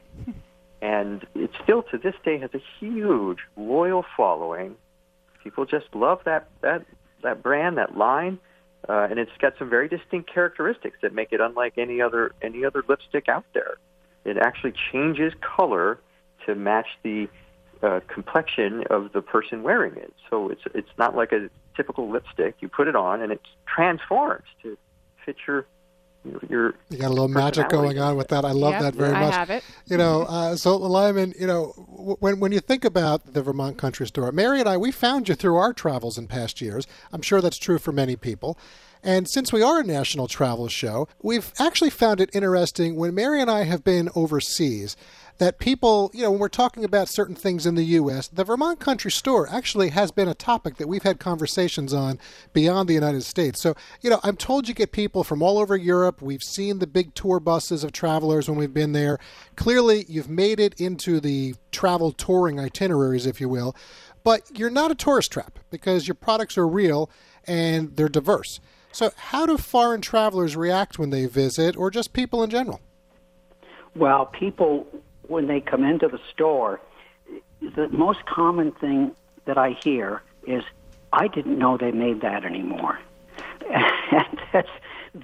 And 0.81 1.25
it 1.33 1.49
still 1.63 1.83
to 1.83 1.97
this 1.97 2.13
day 2.23 2.37
has 2.37 2.51
a 2.53 2.61
huge 2.79 3.39
loyal 3.57 4.05
following. 4.15 4.75
People 5.43 5.65
just 5.65 5.87
love 5.95 6.21
that 6.25 6.47
that 6.61 6.85
that 7.23 7.41
brand, 7.41 7.77
that 7.77 7.97
line, 7.97 8.39
uh, 8.87 9.07
and 9.09 9.17
it's 9.17 9.31
got 9.39 9.53
some 9.57 9.69
very 9.69 9.87
distinct 9.87 10.31
characteristics 10.31 10.97
that 11.01 11.13
make 11.13 11.31
it 11.31 11.41
unlike 11.41 11.73
any 11.77 12.01
other 12.01 12.33
any 12.41 12.65
other 12.65 12.83
lipstick 12.87 13.27
out 13.27 13.45
there. 13.53 13.77
It 14.25 14.37
actually 14.37 14.73
changes 14.91 15.33
color 15.41 15.99
to 16.45 16.55
match 16.55 16.87
the 17.03 17.27
uh, 17.85 17.99
complexion 18.07 18.83
of 18.89 19.13
the 19.13 19.21
person 19.21 19.61
wearing 19.61 19.95
it. 19.95 20.13
So 20.29 20.49
it's 20.49 20.63
it's 20.73 20.89
not 20.97 21.15
like 21.15 21.31
a 21.31 21.49
typical 21.75 22.09
lipstick. 22.09 22.55
You 22.59 22.67
put 22.67 22.87
it 22.87 22.95
on 22.95 23.21
and 23.21 23.31
it 23.31 23.41
transforms 23.67 24.45
to 24.63 24.77
fit 25.23 25.35
your 25.45 25.67
your 26.49 26.73
you 26.89 26.97
got 26.97 27.07
a 27.07 27.09
little 27.09 27.27
magic 27.27 27.69
going 27.69 27.99
on 27.99 28.17
with 28.17 28.29
that. 28.29 28.43
I 28.45 28.51
love 28.51 28.73
yep, 28.73 28.81
that 28.81 28.95
very 28.95 29.11
much. 29.11 29.33
I 29.33 29.37
have 29.37 29.49
it. 29.51 29.63
You 29.85 29.97
know, 29.97 30.23
uh, 30.23 30.55
so 30.55 30.75
Lyman, 30.77 31.35
you 31.39 31.45
know, 31.45 31.67
when 32.19 32.39
when 32.39 32.51
you 32.51 32.59
think 32.59 32.83
about 32.83 33.33
the 33.33 33.43
Vermont 33.43 33.77
Country 33.77 34.07
Store, 34.07 34.31
Mary 34.31 34.59
and 34.59 34.67
I, 34.67 34.77
we 34.77 34.91
found 34.91 35.29
you 35.29 35.35
through 35.35 35.57
our 35.57 35.73
travels 35.73 36.17
in 36.17 36.27
past 36.27 36.61
years. 36.61 36.87
I'm 37.13 37.21
sure 37.21 37.41
that's 37.41 37.57
true 37.57 37.77
for 37.77 37.91
many 37.91 38.15
people. 38.15 38.57
And 39.05 39.29
since 39.29 39.53
we 39.53 39.61
are 39.61 39.81
a 39.81 39.83
national 39.83 40.27
travel 40.27 40.67
show, 40.67 41.07
we've 41.21 41.53
actually 41.59 41.91
found 41.91 42.19
it 42.19 42.31
interesting 42.33 42.95
when 42.95 43.13
Mary 43.13 43.39
and 43.39 43.51
I 43.51 43.65
have 43.65 43.83
been 43.83 44.09
overseas 44.15 44.97
that 45.37 45.59
people, 45.59 46.09
you 46.11 46.23
know, 46.23 46.31
when 46.31 46.39
we're 46.39 46.47
talking 46.47 46.83
about 46.83 47.07
certain 47.07 47.35
things 47.35 47.67
in 47.67 47.75
the 47.75 47.83
U.S., 47.83 48.27
the 48.29 48.43
Vermont 48.43 48.79
Country 48.79 49.11
Store 49.11 49.47
actually 49.47 49.89
has 49.89 50.09
been 50.09 50.27
a 50.27 50.33
topic 50.33 50.77
that 50.77 50.87
we've 50.87 51.03
had 51.03 51.19
conversations 51.19 51.93
on 51.93 52.17
beyond 52.51 52.89
the 52.89 52.95
United 52.95 53.21
States. 53.21 53.61
So, 53.61 53.75
you 54.01 54.09
know, 54.09 54.19
I'm 54.23 54.37
told 54.37 54.67
you 54.67 54.73
get 54.73 54.91
people 54.91 55.23
from 55.23 55.43
all 55.43 55.59
over 55.59 55.77
Europe. 55.77 56.19
We've 56.19 56.41
seen 56.41 56.79
the 56.79 56.87
big 56.87 57.13
tour 57.13 57.39
buses 57.39 57.83
of 57.83 57.91
travelers 57.91 58.49
when 58.49 58.57
we've 58.57 58.73
been 58.73 58.93
there. 58.93 59.19
Clearly, 59.55 60.05
you've 60.07 60.29
made 60.29 60.59
it 60.59 60.81
into 60.81 61.19
the 61.19 61.53
travel 61.71 62.11
touring 62.11 62.59
itineraries, 62.59 63.27
if 63.27 63.39
you 63.39 63.49
will. 63.49 63.75
But 64.23 64.57
you're 64.57 64.71
not 64.71 64.89
a 64.89 64.95
tourist 64.95 65.31
trap 65.31 65.59
because 65.69 66.07
your 66.07 66.15
products 66.15 66.57
are 66.57 66.67
real 66.67 67.11
and 67.45 67.95
they're 67.95 68.09
diverse. 68.09 68.59
So, 68.95 69.11
how 69.17 69.45
do 69.45 69.57
foreign 69.57 69.99
travelers 69.99 70.55
react 70.55 70.97
when 70.97 71.09
they 71.09 71.25
visit, 71.25 71.75
or 71.75 71.91
just 71.91 72.13
people 72.13 72.43
in 72.43 72.49
general? 72.49 72.79
Well, 73.93 74.25
people 74.25 74.87
when 75.27 75.47
they 75.47 75.59
come 75.59 75.83
into 75.83 76.07
the 76.07 76.19
store, 76.31 76.79
the 77.75 77.89
most 77.89 78.25
common 78.25 78.71
thing 78.71 79.11
that 79.43 79.57
I 79.57 79.71
hear 79.83 80.21
is, 80.47 80.63
"I 81.11 81.27
didn't 81.27 81.59
know 81.59 81.75
they 81.75 81.91
made 81.91 82.21
that 82.21 82.45
anymore," 82.45 82.97
and 83.69 84.41
that's 84.53 84.71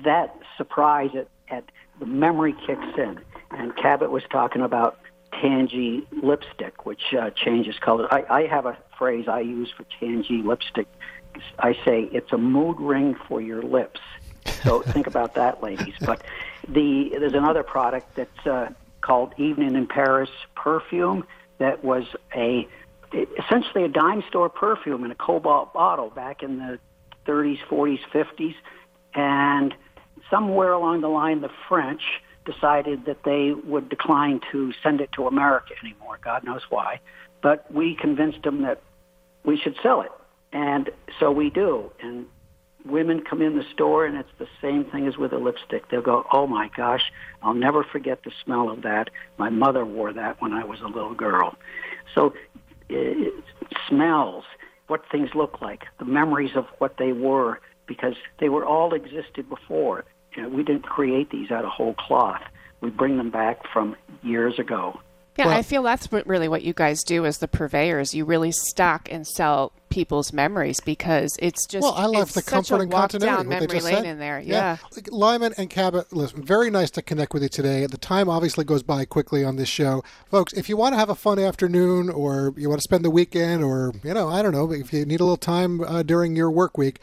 that 0.04 0.38
surprise 0.58 1.12
at, 1.16 1.30
at 1.48 1.64
the 2.00 2.06
memory 2.06 2.54
kicks 2.68 2.98
in. 2.98 3.22
And 3.52 3.74
Cabot 3.78 4.12
was 4.12 4.24
talking 4.30 4.64
about 4.64 5.00
Tangee 5.32 6.06
lipstick, 6.22 6.86
which 6.86 7.14
uh, 7.18 7.30
changes 7.30 7.80
color. 7.80 8.14
I, 8.14 8.26
I 8.30 8.48
have 8.48 8.66
a 8.66 8.78
phrase 8.98 9.30
I 9.30 9.40
use 9.40 9.72
for 9.72 9.86
Tangee 9.98 10.44
lipstick. 10.44 10.88
I 11.60 11.74
say 11.86 12.10
it's 12.12 12.32
a 12.32 12.38
mood 12.38 12.80
ring 12.80 13.16
for 13.28 13.42
your 13.42 13.62
lips. 13.62 14.00
So 14.64 14.82
think 14.86 15.08
about 15.08 15.36
that, 15.36 15.62
ladies. 15.62 15.94
But 16.00 16.24
the 16.68 17.10
there's 17.20 17.34
another 17.34 17.64
product 17.64 18.16
that's 18.16 18.48
uh, 18.48 18.70
called 19.02 19.34
Evening 19.38 19.76
in 19.76 19.88
Paris 19.88 20.30
perfume 20.56 21.26
that 21.58 21.84
was 21.84 22.06
a 22.36 22.68
essentially 23.14 23.84
a 23.84 23.90
dime 23.90 24.24
store 24.30 24.50
perfume 24.50 25.04
in 25.04 25.12
a 25.12 25.16
cobalt 25.16 25.74
bottle 25.74 26.10
back 26.10 26.44
in 26.44 26.58
the 26.58 26.80
30s, 27.26 27.60
40s, 27.70 28.00
50s, 28.14 28.56
and 29.14 29.74
somewhere 30.30 30.72
along 30.72 31.02
the 31.02 31.10
line, 31.10 31.42
the 31.42 31.52
French 31.68 32.02
decided 32.46 33.06
that 33.06 33.24
they 33.24 33.52
would 33.52 33.90
decline 33.90 34.42
to 34.52 34.74
send 34.82 35.02
it 35.02 35.12
to 35.12 35.28
America 35.28 35.74
anymore. 35.84 36.18
God 36.24 36.44
knows 36.44 36.64
why. 36.70 37.00
But 37.42 37.72
we 37.72 37.96
convinced 37.96 38.44
them 38.44 38.64
that 38.64 38.82
we 39.44 39.58
should 39.58 39.76
sell 39.84 40.02
it. 40.02 40.12
And 40.54 40.90
so 41.20 41.32
we 41.32 41.50
do. 41.50 41.92
And 42.02 42.26
women 42.86 43.22
come 43.22 43.42
in 43.42 43.58
the 43.58 43.64
store 43.74 44.06
and 44.06 44.18
it's 44.18 44.32
the 44.38 44.48
same 44.62 44.86
thing 44.86 45.08
as 45.08 45.18
with 45.18 45.34
a 45.34 45.38
lipstick. 45.38 45.90
They'll 45.90 46.02
go, 46.02 46.26
"Oh 46.32 46.48
my 46.48 46.70
gosh, 46.76 47.12
I'll 47.42 47.54
never 47.54 47.84
forget 47.84 48.24
the 48.24 48.32
smell 48.44 48.70
of 48.70 48.82
that. 48.82 49.10
My 49.38 49.50
mother 49.50 49.86
wore 49.86 50.14
that 50.14 50.42
when 50.42 50.54
I 50.54 50.64
was 50.64 50.82
a 50.82 50.88
little 50.88 51.14
girl." 51.14 51.56
So 52.14 52.34
it, 52.90 53.34
smells, 53.88 54.44
what 54.88 55.04
things 55.12 55.30
look 55.36 55.62
like, 55.62 55.86
the 56.00 56.06
memories 56.06 56.56
of 56.56 56.66
what 56.80 56.98
they 56.98 57.14
were 57.14 57.60
because 57.86 58.16
they 58.40 58.50
were 58.50 58.66
all 58.66 58.94
existed 58.94 59.50
before. 59.50 60.06
You 60.36 60.44
know, 60.44 60.50
we 60.50 60.64
didn't 60.64 60.84
create 60.84 61.30
these 61.30 61.52
out 61.52 61.66
of 61.66 61.72
whole 61.72 61.94
cloth. 61.94 62.42
We 62.80 62.90
bring 62.90 63.18
them 63.18 63.30
back 63.30 63.68
from 63.72 63.96
years 64.24 64.60
ago. 64.60 65.00
Yeah, 65.38 65.48
well, 65.48 65.58
I 65.58 65.62
feel 65.62 65.84
that's 65.84 66.12
what, 66.12 66.28
really 66.28 66.48
what 66.48 66.64
you 66.64 66.74
guys 66.74 67.04
do 67.04 67.26
as 67.26 67.38
the 67.38 67.48
purveyors. 67.48 68.14
You 68.14 68.26
really 68.26 68.52
stock 68.52 69.08
and 69.12 69.26
sell 69.26 69.72
people's 69.92 70.34
memories 70.34 70.80
because 70.80 71.38
it's 71.40 71.68
just 71.68 71.84
well, 71.84 71.94
I 71.94 72.06
love 72.06 72.34
the 72.34 72.42
comfort 72.42 72.82
and 72.82 72.92
continuity. 72.92 73.36
Down 73.36 73.48
memory 73.48 73.80
lane 73.80 73.96
said. 73.96 74.06
in 74.06 74.18
there, 74.18 74.40
yeah. 74.40 74.78
yeah. 74.96 75.02
Lyman 75.12 75.54
and 75.58 75.70
Cabot, 75.70 76.12
listen, 76.12 76.44
very 76.44 76.72
nice 76.72 76.90
to 76.92 77.02
connect 77.02 77.34
with 77.34 77.44
you 77.44 77.50
today. 77.50 77.86
The 77.86 77.98
time 77.98 78.30
obviously 78.30 78.66
goes 78.66 78.82
by 78.82 79.06
quickly 79.06 79.44
on 79.44 79.58
this 79.58 79.70
show, 79.70 80.04
folks. 80.26 80.54
If 80.54 80.70
you 80.70 80.78
want 80.78 80.94
to 80.94 80.98
have 80.98 81.10
a 81.10 81.16
fun 81.16 81.38
afternoon, 81.38 82.10
or 82.10 82.54
you 82.58 82.70
want 82.70 82.80
to 82.80 82.84
spend 82.84 83.06
the 83.06 83.12
weekend, 83.12 83.64
or 83.64 83.94
you 84.04 84.14
know, 84.14 84.28
I 84.28 84.42
don't 84.42 84.54
know, 84.54 84.72
if 84.72 84.92
you 84.92 85.06
need 85.06 85.20
a 85.20 85.24
little 85.24 85.38
time 85.38 85.82
uh, 85.82 86.02
during 86.02 86.36
your 86.36 86.50
work 86.50 86.78
week. 86.78 87.00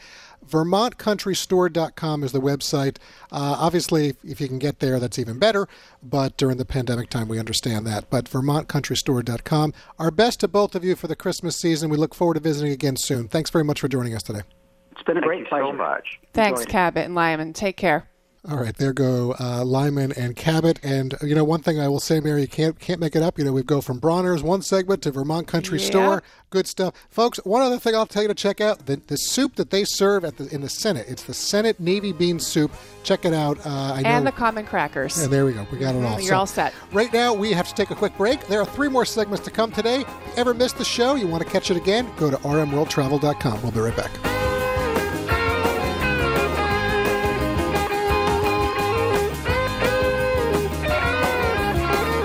VermontCountryStore.com 0.49 2.23
is 2.23 2.31
the 2.31 2.41
website. 2.41 2.97
Uh, 3.31 3.55
obviously, 3.59 4.15
if 4.23 4.41
you 4.41 4.47
can 4.47 4.59
get 4.59 4.79
there, 4.79 4.99
that's 4.99 5.19
even 5.19 5.39
better. 5.39 5.67
But 6.01 6.37
during 6.37 6.57
the 6.57 6.65
pandemic 6.65 7.09
time, 7.09 7.27
we 7.27 7.39
understand 7.39 7.85
that. 7.87 8.09
But 8.09 8.25
VermontCountryStore.com. 8.25 9.73
Our 9.97 10.11
best 10.11 10.39
to 10.41 10.47
both 10.47 10.75
of 10.75 10.83
you 10.83 10.95
for 10.95 11.07
the 11.07 11.15
Christmas 11.15 11.55
season. 11.55 11.89
We 11.89 11.97
look 11.97 12.15
forward 12.15 12.35
to 12.35 12.39
visiting 12.39 12.71
again 12.71 12.95
soon. 12.95 13.27
Thanks 13.27 13.49
very 13.49 13.63
much 13.63 13.79
for 13.81 13.87
joining 13.87 14.15
us 14.15 14.23
today. 14.23 14.41
It's 14.91 15.03
been 15.03 15.17
a 15.17 15.21
great 15.21 15.47
pleasure. 15.47 15.65
so 15.65 15.73
much. 15.73 16.19
Thanks, 16.33 16.65
Cabot 16.65 17.05
and 17.05 17.15
Lyman. 17.15 17.53
Take 17.53 17.77
care. 17.77 18.09
All 18.47 18.57
right, 18.57 18.75
there 18.77 18.93
go 18.93 19.35
uh, 19.37 19.65
Lyman 19.65 20.13
and 20.13 20.33
Cabot. 20.33 20.79
And 20.81 21.13
you 21.21 21.35
know, 21.35 21.43
one 21.43 21.61
thing 21.61 21.77
I 21.77 21.89
will 21.89 21.99
say, 21.99 22.21
Mary, 22.21 22.41
you 22.41 22.47
can't 22.47 22.79
can't 22.79 22.99
make 22.99 23.15
it 23.15 23.21
up. 23.21 23.37
You 23.37 23.43
know, 23.43 23.51
we 23.51 23.63
go 23.63 23.81
from 23.81 23.99
Bronner's 23.99 24.41
one 24.41 24.61
segment 24.61 25.01
to 25.03 25.11
Vermont 25.11 25.45
Country 25.45 25.77
yeah. 25.79 25.85
Store. 25.85 26.23
Good 26.49 26.65
stuff, 26.65 26.93
folks. 27.09 27.37
One 27.43 27.61
other 27.61 27.77
thing 27.77 27.95
I'll 27.95 28.07
tell 28.07 28.21
you 28.21 28.29
to 28.29 28.33
check 28.33 28.61
out 28.61 28.85
the, 28.85 28.95
the 29.07 29.17
soup 29.17 29.55
that 29.55 29.71
they 29.71 29.83
serve 29.83 30.23
at 30.23 30.37
the 30.37 30.47
in 30.53 30.61
the 30.61 30.69
Senate. 30.69 31.07
It's 31.09 31.23
the 31.23 31.33
Senate 31.33 31.81
navy 31.81 32.13
bean 32.13 32.39
soup. 32.39 32.71
Check 33.03 33.25
it 33.25 33.33
out. 33.33 33.57
Uh, 33.65 33.93
I 33.95 34.01
and 34.05 34.23
know, 34.23 34.31
the 34.31 34.37
common 34.37 34.65
crackers. 34.65 35.21
And 35.21 35.31
there 35.31 35.45
we 35.45 35.51
go. 35.51 35.67
We 35.69 35.77
got 35.77 35.95
it 35.95 36.03
all. 36.05 36.19
You're 36.19 36.29
so, 36.29 36.37
all 36.37 36.47
set. 36.47 36.73
Right 36.93 37.11
now, 37.11 37.33
we 37.33 37.51
have 37.51 37.67
to 37.67 37.75
take 37.75 37.91
a 37.91 37.95
quick 37.95 38.15
break. 38.17 38.47
There 38.47 38.61
are 38.61 38.65
three 38.65 38.89
more 38.89 39.05
segments 39.05 39.43
to 39.45 39.51
come 39.51 39.71
today. 39.71 40.01
If 40.01 40.07
you 40.07 40.33
Ever 40.37 40.53
missed 40.53 40.77
the 40.77 40.85
show? 40.85 41.15
You 41.15 41.27
want 41.27 41.43
to 41.43 41.49
catch 41.49 41.69
it 41.69 41.75
again? 41.75 42.09
Go 42.17 42.31
to 42.31 42.37
rmworldtravel.com. 42.37 43.61
We'll 43.61 43.71
be 43.73 43.79
right 43.81 43.97
back. 43.97 44.38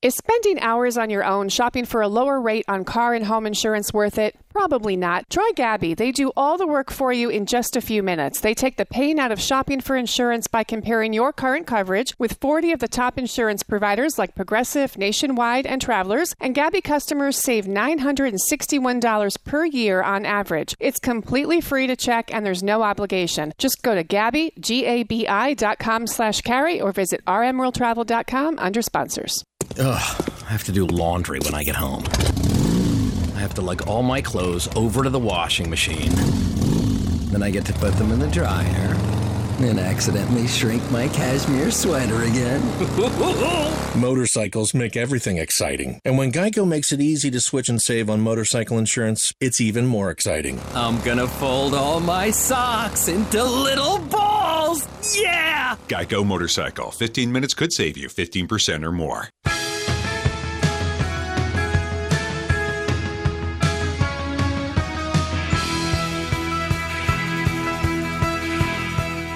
Is 0.00 0.14
spending 0.14 0.60
hours 0.60 0.96
on 0.96 1.10
your 1.10 1.24
own 1.24 1.48
shopping 1.48 1.84
for 1.84 2.02
a 2.02 2.06
lower 2.06 2.40
rate 2.40 2.64
on 2.68 2.84
car 2.84 3.14
and 3.14 3.26
home 3.26 3.48
insurance 3.48 3.92
worth 3.92 4.16
it? 4.16 4.36
Probably 4.48 4.94
not. 4.94 5.28
Try 5.28 5.50
Gabi. 5.56 5.96
They 5.96 6.12
do 6.12 6.30
all 6.36 6.56
the 6.56 6.68
work 6.68 6.92
for 6.92 7.12
you 7.12 7.30
in 7.30 7.46
just 7.46 7.74
a 7.74 7.80
few 7.80 8.04
minutes. 8.04 8.38
They 8.38 8.54
take 8.54 8.76
the 8.76 8.86
pain 8.86 9.18
out 9.18 9.32
of 9.32 9.40
shopping 9.40 9.80
for 9.80 9.96
insurance 9.96 10.46
by 10.46 10.62
comparing 10.62 11.12
your 11.12 11.32
current 11.32 11.66
coverage 11.66 12.14
with 12.16 12.38
40 12.40 12.70
of 12.70 12.78
the 12.78 12.86
top 12.86 13.18
insurance 13.18 13.64
providers 13.64 14.20
like 14.20 14.36
Progressive, 14.36 14.96
Nationwide, 14.96 15.66
and 15.66 15.82
Travelers, 15.82 16.32
and 16.38 16.54
Gabi 16.54 16.80
customers 16.80 17.36
save 17.36 17.64
$961 17.66 19.44
per 19.44 19.64
year 19.64 20.00
on 20.00 20.24
average. 20.24 20.76
It's 20.78 21.00
completely 21.00 21.60
free 21.60 21.88
to 21.88 21.96
check 21.96 22.32
and 22.32 22.46
there's 22.46 22.62
no 22.62 22.84
obligation. 22.84 23.52
Just 23.58 23.82
go 23.82 23.96
to 23.96 24.04
Gabi, 24.04 24.52
G-A-B-I 24.60 25.54
dot 25.54 25.80
com 25.80 26.06
slash 26.06 26.42
carey 26.42 26.80
or 26.80 26.92
visit 26.92 27.20
rmworldtravel.com 27.24 28.60
under 28.60 28.80
sponsors. 28.80 29.42
Ugh, 29.76 30.32
I 30.46 30.50
have 30.50 30.64
to 30.64 30.72
do 30.72 30.86
laundry 30.86 31.38
when 31.40 31.54
I 31.54 31.62
get 31.62 31.76
home. 31.76 32.04
I 33.36 33.40
have 33.40 33.54
to 33.54 33.62
lug 33.62 33.86
all 33.86 34.02
my 34.02 34.20
clothes 34.20 34.68
over 34.74 35.02
to 35.02 35.10
the 35.10 35.18
washing 35.18 35.70
machine. 35.70 36.12
Then 37.30 37.42
I 37.42 37.50
get 37.50 37.64
to 37.66 37.72
put 37.74 37.94
them 37.94 38.10
in 38.10 38.18
the 38.18 38.28
dryer. 38.28 39.17
And 39.60 39.80
accidentally 39.80 40.46
shrink 40.46 40.88
my 40.92 41.08
cashmere 41.08 41.72
sweater 41.72 42.22
again. 42.22 42.62
Motorcycles 44.00 44.72
make 44.72 44.96
everything 44.96 45.38
exciting. 45.38 46.00
And 46.04 46.16
when 46.16 46.30
Geico 46.30 46.66
makes 46.66 46.92
it 46.92 47.00
easy 47.00 47.30
to 47.32 47.40
switch 47.40 47.68
and 47.68 47.80
save 47.82 48.08
on 48.08 48.20
motorcycle 48.20 48.78
insurance, 48.78 49.32
it's 49.40 49.60
even 49.60 49.84
more 49.86 50.10
exciting. 50.10 50.60
I'm 50.74 51.00
gonna 51.02 51.26
fold 51.26 51.74
all 51.74 51.98
my 51.98 52.30
socks 52.30 53.08
into 53.08 53.42
little 53.42 53.98
balls! 53.98 54.86
Yeah! 55.16 55.76
Geico 55.88 56.24
Motorcycle. 56.24 56.92
15 56.92 57.32
minutes 57.32 57.54
could 57.54 57.72
save 57.72 57.96
you 57.96 58.08
15% 58.08 58.84
or 58.84 58.92
more. 58.92 59.28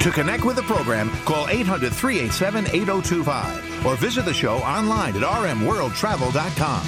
To 0.02 0.10
connect 0.10 0.44
with 0.44 0.56
the 0.56 0.62
program, 0.62 1.10
call 1.24 1.48
800 1.48 1.92
387 1.94 2.66
8025 2.74 3.86
or 3.86 3.94
visit 3.94 4.24
the 4.24 4.34
show 4.34 4.56
online 4.56 5.14
at 5.14 5.22
rmworldtravel.com. 5.22 6.86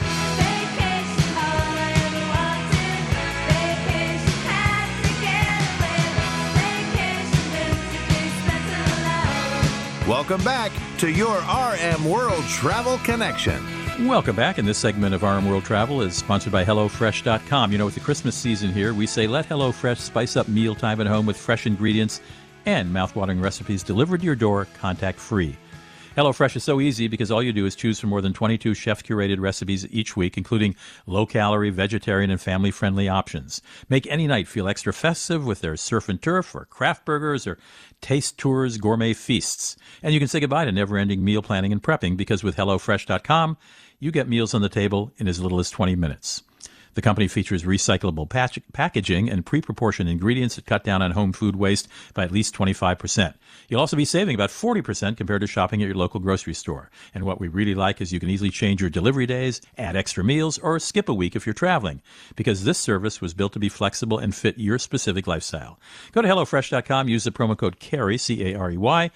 Welcome 10.09 10.42
back 10.42 10.72
to 10.98 11.09
your 11.09 11.37
RM 11.38 12.05
World 12.11 12.44
Travel 12.46 12.98
Connection. 12.98 13.64
Welcome 14.09 14.35
back. 14.35 14.59
And 14.59 14.66
this 14.66 14.79
segment 14.79 15.14
of 15.14 15.22
RM 15.22 15.48
World 15.48 15.64
Travel 15.64 16.03
is 16.03 16.16
sponsored 16.16 16.53
by 16.53 16.64
HelloFresh.com. 16.64 17.70
You 17.70 17.79
know, 17.79 17.85
with 17.85 17.94
the 17.94 18.00
Christmas 18.00 18.35
season 18.35 18.72
here, 18.72 18.92
we 18.92 19.07
say 19.07 19.29
let 19.29 19.48
HelloFresh 19.48 19.98
spice 19.98 20.37
up 20.37 20.48
mealtime 20.48 21.00
at 21.00 21.07
home 21.07 21.27
with 21.27 21.37
fresh 21.37 21.64
ingredients 21.64 22.20
and 22.66 22.94
mouthwatering 22.94 23.42
recipes 23.42 23.83
delivered 23.83 24.20
to 24.20 24.27
your 24.27 24.35
door 24.35 24.66
contact 24.79 25.18
free. 25.18 25.57
HelloFresh 26.16 26.55
is 26.55 26.62
so 26.62 26.81
easy 26.81 27.09
because 27.09 27.33
all 27.33 27.42
you 27.42 27.53
do 27.53 27.66
is 27.66 27.74
choose 27.74 27.98
from 27.98 28.11
more 28.11 28.20
than 28.20 28.33
22 28.33 28.74
chef 28.74 29.03
curated 29.03 29.40
recipes 29.40 29.85
each 29.90 30.16
week, 30.16 30.37
including 30.37 30.77
low 31.07 31.27
calorie, 31.27 31.70
vegetarian, 31.70 32.31
and 32.31 32.40
family 32.40 32.70
friendly 32.70 33.09
options. 33.09 33.61
Make 33.88 34.07
any 34.07 34.29
night 34.29 34.46
feel 34.46 34.68
extra 34.68 34.92
festive 34.92 35.44
with 35.44 35.61
their 35.61 35.77
surf 35.77 36.09
and 36.09 36.22
turf, 36.22 36.55
or 36.55 36.66
craft 36.66 37.05
burgers, 37.05 37.48
or 37.48 37.59
taste 38.00 38.38
tours, 38.38 38.79
gourmet 38.79 39.12
feasts. 39.12 39.77
And 40.05 40.14
you 40.14 40.20
can 40.20 40.29
say 40.29 40.38
goodbye 40.38 40.66
to 40.66 40.72
never 40.72 40.96
ending 40.96 41.24
meal 41.24 41.42
planning 41.42 41.72
and 41.72 41.83
prepping 41.83 42.16
because 42.16 42.44
with 42.44 42.57
HelloFresh.com, 42.57 43.57
you 43.98 44.12
get 44.12 44.29
meals 44.29 44.55
on 44.55 44.62
the 44.62 44.68
table 44.68 45.12
in 45.16 45.27
as 45.27 45.40
little 45.40 45.59
as 45.59 45.70
20 45.70 45.96
minutes. 45.96 46.44
The 46.94 47.02
company 47.02 47.28
features 47.28 47.64
recyclable 47.64 48.28
packaging 48.72 49.28
and 49.28 49.44
pre 49.44 49.61
proportioned 49.61 50.09
ingredients 50.09 50.57
that 50.57 50.66
cut 50.66 50.85
down 50.85 51.02
on 51.02 51.12
home 51.12 51.33
food 51.33 51.57
waste 51.57 51.88
by 52.14 52.24
at 52.24 52.33
least 52.33 52.54
25%. 52.54 53.35
You'll 53.68 53.80
also 53.80 53.96
be 53.96 54.04
saving 54.04 54.35
about 54.35 54.50
40% 54.50 55.16
compared 55.16 55.40
to 55.40 55.46
shopping 55.46 55.83
at 55.83 55.87
your 55.87 55.96
local 55.96 56.20
grocery 56.20 56.54
store. 56.54 56.90
And 57.12 57.24
what 57.24 57.40
we 57.40 57.48
really 57.48 57.74
like 57.74 58.00
is 58.00 58.12
you 58.12 58.20
can 58.20 58.30
easily 58.30 58.50
change 58.50 58.80
your 58.80 58.90
delivery 58.90 59.26
days, 59.26 59.61
add 59.76 59.96
extra 59.96 60.22
meals, 60.22 60.59
or 60.59 60.78
skip 60.78 61.09
a 61.09 61.14
week 61.14 61.35
if 61.35 61.46
you're 61.46 61.54
traveling, 61.54 62.00
because 62.37 62.64
this 62.64 62.78
service 62.78 63.20
was 63.20 63.35
built 63.35 63.52
to 63.54 63.59
be 63.59 63.68
flexible 63.68 64.18
and 64.18 64.35
fit 64.35 64.59
your 64.59 64.78
specific 64.78 65.26
lifestyle. 65.26 65.78
Go 66.12 66.22
to 66.22 66.28
HelloFresh.com, 66.28 67.09
use 67.09 67.24
the 67.24 67.33
promo 67.33 67.57
code 67.57 67.80
CAREY, 67.80 68.18
C 68.18 68.52
A 68.52 68.59
R 68.59 68.70
E 68.70 68.76
Y, 68.76 69.11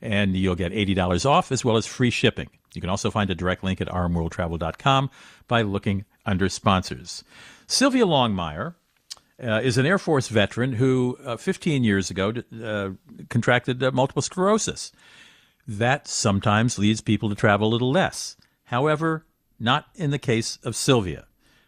and 0.00 0.36
you'll 0.36 0.54
get 0.54 0.72
$80 0.72 1.26
off 1.26 1.50
as 1.50 1.64
well 1.64 1.76
as 1.76 1.86
free 1.86 2.10
shipping. 2.10 2.50
You 2.74 2.80
can 2.80 2.90
also 2.90 3.10
find 3.10 3.30
a 3.30 3.34
direct 3.34 3.62
link 3.64 3.80
at 3.80 3.88
rmworldtravel.com 3.88 5.10
by 5.46 5.62
looking 5.62 6.04
under 6.26 6.48
sponsors. 6.48 7.24
Sylvia 7.66 8.04
Longmire 8.04 8.74
uh, 9.42 9.60
is 9.62 9.78
an 9.78 9.86
Air 9.86 9.98
Force 9.98 10.28
veteran 10.28 10.74
who, 10.74 11.18
uh, 11.24 11.36
15 11.36 11.84
years 11.84 12.10
ago, 12.10 12.32
uh, 12.62 12.90
contracted 13.28 13.82
uh, 13.82 13.90
multiple 13.90 14.22
sclerosis. 14.22 14.92
That 15.66 16.06
sometimes 16.06 16.78
leads 16.78 17.00
people 17.00 17.28
to 17.28 17.34
travel 17.34 17.68
a 17.68 17.72
little 17.72 17.90
less. 17.90 18.36
However, 18.64 19.24
not 19.58 19.86
in 19.94 20.10
the 20.10 20.18
case 20.18 20.58
of 20.62 20.76
Sylvia. 20.76 21.26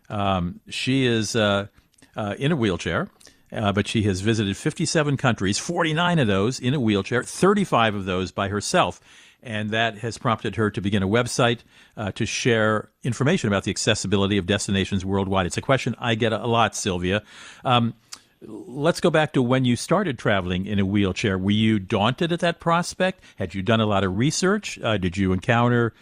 Um, 0.09 0.61
she 0.69 1.07
is 1.07 1.35
uh, 1.35 1.67
uh, 2.15 2.35
in 2.39 2.53
a 2.53 2.57
wheelchair. 2.57 3.09
but 3.51 3.89
she 3.89 4.03
has 4.03 4.21
visited 4.21 4.57
57 4.57 5.17
countries, 5.17 5.59
49 5.59 6.19
of 6.19 6.27
those 6.27 6.61
in 6.61 6.75
a 6.75 6.81
wheelchair, 6.81 7.23
35 7.23 7.95
of 7.95 8.05
those 8.05 8.33
by 8.33 8.49
herself 8.49 9.01
and 9.47 9.71
that 9.71 9.99
has 9.99 10.19
prompted 10.19 10.57
her 10.57 10.71
to 10.73 10.81
begin 10.81 11.03
a 11.05 11.09
website 11.09 11.61
uh, 11.97 12.11
to 12.13 12.27
share 12.27 12.91
information 13.05 13.47
about 13.47 13.63
the 13.63 13.71
accessibility 13.71 14.37
of 14.37 14.47
destinations 14.47 15.05
worldwide. 15.05 15.47
It's 15.47 15.57
a 15.57 15.63
question 15.63 15.95
I 15.99 16.17
get 16.17 16.33
a 16.33 16.47
lot, 16.47 16.75
Sylvia. 16.75 17.23
Um, 17.65 17.95
let's 18.43 19.01
go 19.01 19.09
back 19.09 19.33
to 19.35 19.43
when 19.43 19.65
you 19.65 19.77
started 19.77 20.19
traveling 20.19 20.67
in 20.67 20.81
a 20.81 20.85
wheelchair. 20.85 21.39
Were 21.39 21.53
you 21.53 21.79
daunted 21.79 22.33
at 22.33 22.41
that 22.41 22.59
prospect? 22.59 23.23
Had 23.37 23.55
you 23.55 23.63
done 23.63 23.81
a 23.81 23.87
lot 23.87 24.03
of 24.03 24.19
research? 24.19 24.81
Uh, 24.83 24.99
did 24.99 25.17
you 25.17 25.33
encounter? 25.33 25.95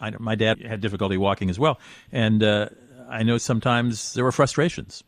I, 0.00 0.10
my 0.18 0.34
dad 0.34 0.62
had 0.62 0.80
difficulty 0.80 1.18
walking 1.18 1.50
as 1.50 1.58
well, 1.58 1.78
and 2.12 2.42
uh, 2.42 2.70
I 3.08 3.22
know 3.22 3.36
sometimes 3.36 4.14
there 4.14 4.24
were 4.24 4.32
frustrations. 4.32 5.04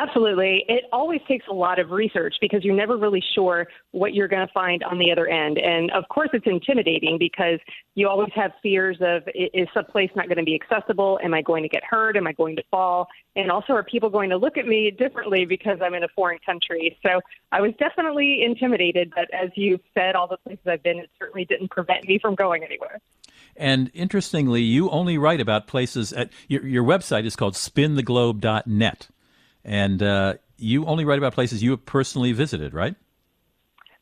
Absolutely. 0.00 0.64
It 0.68 0.84
always 0.92 1.20
takes 1.26 1.44
a 1.50 1.52
lot 1.52 1.80
of 1.80 1.90
research 1.90 2.36
because 2.40 2.64
you're 2.64 2.76
never 2.76 2.96
really 2.96 3.22
sure 3.34 3.66
what 3.90 4.14
you're 4.14 4.28
going 4.28 4.46
to 4.46 4.52
find 4.52 4.84
on 4.84 4.96
the 4.96 5.10
other 5.10 5.26
end. 5.26 5.58
And 5.58 5.90
of 5.90 6.08
course, 6.08 6.28
it's 6.32 6.46
intimidating 6.46 7.18
because 7.18 7.58
you 7.96 8.08
always 8.08 8.30
have 8.36 8.52
fears 8.62 8.96
of 9.00 9.24
is 9.34 9.66
some 9.74 9.86
place 9.86 10.08
not 10.14 10.28
going 10.28 10.38
to 10.38 10.44
be 10.44 10.54
accessible? 10.54 11.18
Am 11.24 11.34
I 11.34 11.42
going 11.42 11.64
to 11.64 11.68
get 11.68 11.82
hurt? 11.82 12.16
Am 12.16 12.28
I 12.28 12.32
going 12.32 12.54
to 12.54 12.62
fall? 12.70 13.08
And 13.34 13.50
also, 13.50 13.72
are 13.72 13.82
people 13.82 14.08
going 14.08 14.30
to 14.30 14.36
look 14.36 14.56
at 14.56 14.68
me 14.68 14.92
differently 14.92 15.44
because 15.44 15.78
I'm 15.82 15.94
in 15.94 16.04
a 16.04 16.08
foreign 16.14 16.38
country? 16.46 16.96
So 17.04 17.20
I 17.50 17.60
was 17.60 17.72
definitely 17.80 18.44
intimidated. 18.44 19.12
But 19.16 19.34
as 19.34 19.50
you 19.56 19.80
said, 19.94 20.14
all 20.14 20.28
the 20.28 20.36
places 20.36 20.64
I've 20.64 20.82
been, 20.84 21.00
it 21.00 21.10
certainly 21.18 21.44
didn't 21.44 21.72
prevent 21.72 22.06
me 22.06 22.20
from 22.20 22.36
going 22.36 22.62
anywhere. 22.62 23.00
And 23.56 23.90
interestingly, 23.94 24.62
you 24.62 24.90
only 24.90 25.18
write 25.18 25.40
about 25.40 25.66
places 25.66 26.12
at 26.12 26.30
your, 26.46 26.64
your 26.64 26.84
website 26.84 27.24
is 27.24 27.34
called 27.34 27.54
spintheglobe.net. 27.54 29.08
And 29.64 30.02
uh, 30.02 30.34
you 30.56 30.86
only 30.86 31.04
write 31.04 31.18
about 31.18 31.34
places 31.34 31.62
you 31.62 31.70
have 31.72 31.84
personally 31.84 32.32
visited, 32.32 32.74
right? 32.74 32.94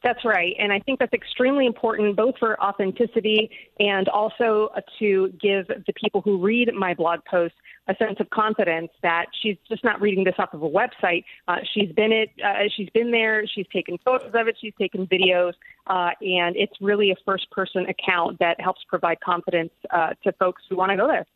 That's 0.02 0.24
right. 0.24 0.54
And 0.58 0.72
I 0.72 0.78
think 0.78 1.00
that's 1.00 1.12
extremely 1.12 1.66
important, 1.66 2.14
both 2.16 2.38
for 2.38 2.62
authenticity 2.62 3.50
and 3.80 4.08
also 4.08 4.70
uh, 4.76 4.80
to 5.00 5.32
give 5.40 5.66
the 5.66 5.92
people 6.00 6.20
who 6.20 6.38
read 6.40 6.72
my 6.74 6.94
blog 6.94 7.20
posts 7.28 7.56
a 7.88 7.94
sense 7.96 8.16
of 8.20 8.30
confidence 8.30 8.90
that 9.02 9.26
she's 9.42 9.56
just 9.68 9.82
not 9.84 10.00
reading 10.00 10.22
this 10.22 10.34
off 10.38 10.52
of 10.52 10.62
a 10.62 10.68
website. 10.68 11.24
Uh, 11.48 11.56
she's 11.74 11.90
been 11.92 12.12
it. 12.12 12.30
Uh, 12.44 12.68
she's 12.76 12.88
been 12.90 13.10
there. 13.10 13.46
She's 13.52 13.66
taken 13.72 13.98
photos 14.04 14.32
of 14.34 14.48
it. 14.48 14.56
She's 14.60 14.74
taken 14.78 15.06
videos, 15.06 15.54
uh, 15.86 16.10
and 16.20 16.56
it's 16.56 16.74
really 16.80 17.10
a 17.10 17.16
first-person 17.24 17.86
account 17.86 18.38
that 18.38 18.60
helps 18.60 18.82
provide 18.88 19.20
confidence 19.20 19.70
uh, 19.90 20.10
to 20.24 20.32
folks 20.32 20.62
who 20.68 20.76
want 20.76 20.90
to 20.90 20.96
go 20.96 21.06
there. 21.06 21.26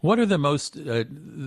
What 0.00 0.18
are 0.18 0.26
the 0.26 0.38
most? 0.38 0.76
Uh, 0.76 1.04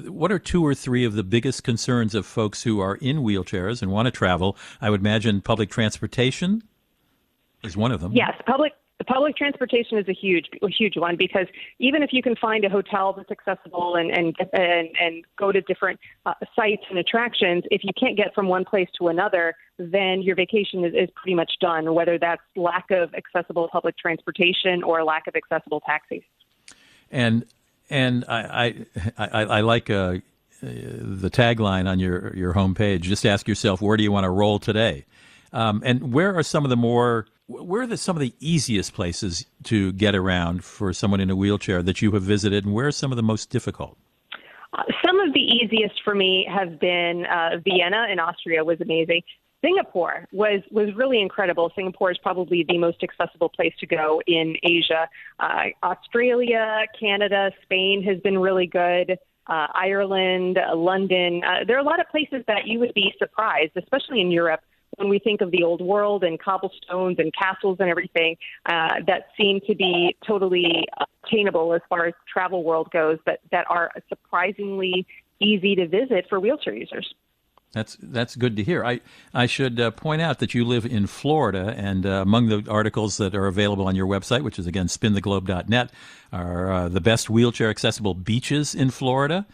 what 0.08 0.32
are 0.32 0.39
two 0.39 0.65
or 0.65 0.73
three 0.73 1.06
of 1.06 1.13
the 1.13 1.23
biggest 1.23 1.63
concerns 1.63 2.15
of 2.15 2.25
folks 2.25 2.63
who 2.63 2.80
are 2.80 2.95
in 2.95 3.17
wheelchairs 3.17 3.82
and 3.82 3.91
want 3.91 4.08
to 4.08 4.12
travel? 4.12 4.58
I 4.82 4.89
would 4.89 5.01
imagine 5.01 5.41
public 5.41 5.69
transportation 5.69 6.63
is 7.63 7.77
one 7.77 7.91
of 7.91 8.01
them. 8.01 8.13
Yes, 8.13 8.34
public 8.47 8.73
public 9.08 9.36
transportation 9.36 9.97
is 9.97 10.08
a 10.08 10.13
huge 10.13 10.47
a 10.62 10.69
huge 10.69 10.97
one 10.97 11.15
because 11.15 11.45
even 11.80 12.01
if 12.01 12.10
you 12.12 12.23
can 12.23 12.36
find 12.36 12.65
a 12.65 12.69
hotel 12.69 13.13
that's 13.13 13.30
accessible 13.30 13.95
and 13.95 14.12
and 14.12 14.36
and, 14.53 14.89
and 14.99 15.25
go 15.38 15.51
to 15.51 15.62
different 15.62 15.99
uh, 16.25 16.34
sites 16.56 16.84
and 16.89 16.97
attractions 16.97 17.63
if 17.69 17.84
you 17.84 17.91
can't 17.99 18.17
get 18.17 18.34
from 18.34 18.47
one 18.47 18.65
place 18.65 18.89
to 18.99 19.08
another 19.08 19.53
then 19.77 20.21
your 20.21 20.36
vacation 20.36 20.84
is, 20.84 20.93
is 20.93 21.10
pretty 21.15 21.36
much 21.36 21.51
done 21.62 21.93
whether 21.93 22.17
that's 22.17 22.41
lack 22.56 22.89
of 22.89 23.13
accessible 23.13 23.69
public 23.71 23.95
transportation 23.97 24.84
or 24.84 25.03
lack 25.03 25.27
of 25.27 25.36
accessible 25.36 25.80
taxis 25.82 26.23
and 27.12 27.45
and 27.89 28.26
I 28.28 28.86
I, 29.17 29.28
I, 29.28 29.41
I 29.43 29.62
like 29.62 29.89
uh, 29.89 30.17
the 30.62 31.30
tagline 31.30 31.88
on 31.88 32.00
your 32.00 32.36
your 32.36 32.54
homepage. 32.54 33.02
Just 33.02 33.26
ask 33.26 33.47
yourself, 33.47 33.82
where 33.82 33.97
do 33.97 34.04
you 34.04 34.12
want 34.12 34.26
to 34.26 34.30
roll 34.30 34.60
today? 34.60 35.06
Um, 35.54 35.82
and 35.86 36.13
where 36.13 36.36
are 36.36 36.43
some 36.43 36.65
of 36.65 36.69
the 36.69 36.76
more 36.76 37.28
where 37.47 37.84
are 37.84 37.88
the, 37.88 37.97
some 37.97 38.15
of 38.15 38.19
the 38.19 38.34
easiest 38.39 38.93
places 38.93 39.45
to 39.63 39.93
get 39.93 40.15
around 40.15 40.65
for 40.65 40.91
someone 40.91 41.21
in 41.21 41.30
a 41.30 41.36
wheelchair 41.36 41.82
that 41.82 42.02
you 42.02 42.12
have 42.12 42.23
visited, 42.23 42.65
and 42.65 42.73
where 42.73 42.88
are 42.88 42.91
some 42.91 43.12
of 43.12 43.15
the 43.15 43.23
most 43.23 43.50
difficult? 43.50 43.97
Uh, 44.73 44.84
some 45.06 45.19
of 45.21 45.34
the 45.34 45.39
easiest 45.39 45.95
for 46.04 46.13
me 46.13 46.45
have 46.54 46.80
been 46.80 47.26
uh, 47.26 47.58
Vienna 47.63 48.08
in 48.12 48.19
Austria 48.19 48.65
was 48.65 48.82
amazing. 48.82 49.21
Singapore 49.63 50.27
was 50.31 50.61
was 50.71 50.89
really 50.95 51.19
incredible. 51.19 51.71
Singapore 51.75 52.11
is 52.11 52.17
probably 52.19 52.63
the 52.67 52.77
most 52.77 53.03
accessible 53.03 53.49
place 53.49 53.73
to 53.79 53.87
go 53.87 54.21
in 54.27 54.55
Asia. 54.63 55.09
Uh, 55.39 55.63
Australia, 55.83 56.85
Canada, 56.99 57.51
Spain 57.63 58.03
has 58.03 58.19
been 58.21 58.37
really 58.37 58.67
good. 58.67 59.17
Uh, 59.47 59.67
Ireland, 59.73 60.57
uh, 60.57 60.75
London. 60.75 61.41
Uh, 61.43 61.63
there 61.65 61.77
are 61.77 61.79
a 61.79 61.83
lot 61.83 61.99
of 61.99 62.07
places 62.09 62.43
that 62.47 62.67
you 62.67 62.79
would 62.79 62.93
be 62.93 63.13
surprised, 63.17 63.71
especially 63.77 64.19
in 64.19 64.29
Europe, 64.29 64.59
when 64.97 65.07
we 65.07 65.19
think 65.19 65.41
of 65.41 65.51
the 65.51 65.63
old 65.63 65.81
world 65.81 66.23
and 66.23 66.39
cobblestones 66.39 67.17
and 67.17 67.33
castles 67.33 67.77
and 67.79 67.89
everything 67.89 68.35
uh, 68.65 68.95
that 69.07 69.27
seem 69.37 69.61
to 69.65 69.73
be 69.73 70.15
totally 70.25 70.85
attainable 71.25 71.73
as 71.73 71.81
far 71.87 72.07
as 72.07 72.13
travel 72.31 72.63
world 72.63 72.89
goes, 72.91 73.17
but 73.25 73.39
that 73.51 73.65
are 73.69 73.89
surprisingly 74.09 75.07
easy 75.39 75.75
to 75.75 75.87
visit 75.87 76.25
for 76.29 76.39
wheelchair 76.39 76.73
users. 76.73 77.13
That's 77.77 77.95
that's 78.01 78.35
good 78.35 78.55
to 78.55 78.63
hear. 78.63 78.83
I 78.83 79.01
I 79.35 79.45
should 79.45 79.79
uh, 79.79 79.91
point 79.91 80.19
out 80.19 80.39
that 80.39 80.55
you 80.55 80.65
live 80.65 80.83
in 80.83 81.05
Florida, 81.05 81.75
and 81.77 82.07
uh, 82.07 82.21
among 82.21 82.47
the 82.47 82.65
articles 82.67 83.17
that 83.17 83.35
are 83.35 83.45
available 83.45 83.87
on 83.87 83.95
your 83.95 84.07
website, 84.07 84.41
which 84.41 84.57
is 84.57 84.65
again 84.65 84.87
spintheglobe.net, 84.87 85.91
are 86.33 86.71
uh, 86.71 86.89
the 86.89 87.01
best 87.01 87.29
wheelchair 87.29 87.69
accessible 87.69 88.15
beaches 88.15 88.73
in 88.73 88.89
Florida. 88.89 89.45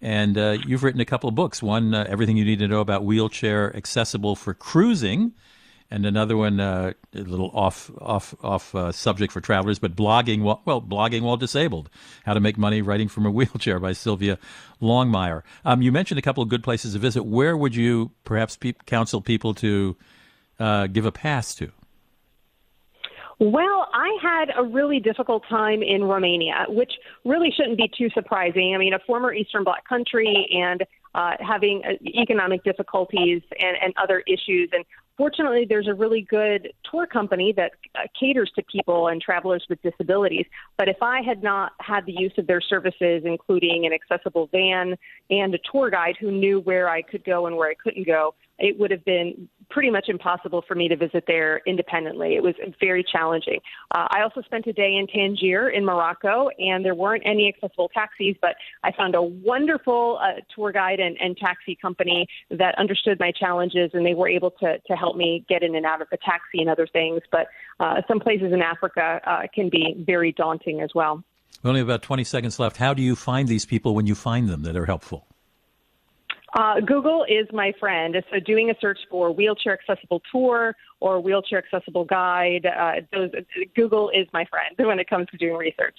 And 0.00 0.38
uh, 0.38 0.58
you've 0.66 0.84
written 0.84 1.00
a 1.00 1.04
couple 1.04 1.28
of 1.28 1.34
books. 1.34 1.62
One, 1.62 1.92
uh, 1.92 2.06
everything 2.08 2.36
you 2.36 2.44
need 2.44 2.60
to 2.60 2.68
know 2.68 2.80
about 2.80 3.04
wheelchair 3.04 3.74
accessible 3.76 4.36
for 4.36 4.54
cruising, 4.54 5.32
and 5.92 6.06
another 6.06 6.38
one 6.38 6.58
uh, 6.58 6.94
a 7.14 7.20
little 7.20 7.50
off 7.52 7.90
off 8.00 8.34
off 8.42 8.74
uh, 8.74 8.90
subject 8.92 9.30
for 9.30 9.42
travelers, 9.42 9.78
but 9.78 9.94
blogging 9.94 10.40
while 10.40 10.62
well 10.64 10.80
blogging 10.80 11.20
while 11.20 11.36
disabled, 11.36 11.90
how 12.24 12.32
to 12.32 12.40
make 12.40 12.56
money 12.56 12.80
writing 12.80 13.08
from 13.08 13.26
a 13.26 13.30
wheelchair 13.38 13.78
by 13.78 13.92
Sylvia 13.92 14.38
Longmire. 14.80 15.42
Um, 15.66 15.82
you 15.82 15.92
mentioned 15.92 16.18
a 16.18 16.22
couple 16.22 16.42
of 16.42 16.48
good 16.48 16.64
places 16.64 16.94
to 16.94 16.98
visit. 16.98 17.24
Where 17.24 17.56
would 17.56 17.76
you 17.76 18.10
perhaps 18.24 18.56
pe- 18.56 18.72
counsel 18.86 19.20
people 19.20 19.52
to 19.54 19.96
uh, 20.58 20.86
give 20.86 21.04
a 21.04 21.12
pass 21.12 21.54
to? 21.56 21.70
Well, 23.38 23.88
I 23.92 24.16
had 24.22 24.50
a 24.56 24.62
really 24.62 25.00
difficult 25.00 25.42
time 25.48 25.82
in 25.82 26.04
Romania, 26.04 26.66
which 26.68 26.92
really 27.24 27.50
shouldn't 27.50 27.76
be 27.76 27.90
too 27.98 28.08
surprising. 28.14 28.72
I 28.74 28.78
mean, 28.78 28.94
a 28.94 29.00
former 29.00 29.34
Eastern 29.34 29.64
Bloc 29.64 29.86
country 29.86 30.48
and 30.54 30.84
uh, 31.14 31.32
having 31.40 31.82
uh, 31.84 31.94
economic 32.18 32.62
difficulties 32.62 33.42
and, 33.58 33.76
and 33.82 33.94
other 34.00 34.22
issues. 34.28 34.70
And 34.72 34.84
fortunately, 35.16 35.66
there's 35.68 35.88
a 35.88 35.94
really 35.94 36.22
good 36.22 36.72
tour 36.90 37.06
company 37.06 37.52
that 37.56 37.72
uh, 37.94 38.00
caters 38.18 38.50
to 38.56 38.62
people 38.70 39.08
and 39.08 39.20
travelers 39.20 39.64
with 39.68 39.80
disabilities. 39.82 40.46
But 40.78 40.88
if 40.88 40.96
I 41.02 41.22
had 41.22 41.42
not 41.42 41.72
had 41.80 42.06
the 42.06 42.12
use 42.12 42.32
of 42.38 42.46
their 42.46 42.60
services, 42.60 43.22
including 43.24 43.86
an 43.86 43.92
accessible 43.92 44.48
van 44.52 44.96
and 45.30 45.54
a 45.54 45.58
tour 45.70 45.90
guide 45.90 46.16
who 46.20 46.30
knew 46.30 46.60
where 46.60 46.88
I 46.88 47.02
could 47.02 47.24
go 47.24 47.46
and 47.46 47.56
where 47.56 47.68
I 47.68 47.74
couldn't 47.74 48.06
go, 48.06 48.34
it 48.62 48.78
would 48.78 48.92
have 48.92 49.04
been 49.04 49.48
pretty 49.68 49.90
much 49.90 50.08
impossible 50.08 50.62
for 50.66 50.76
me 50.76 50.86
to 50.86 50.96
visit 50.96 51.24
there 51.26 51.60
independently. 51.66 52.36
It 52.36 52.42
was 52.42 52.54
very 52.78 53.04
challenging. 53.04 53.58
Uh, 53.90 54.06
I 54.10 54.22
also 54.22 54.40
spent 54.42 54.66
a 54.68 54.72
day 54.72 54.94
in 54.94 55.08
Tangier 55.08 55.70
in 55.70 55.84
Morocco, 55.84 56.48
and 56.58 56.84
there 56.84 56.94
weren't 56.94 57.24
any 57.26 57.48
accessible 57.48 57.88
taxis, 57.88 58.36
but 58.40 58.54
I 58.84 58.92
found 58.92 59.16
a 59.16 59.22
wonderful 59.22 60.20
uh, 60.22 60.40
tour 60.54 60.70
guide 60.70 61.00
and, 61.00 61.16
and 61.20 61.36
taxi 61.36 61.74
company 61.74 62.28
that 62.50 62.78
understood 62.78 63.18
my 63.18 63.32
challenges, 63.32 63.90
and 63.94 64.06
they 64.06 64.14
were 64.14 64.28
able 64.28 64.52
to, 64.52 64.78
to 64.78 64.92
help 64.94 65.16
me 65.16 65.44
get 65.48 65.64
in 65.64 65.74
and 65.74 65.84
out 65.84 66.00
of 66.00 66.08
a 66.12 66.16
taxi 66.18 66.60
and 66.60 66.70
other 66.70 66.86
things. 66.86 67.20
But 67.32 67.48
uh, 67.80 68.02
some 68.06 68.20
places 68.20 68.52
in 68.52 68.62
Africa 68.62 69.20
uh, 69.26 69.42
can 69.52 69.70
be 69.70 70.04
very 70.06 70.30
daunting 70.30 70.82
as 70.82 70.90
well. 70.94 71.24
Only 71.64 71.80
about 71.80 72.02
20 72.02 72.22
seconds 72.22 72.60
left. 72.60 72.76
How 72.76 72.94
do 72.94 73.02
you 73.02 73.16
find 73.16 73.48
these 73.48 73.66
people 73.66 73.94
when 73.94 74.06
you 74.06 74.14
find 74.14 74.48
them 74.48 74.62
that 74.62 74.76
are 74.76 74.86
helpful? 74.86 75.26
Uh, 76.54 76.80
Google 76.80 77.24
is 77.24 77.46
my 77.52 77.72
friend. 77.80 78.14
So 78.30 78.38
doing 78.40 78.70
a 78.70 78.74
search 78.80 78.98
for 79.10 79.32
wheelchair 79.32 79.72
accessible 79.72 80.20
tour 80.30 80.74
or 81.00 81.20
wheelchair 81.20 81.58
accessible 81.58 82.04
guide, 82.04 82.66
uh, 82.66 83.00
those, 83.12 83.30
Google 83.74 84.10
is 84.10 84.26
my 84.32 84.44
friend 84.44 84.74
when 84.86 84.98
it 84.98 85.08
comes 85.08 85.28
to 85.30 85.36
doing 85.36 85.56
research. 85.56 85.96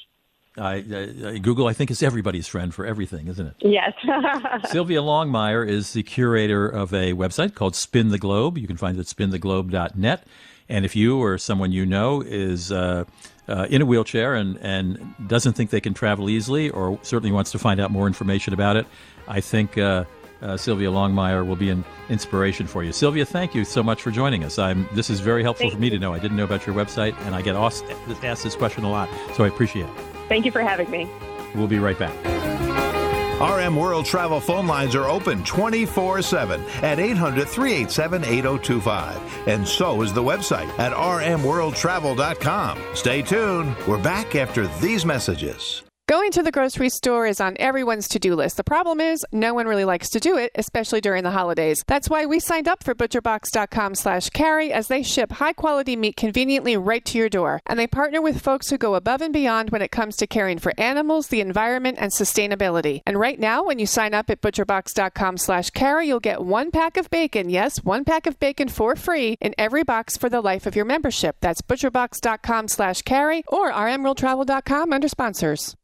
I, 0.56 0.76
I, 0.76 1.38
Google, 1.40 1.66
I 1.66 1.74
think, 1.74 1.90
is 1.90 2.04
everybody's 2.04 2.48
friend 2.48 2.74
for 2.74 2.86
everything, 2.86 3.28
isn't 3.28 3.48
it? 3.48 3.56
Yes. 3.60 3.94
Sylvia 4.70 5.02
Longmire 5.02 5.68
is 5.68 5.94
the 5.94 6.04
curator 6.04 6.68
of 6.68 6.94
a 6.94 7.14
website 7.14 7.56
called 7.56 7.76
Spin 7.76 8.10
the 8.10 8.20
Globe. 8.20 8.60
You 8.60 8.68
can 8.68 8.78
find 8.78 8.96
it 8.96 9.00
at 9.00 9.08
spintheglobe.net. 9.08 10.28
And 10.70 10.86
if 10.86 10.96
you 10.96 11.20
or 11.20 11.40
someone 11.40 11.72
you 11.72 11.88
know 11.88 12.22
is 12.22 12.72
uh, 12.72 13.06
uh, 13.48 13.66
in 13.70 13.82
a 13.82 13.86
wheelchair 13.86 14.36
and, 14.36 14.58
and 14.58 15.16
doesn't 15.28 15.54
think 15.54 15.72
they 15.72 15.82
can 15.82 15.96
travel 15.96 16.30
easily, 16.30 16.70
or 16.70 17.00
certainly 17.02 17.32
wants 17.32 17.52
to 17.52 17.60
find 17.60 17.80
out 17.80 17.90
more 17.90 18.06
information 18.06 18.54
about 18.54 18.76
it, 18.76 18.86
I 19.28 19.42
think 19.42 19.78
uh, 19.80 20.06
uh, 20.44 20.58
Sylvia 20.58 20.92
Longmire 20.92 21.46
will 21.46 21.56
be 21.56 21.70
an 21.70 21.84
inspiration 22.10 22.68
for 22.68 22.84
you. 22.84 22.92
Sylvia, 22.92 23.26
thank 23.26 23.56
you 23.56 23.66
so 23.66 23.82
much 23.82 24.02
for 24.02 24.12
joining 24.12 24.44
us. 24.44 24.60
I'm, 24.60 24.88
this 24.94 25.10
is 25.10 25.20
very 25.20 25.42
helpful 25.42 25.66
thank 25.66 25.74
for 25.74 25.80
me 25.80 25.90
to 25.90 25.98
know. 25.98 26.14
I 26.14 26.20
didn't 26.20 26.38
know 26.38 26.44
about 26.44 26.68
your 26.68 26.76
website, 26.76 27.18
and 27.26 27.34
I 27.34 27.42
get 27.42 27.56
asked, 27.56 27.86
asked 28.24 28.44
this 28.44 28.56
question 28.56 28.84
a 28.84 28.90
lot, 28.90 29.10
so 29.36 29.44
I 29.44 29.48
appreciate 29.48 29.86
it. 29.86 29.92
Thank 30.28 30.46
you 30.46 30.52
for 30.52 30.62
having 30.62 30.90
me. 30.92 31.10
We'll 31.56 31.68
be 31.68 31.80
right 31.80 31.98
back. 31.98 32.14
RM 33.42 33.76
World 33.76 34.06
Travel 34.06 34.40
phone 34.40 34.68
lines 34.68 34.96
are 34.96 35.06
open 35.06 35.44
24 35.44 36.22
7 36.22 36.62
at 36.82 37.00
800 37.00 37.48
387 37.48 38.24
8025. 38.24 39.48
And 39.48 39.68
so 39.68 40.02
is 40.02 40.14
the 40.14 40.24
website 40.24 40.70
at 40.80 40.94
rmworldtravel.com. 40.94 42.80
Stay 42.94 43.22
tuned. 43.22 43.76
We're 43.88 44.02
back 44.02 44.36
after 44.36 44.68
these 44.80 45.04
messages. 45.04 45.84
Going 46.10 46.32
to 46.32 46.44
the 46.44 46.52
grocery 46.52 46.90
store 46.90 47.26
is 47.26 47.40
on 47.40 47.56
everyone's 47.60 48.10
to 48.10 48.20
do 48.20 48.36
list. 48.36 48.58
The 48.58 48.64
problem 48.66 49.00
is, 49.00 49.26
no 49.32 49.54
one 49.54 49.68
really 49.68 49.86
likes 49.86 50.10
to 50.10 50.20
do 50.20 50.36
it, 50.36 50.52
especially 50.56 51.00
during 51.00 51.24
the 51.24 51.32
holidays. 51.32 51.82
That's 51.88 52.10
why 52.10 52.26
we 52.26 52.42
signed 52.42 52.68
up 52.68 52.84
for 52.84 52.94
butcherbox.com 52.94 53.96
slash 53.96 54.30
carey 54.32 54.74
as 54.74 54.90
they 54.90 55.02
ship 55.02 55.32
high 55.32 55.54
quality 55.54 55.96
meat 55.96 56.18
conveniently 56.18 56.76
right 56.76 57.06
to 57.06 57.18
your 57.18 57.30
door. 57.30 57.62
And 57.66 57.80
they 57.80 57.88
partner 57.88 58.22
with 58.22 58.42
folks 58.42 58.70
who 58.70 58.78
go 58.78 58.96
above 58.96 59.22
and 59.22 59.32
beyond 59.32 59.70
when 59.70 59.82
it 59.82 59.92
comes 59.92 60.18
to 60.18 60.28
caring 60.28 60.60
for 60.60 60.74
animals, 60.78 61.30
the 61.30 61.40
environment, 61.40 61.98
and 62.02 62.12
sustainability. 62.12 63.02
And 63.06 63.18
right 63.18 63.40
now, 63.40 63.64
when 63.64 63.80
you 63.80 63.86
sign 63.86 64.14
up 64.14 64.30
at 64.30 64.42
butcherbox.com 64.42 65.38
slash 65.38 65.70
carey, 65.70 66.08
you'll 66.10 66.20
get 66.20 66.44
one 66.44 66.70
pack 66.70 66.98
of 66.98 67.10
bacon, 67.12 67.50
yes, 67.50 67.82
one 67.82 68.04
pack 68.04 68.28
of 68.28 68.38
bacon 68.40 68.68
for 68.68 68.98
free 68.98 69.38
in 69.40 69.56
every 69.58 69.84
box 69.84 70.18
for 70.18 70.28
the 70.28 70.42
life 70.42 70.66
of 70.66 70.76
your 70.76 70.86
membership. 70.86 71.38
That's 71.40 71.62
butcherbox.com 71.62 72.68
slash 72.68 73.04
carey 73.04 73.44
or 73.48 73.72
rmworldtravel.com 73.72 74.92
under 74.92 75.08
sponsors. 75.08 75.78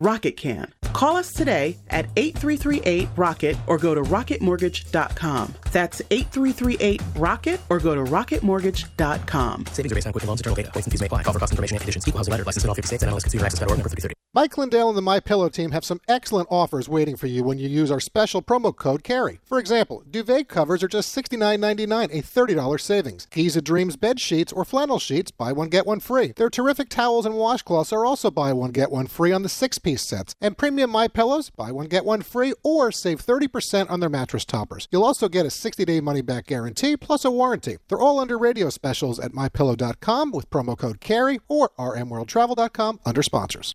Rocket 0.00 0.36
can. 0.36 0.72
Call 0.92 1.16
us 1.16 1.32
today 1.32 1.76
at 1.88 2.06
8338 2.16 3.08
Rocket 3.16 3.56
or 3.66 3.78
go 3.78 3.94
to 3.94 4.02
rocketmortgage.com. 4.02 5.54
That's 5.72 6.02
8338 6.10 7.02
Rocket 7.16 7.60
or 7.68 7.78
go 7.78 7.94
to 7.94 8.02
rocketmortgage.com. 8.02 9.66
Savings 9.66 9.92
are 9.92 9.94
based 9.94 10.06
on 10.06 10.12
Quicken 10.12 10.26
Loans, 10.28 10.40
internal 10.40 10.56
data. 10.56 10.70
Points 10.72 10.86
and 10.86 10.92
fees 10.92 11.00
may 11.00 11.06
apply. 11.06 11.22
Call 11.22 11.32
for 11.34 11.38
cost 11.38 11.52
information 11.52 11.76
and 11.76 11.80
conditions. 11.80 12.08
Equal 12.08 12.18
housing 12.18 12.32
letter. 12.32 12.44
License 12.44 12.64
in 12.64 12.70
all 12.70 12.74
50 12.74 12.86
states 12.86 13.02
and 13.02 13.12
MLS 13.12 13.22
Consumer 13.22 13.44
Access.org 13.44 13.70
number 13.70 13.88
3030. 13.88 14.14
Mike 14.32 14.56
Lindell 14.56 14.88
and 14.88 14.96
the 14.96 15.02
My 15.02 15.18
Pillow 15.18 15.48
team 15.48 15.72
have 15.72 15.84
some 15.84 16.00
excellent 16.06 16.46
offers 16.52 16.88
waiting 16.88 17.16
for 17.16 17.26
you 17.26 17.42
when 17.42 17.58
you 17.58 17.68
use 17.68 17.90
our 17.90 17.98
special 17.98 18.40
promo 18.40 18.74
code 18.74 19.02
CAREY. 19.02 19.40
For 19.42 19.58
example, 19.58 20.04
duvet 20.08 20.46
covers 20.46 20.84
are 20.84 20.88
just 20.88 21.16
$69.99, 21.16 22.04
a 22.04 22.22
$30 22.22 22.80
savings. 22.80 23.26
Keys 23.26 23.50
Giza 23.50 23.60
Dreams 23.60 23.96
bed 23.96 24.20
sheets 24.20 24.52
or 24.52 24.64
flannel 24.64 25.00
sheets, 25.00 25.32
buy 25.32 25.50
one 25.50 25.68
get 25.68 25.84
one 25.84 25.98
free. 25.98 26.32
Their 26.36 26.48
terrific 26.48 26.88
towels 26.88 27.26
and 27.26 27.34
washcloths 27.34 27.92
are 27.92 28.06
also 28.06 28.30
buy 28.30 28.52
one 28.52 28.70
get 28.70 28.92
one 28.92 29.08
free 29.08 29.32
on 29.32 29.42
the 29.42 29.48
six-piece 29.90 30.08
sets. 30.08 30.34
And 30.40 30.56
premium 30.56 30.90
My 30.90 31.08
Pillows, 31.08 31.50
buy 31.50 31.72
one 31.72 31.86
get 31.86 32.04
one 32.04 32.22
free 32.22 32.54
or 32.62 32.92
save 32.92 33.24
30% 33.24 33.90
on 33.90 34.00
their 34.00 34.08
mattress 34.08 34.44
toppers. 34.44 34.88
You'll 34.90 35.04
also 35.04 35.28
get 35.28 35.46
a 35.46 35.48
60-day 35.48 36.00
money-back 36.00 36.46
guarantee 36.46 36.96
plus 36.96 37.24
a 37.24 37.30
warranty. 37.30 37.78
They're 37.88 37.98
all 37.98 38.18
under 38.18 38.38
radio 38.38 38.70
specials 38.70 39.18
at 39.18 39.32
mypillow.com 39.32 40.32
with 40.32 40.50
promo 40.50 40.76
code 40.76 41.00
CAREY 41.00 41.40
or 41.48 41.70
rmworldtravel.com 41.78 43.00
under 43.04 43.22
sponsors. 43.22 43.74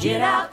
Get 0.00 0.20
out 0.20 0.51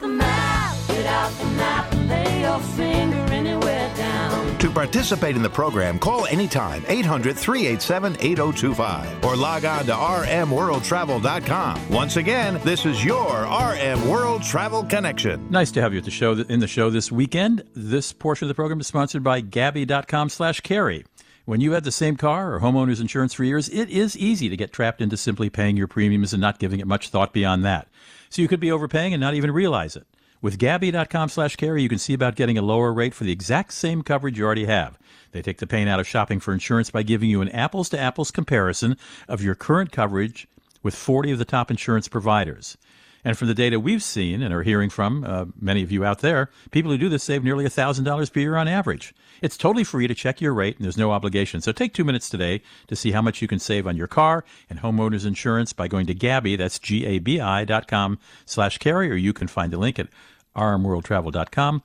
To 4.60 4.70
participate 4.70 5.36
in 5.36 5.42
the 5.42 5.48
program, 5.48 5.98
call 5.98 6.26
anytime 6.26 6.84
800 6.86 7.34
387 7.36 8.16
8025 8.20 9.24
or 9.24 9.34
log 9.34 9.64
on 9.64 9.86
to 9.86 9.92
rmworldtravel.com. 9.92 11.88
Once 11.88 12.16
again, 12.16 12.60
this 12.62 12.84
is 12.84 13.02
your 13.02 13.44
RM 13.44 14.06
World 14.06 14.42
Travel 14.42 14.84
Connection. 14.84 15.50
Nice 15.50 15.70
to 15.72 15.80
have 15.80 15.94
you 15.94 15.98
at 15.98 16.04
the 16.04 16.10
show 16.10 16.32
in 16.32 16.60
the 16.60 16.68
show 16.68 16.90
this 16.90 17.10
weekend. 17.10 17.64
This 17.74 18.12
portion 18.12 18.44
of 18.44 18.48
the 18.48 18.54
program 18.54 18.80
is 18.80 18.86
sponsored 18.86 19.24
by 19.24 19.40
Gabi.com 19.40 20.28
slash 20.28 20.60
carey. 20.60 21.06
When 21.46 21.62
you 21.62 21.72
had 21.72 21.84
the 21.84 21.90
same 21.90 22.16
car 22.16 22.54
or 22.54 22.60
homeowner's 22.60 23.00
insurance 23.00 23.32
for 23.32 23.44
years, 23.44 23.68
it 23.70 23.88
is 23.88 24.14
easy 24.16 24.50
to 24.50 24.56
get 24.56 24.72
trapped 24.72 25.00
into 25.00 25.16
simply 25.16 25.48
paying 25.48 25.78
your 25.78 25.88
premiums 25.88 26.34
and 26.34 26.40
not 26.40 26.58
giving 26.58 26.80
it 26.80 26.86
much 26.86 27.08
thought 27.08 27.32
beyond 27.32 27.64
that. 27.64 27.88
So 28.28 28.42
you 28.42 28.48
could 28.48 28.60
be 28.60 28.70
overpaying 28.70 29.14
and 29.14 29.20
not 29.20 29.34
even 29.34 29.50
realize 29.50 29.96
it. 29.96 30.06
With 30.42 30.58
Gabi.com 30.58 31.28
slash 31.28 31.56
carey, 31.56 31.82
you 31.82 31.88
can 31.90 31.98
see 31.98 32.14
about 32.14 32.34
getting 32.34 32.56
a 32.56 32.62
lower 32.62 32.94
rate 32.94 33.12
for 33.12 33.24
the 33.24 33.32
exact 33.32 33.74
same 33.74 34.02
coverage 34.02 34.38
you 34.38 34.44
already 34.46 34.64
have. 34.64 34.98
They 35.32 35.42
take 35.42 35.58
the 35.58 35.66
pain 35.66 35.86
out 35.86 36.00
of 36.00 36.08
shopping 36.08 36.40
for 36.40 36.54
insurance 36.54 36.90
by 36.90 37.02
giving 37.02 37.28
you 37.28 37.42
an 37.42 37.50
apples 37.50 37.90
to 37.90 37.98
apples 37.98 38.30
comparison 38.30 38.96
of 39.28 39.42
your 39.42 39.54
current 39.54 39.92
coverage 39.92 40.48
with 40.82 40.94
40 40.94 41.32
of 41.32 41.38
the 41.38 41.44
top 41.44 41.70
insurance 41.70 42.08
providers. 42.08 42.78
And 43.24 43.36
from 43.36 43.48
the 43.48 43.54
data 43.54 43.78
we've 43.78 44.02
seen 44.02 44.42
and 44.42 44.52
are 44.54 44.62
hearing 44.62 44.90
from 44.90 45.24
uh, 45.24 45.46
many 45.60 45.82
of 45.82 45.92
you 45.92 46.04
out 46.04 46.20
there, 46.20 46.50
people 46.70 46.90
who 46.90 46.98
do 46.98 47.08
this 47.08 47.24
save 47.24 47.44
nearly 47.44 47.64
$1,000 47.64 48.32
per 48.32 48.40
year 48.40 48.56
on 48.56 48.68
average. 48.68 49.14
It's 49.42 49.56
totally 49.56 49.84
free 49.84 50.06
to 50.06 50.14
check 50.14 50.40
your 50.40 50.54
rate 50.54 50.76
and 50.76 50.84
there's 50.84 50.96
no 50.96 51.12
obligation. 51.12 51.60
So 51.60 51.72
take 51.72 51.94
two 51.94 52.04
minutes 52.04 52.28
today 52.28 52.62
to 52.88 52.96
see 52.96 53.12
how 53.12 53.22
much 53.22 53.40
you 53.40 53.48
can 53.48 53.58
save 53.58 53.86
on 53.86 53.96
your 53.96 54.06
car 54.06 54.44
and 54.68 54.80
homeowners 54.80 55.26
insurance 55.26 55.72
by 55.72 55.88
going 55.88 56.06
to 56.06 56.14
Gabi, 56.14 56.56
that's 56.56 56.78
G-A-B-I 56.78 57.64
dot 57.64 57.88
com 57.88 58.18
slash 58.44 58.78
carey, 58.78 59.10
or 59.10 59.16
you 59.16 59.32
can 59.32 59.48
find 59.48 59.72
the 59.72 59.78
link 59.78 59.98
at 59.98 60.08
rmworldtravel.com 60.56 61.82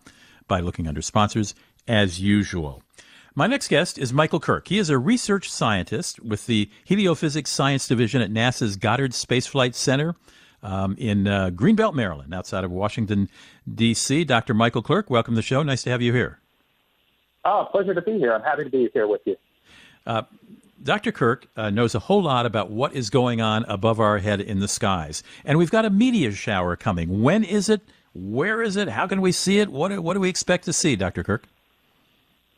by 0.47 0.59
looking 0.59 0.87
under 0.87 1.01
sponsors 1.01 1.55
as 1.87 2.19
usual. 2.19 2.81
My 3.37 3.47
next 3.47 3.67
guest 3.67 3.97
is 3.97 4.13
Michael 4.13 4.39
Kirk. 4.39 4.69
He 4.69 4.79
is 4.79 4.89
a 4.89 4.97
research 4.97 5.51
scientist 5.51 6.21
with 6.21 6.45
the 6.45 6.69
Heliophysics 6.87 7.47
Science 7.47 7.85
Division 7.85 8.21
at 8.21 8.31
NASA's 8.31 8.77
Goddard 8.77 9.13
Space 9.13 9.45
Flight 9.45 9.75
Center 9.75 10.15
um, 10.65 10.95
in 10.97 11.27
uh, 11.27 11.51
Greenbelt, 11.51 11.93
Maryland, 11.93 12.33
outside 12.33 12.63
of 12.63 12.71
Washington, 12.71 13.29
D.C. 13.71 14.23
Dr. 14.23 14.53
Michael 14.53 14.81
Kirk, 14.81 15.09
welcome 15.09 15.35
to 15.35 15.37
the 15.37 15.43
show. 15.43 15.61
Nice 15.61 15.83
to 15.83 15.91
have 15.91 16.01
you 16.01 16.11
here. 16.11 16.39
Oh, 17.45 17.67
pleasure 17.71 17.93
to 17.93 18.01
be 18.01 18.17
here. 18.17 18.33
I'm 18.33 18.41
happy 18.41 18.63
to 18.63 18.69
be 18.69 18.89
here 18.91 19.07
with 19.07 19.21
you. 19.25 19.35
Uh, 20.07 20.23
Dr. 20.81 21.11
Kirk 21.11 21.47
uh, 21.55 21.69
knows 21.69 21.93
a 21.93 21.99
whole 21.99 22.23
lot 22.23 22.47
about 22.47 22.71
what 22.71 22.93
is 22.93 23.11
going 23.11 23.41
on 23.41 23.63
above 23.65 23.99
our 23.99 24.17
head 24.17 24.41
in 24.41 24.59
the 24.59 24.67
skies. 24.67 25.21
And 25.43 25.59
we've 25.59 25.71
got 25.71 25.85
a 25.85 25.89
meteor 25.91 26.31
shower 26.31 26.75
coming. 26.75 27.21
When 27.21 27.43
is 27.43 27.69
it? 27.69 27.81
Where 28.15 28.63
is 28.63 28.75
it? 28.75 28.87
How 28.89 29.07
can 29.07 29.21
we 29.21 29.31
see 29.31 29.59
it? 29.59 29.69
What, 29.69 29.99
what 29.99 30.15
do 30.15 30.19
we 30.19 30.29
expect 30.29 30.65
to 30.65 30.73
see, 30.73 30.95
Dr. 30.95 31.23
Kirk? 31.23 31.45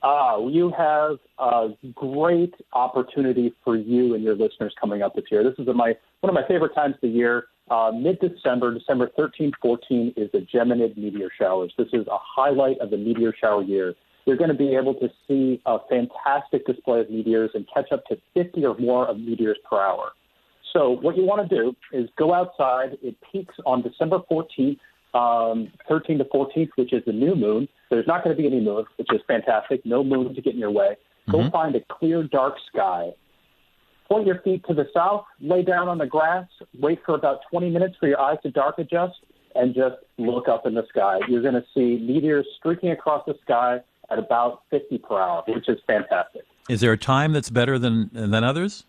Uh, 0.02 0.40
you 0.48 0.72
have 0.78 1.18
a 1.40 1.70
great 1.94 2.54
opportunity 2.72 3.54
for 3.64 3.76
you 3.76 4.14
and 4.14 4.24
your 4.24 4.36
listeners 4.36 4.74
coming 4.80 5.02
up 5.02 5.16
this 5.16 5.26
year. 5.30 5.44
This 5.44 5.56
is 5.58 5.68
my 5.76 5.96
one 6.22 6.30
of 6.30 6.34
my 6.34 6.48
favorite 6.48 6.74
times 6.76 6.96
of 6.96 7.02
the 7.02 7.10
year. 7.10 7.48
Uh, 7.70 7.92
Mid-December, 7.94 8.74
December 8.74 9.10
13, 9.18 9.52
14, 9.62 10.14
is 10.16 10.32
the 10.32 10.40
Geminid 10.40 10.98
meteor 10.98 11.30
showers. 11.38 11.74
This 11.78 11.88
is 11.92 12.08
a 12.08 12.18
highlight 12.18 12.80
of 12.80 12.92
the 12.92 12.98
meteor 12.98 13.34
shower 13.40 13.62
year. 13.62 13.94
You're 14.26 14.38
going 14.38 14.50
to 14.50 14.56
be 14.56 14.76
able 14.76 14.94
to 14.96 15.10
see 15.28 15.62
a 15.66 15.78
fantastic 15.90 16.66
display 16.66 17.02
of 17.02 17.10
meteors 17.10 17.52
and 17.54 17.66
catch 17.74 17.92
up 17.92 18.06
to 18.06 18.18
50 18.34 18.66
or 18.66 18.78
more 18.78 19.08
of 19.08 19.20
meteors 19.20 19.58
per 19.70 19.80
hour. 19.82 20.12
So 20.74 20.92
what 20.92 21.18
you 21.18 21.26
want 21.26 21.48
to 21.50 21.56
do 21.56 21.76
is 21.92 22.10
go 22.18 22.34
outside. 22.34 22.98
It 23.02 23.16
peaks 23.32 23.56
on 23.66 23.82
December 23.82 24.20
14th, 24.30 24.78
um, 25.14 25.72
13 25.88 26.18
to 26.20 26.26
14th, 26.26 26.70
which 26.76 26.94
is 26.94 27.04
the 27.06 27.14
new 27.14 27.36
moon. 27.36 27.68
There's 27.90 28.08
not 28.08 28.24
going 28.24 28.36
to 28.36 28.42
be 28.42 28.48
any 28.48 28.60
moon, 28.62 28.86
which 28.98 29.08
is 29.14 29.22
fantastic. 29.28 29.86
No 29.86 30.04
moon 30.04 30.36
to 30.36 30.42
get 30.42 30.54
in 30.54 30.60
your 30.60 30.72
way. 30.72 30.98
Go 31.32 31.40
Mm-hmm. 31.40 31.50
find 31.50 31.76
a 31.76 31.82
clear, 31.90 32.24
dark 32.24 32.56
sky. 32.72 33.12
Point 34.08 34.26
your 34.26 34.40
feet 34.42 34.64
to 34.68 34.74
the 34.74 34.88
south, 34.94 35.26
lay 35.42 35.64
down 35.64 35.90
on 35.90 35.98
the 35.98 36.06
grass, 36.06 36.48
wait 36.80 37.00
for 37.06 37.16
about 37.16 37.40
20 37.52 37.70
minutes 37.70 37.96
for 38.00 38.08
your 38.08 38.20
eyes 38.22 38.38
to 38.44 38.52
dark 38.52 38.80
adjust, 38.80 39.16
and 39.56 39.76
just 39.76 39.96
look 40.18 40.48
up 40.48 40.66
in 40.66 40.76
the 40.76 40.86
sky. 40.90 41.20
You're 41.28 41.42
going 41.42 41.56
to 41.56 41.66
see 41.74 42.02
meteors 42.02 42.46
streaking 42.58 42.92
across 42.92 43.26
the 43.26 43.36
sky 43.44 43.80
at 44.10 44.18
about 44.18 44.62
50 44.70 44.98
per 45.00 45.20
hour, 45.20 45.44
which 45.48 45.68
is 45.68 45.78
fantastic. 45.86 46.44
Is 46.70 46.80
there 46.80 46.94
a 46.94 46.98
time 46.98 47.34
that's 47.34 47.50
better 47.50 47.78
than 47.78 48.10
than 48.14 48.44
others? 48.44 48.86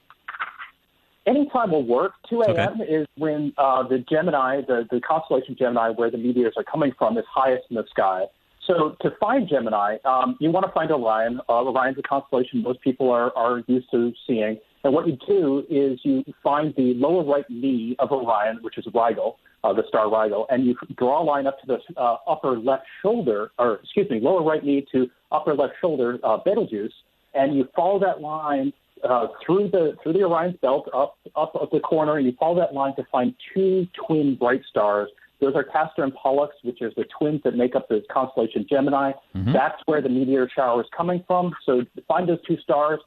Any 1.27 1.49
time 1.51 1.73
will 1.73 1.85
work. 1.85 2.13
2 2.31 2.43
Okay. 2.45 2.53
a.m. 2.63 2.81
is 2.81 3.07
when 3.17 3.53
uh, 3.59 3.87
the 3.87 3.99
Gemini, 3.99 4.63
the, 4.67 4.87
the 4.91 5.01
constellation 5.01 5.57
Gemini, 5.59 5.91
where 5.91 6.11
the 6.11 6.17
meteors 6.17 6.55
are 6.57 6.65
coming 6.65 6.93
from, 6.97 7.19
is 7.19 7.25
highest 7.31 7.65
in 7.71 7.77
the 7.77 7.85
sky. 7.91 8.25
So 8.67 8.97
to 9.03 9.11
find 9.21 9.49
Gemini, 9.49 9.97
um, 10.05 10.37
you 10.41 10.51
want 10.51 10.65
to 10.67 10.73
find 10.73 10.91
Orion. 10.91 11.41
Uh, 11.49 11.65
Orion's 11.65 11.99
a 11.99 12.03
constellation 12.03 12.63
most 12.63 12.81
people 12.83 13.11
are, 13.11 13.37
are 13.37 13.63
used 13.67 13.91
to 13.91 14.13
seeing. 14.27 14.59
And 14.85 14.93
what 14.93 15.07
you 15.07 15.19
do 15.27 15.65
is 15.69 15.99
you 16.05 16.25
find 16.43 16.75
the 16.77 16.95
lower 16.95 17.25
right 17.25 17.49
knee 17.49 17.97
of 17.99 18.13
Orion, 18.13 18.59
which 18.63 18.79
is 18.79 18.87
Rigel, 18.95 19.39
uh, 19.65 19.73
the 19.73 19.83
star 19.89 20.11
Rigel, 20.11 20.47
and 20.51 20.65
you 20.65 20.77
draw 20.97 21.23
a 21.23 21.25
line 21.25 21.47
up 21.47 21.61
to 21.61 21.67
the 21.67 22.01
uh, 22.01 22.19
upper 22.27 22.59
left 22.59 22.85
shoulder, 23.03 23.51
or 23.59 23.81
excuse 23.83 24.09
me, 24.09 24.21
lower 24.21 24.43
right 24.43 24.65
knee 24.65 24.87
to 24.93 25.11
upper 25.33 25.55
left 25.55 25.75
shoulder, 25.81 26.19
uh, 26.23 26.39
Betelgeuse, 26.45 26.93
and 27.35 27.57
you 27.57 27.69
follow 27.75 27.99
that 27.99 28.21
line 28.21 28.73
uh, 29.05 29.29
through 29.45 29.69
the 29.71 29.97
through 30.03 30.13
the 30.13 30.23
Orion's 30.23 30.57
belt 30.61 30.89
up 30.95 31.19
up 31.37 31.55
up 31.55 31.71
the 31.71 31.81
corner, 31.81 32.17
and 32.17 32.27
you 32.27 32.33
follow 32.39 32.57
that 32.57 32.75
line 32.75 32.95
to 32.97 33.05
find 33.11 33.35
two 33.55 33.87
twin 34.07 34.37
bright 34.37 34.63
stars. 34.69 35.09
Those 35.41 35.55
are 35.55 35.63
Castor 35.63 36.03
and 36.03 36.13
Pollux, 36.15 36.55
which 36.63 36.83
is 36.83 36.93
the 36.97 37.05
twins 37.17 37.43
that 37.45 37.55
make 37.55 37.77
up 37.77 37.89
the 37.89 38.03
constellation 38.11 38.67
Gemini. 38.69 39.13
Mm-hmm. 39.37 39.53
That's 39.53 39.81
where 39.87 40.03
the 40.03 40.09
meteor 40.09 40.49
shower 40.53 40.81
is 40.81 40.89
coming 40.97 41.23
from. 41.29 41.55
So 41.65 41.83
find 42.09 42.29
those 42.29 42.45
two 42.45 42.57
stars, 42.59 42.99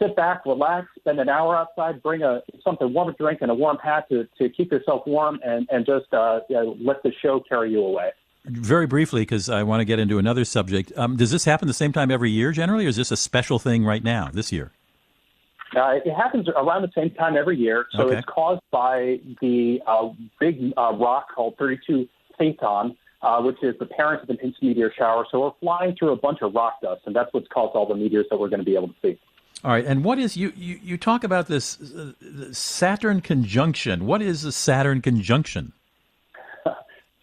sit 0.00 0.16
back, 0.16 0.44
relax, 0.46 0.88
spend 0.98 1.18
an 1.20 1.28
hour 1.28 1.56
outside, 1.56 2.02
bring 2.02 2.22
a 2.22 2.42
something 2.64 2.92
warm 2.92 3.12
to 3.12 3.16
drink 3.16 3.38
and 3.42 3.50
a 3.50 3.54
warm 3.54 3.78
hat 3.78 4.08
to, 4.10 4.26
to 4.38 4.48
keep 4.48 4.70
yourself 4.72 5.06
warm, 5.06 5.38
and 5.44 5.66
and 5.70 5.86
just 5.86 6.12
uh, 6.12 6.40
you 6.48 6.56
know, 6.56 6.76
let 6.80 7.02
the 7.02 7.12
show 7.22 7.40
carry 7.48 7.70
you 7.70 7.84
away. 7.84 8.10
Very 8.44 8.86
briefly, 8.86 9.22
because 9.22 9.48
I 9.48 9.62
want 9.62 9.80
to 9.80 9.84
get 9.84 9.98
into 10.00 10.18
another 10.18 10.44
subject. 10.44 10.92
Um, 10.96 11.16
does 11.16 11.30
this 11.30 11.44
happen 11.44 11.68
the 11.68 11.74
same 11.74 11.92
time 11.92 12.10
every 12.10 12.30
year 12.30 12.50
generally, 12.50 12.86
or 12.86 12.88
is 12.88 12.96
this 12.96 13.10
a 13.12 13.16
special 13.16 13.58
thing 13.60 13.84
right 13.84 14.02
now, 14.02 14.30
this 14.32 14.50
year? 14.50 14.72
Uh, 15.76 15.94
it 16.04 16.12
happens 16.12 16.48
around 16.48 16.82
the 16.82 16.90
same 16.94 17.10
time 17.12 17.36
every 17.36 17.56
year, 17.56 17.86
so 17.92 18.02
Okay. 18.02 18.16
it's 18.18 18.26
caused 18.26 18.60
by 18.70 19.18
the 19.40 19.80
uh, 19.86 20.08
big 20.38 20.72
uh, 20.76 20.92
rock 20.94 21.28
called 21.34 21.54
32 21.58 22.06
Phaethon, 22.38 22.94
uh, 23.22 23.40
which 23.40 23.56
is 23.62 23.74
the 23.78 23.86
parent 23.86 24.20
of 24.20 24.28
the 24.28 24.34
Pince 24.34 24.56
meteor 24.60 24.92
shower. 24.98 25.24
So 25.30 25.40
we're 25.40 25.52
flying 25.60 25.94
through 25.96 26.10
a 26.12 26.16
bunch 26.16 26.40
of 26.42 26.52
rock 26.54 26.74
dust, 26.82 27.02
and 27.06 27.16
that's 27.16 27.32
what's 27.32 27.46
caused 27.48 27.74
all 27.74 27.86
the 27.86 27.94
meteors 27.94 28.26
that 28.30 28.38
we're 28.38 28.48
going 28.48 28.60
to 28.60 28.66
be 28.66 28.74
able 28.74 28.88
to 28.88 28.94
see. 29.00 29.18
All 29.64 29.70
right, 29.70 29.84
and 29.84 30.02
what 30.04 30.18
is 30.18 30.36
you 30.36 30.52
you, 30.56 30.80
you 30.82 30.96
talk 30.98 31.22
about 31.22 31.46
this 31.46 31.80
uh, 31.80 32.12
Saturn 32.52 33.20
conjunction? 33.20 34.06
What 34.06 34.20
is 34.20 34.44
a 34.44 34.52
Saturn 34.52 35.00
conjunction? 35.00 35.72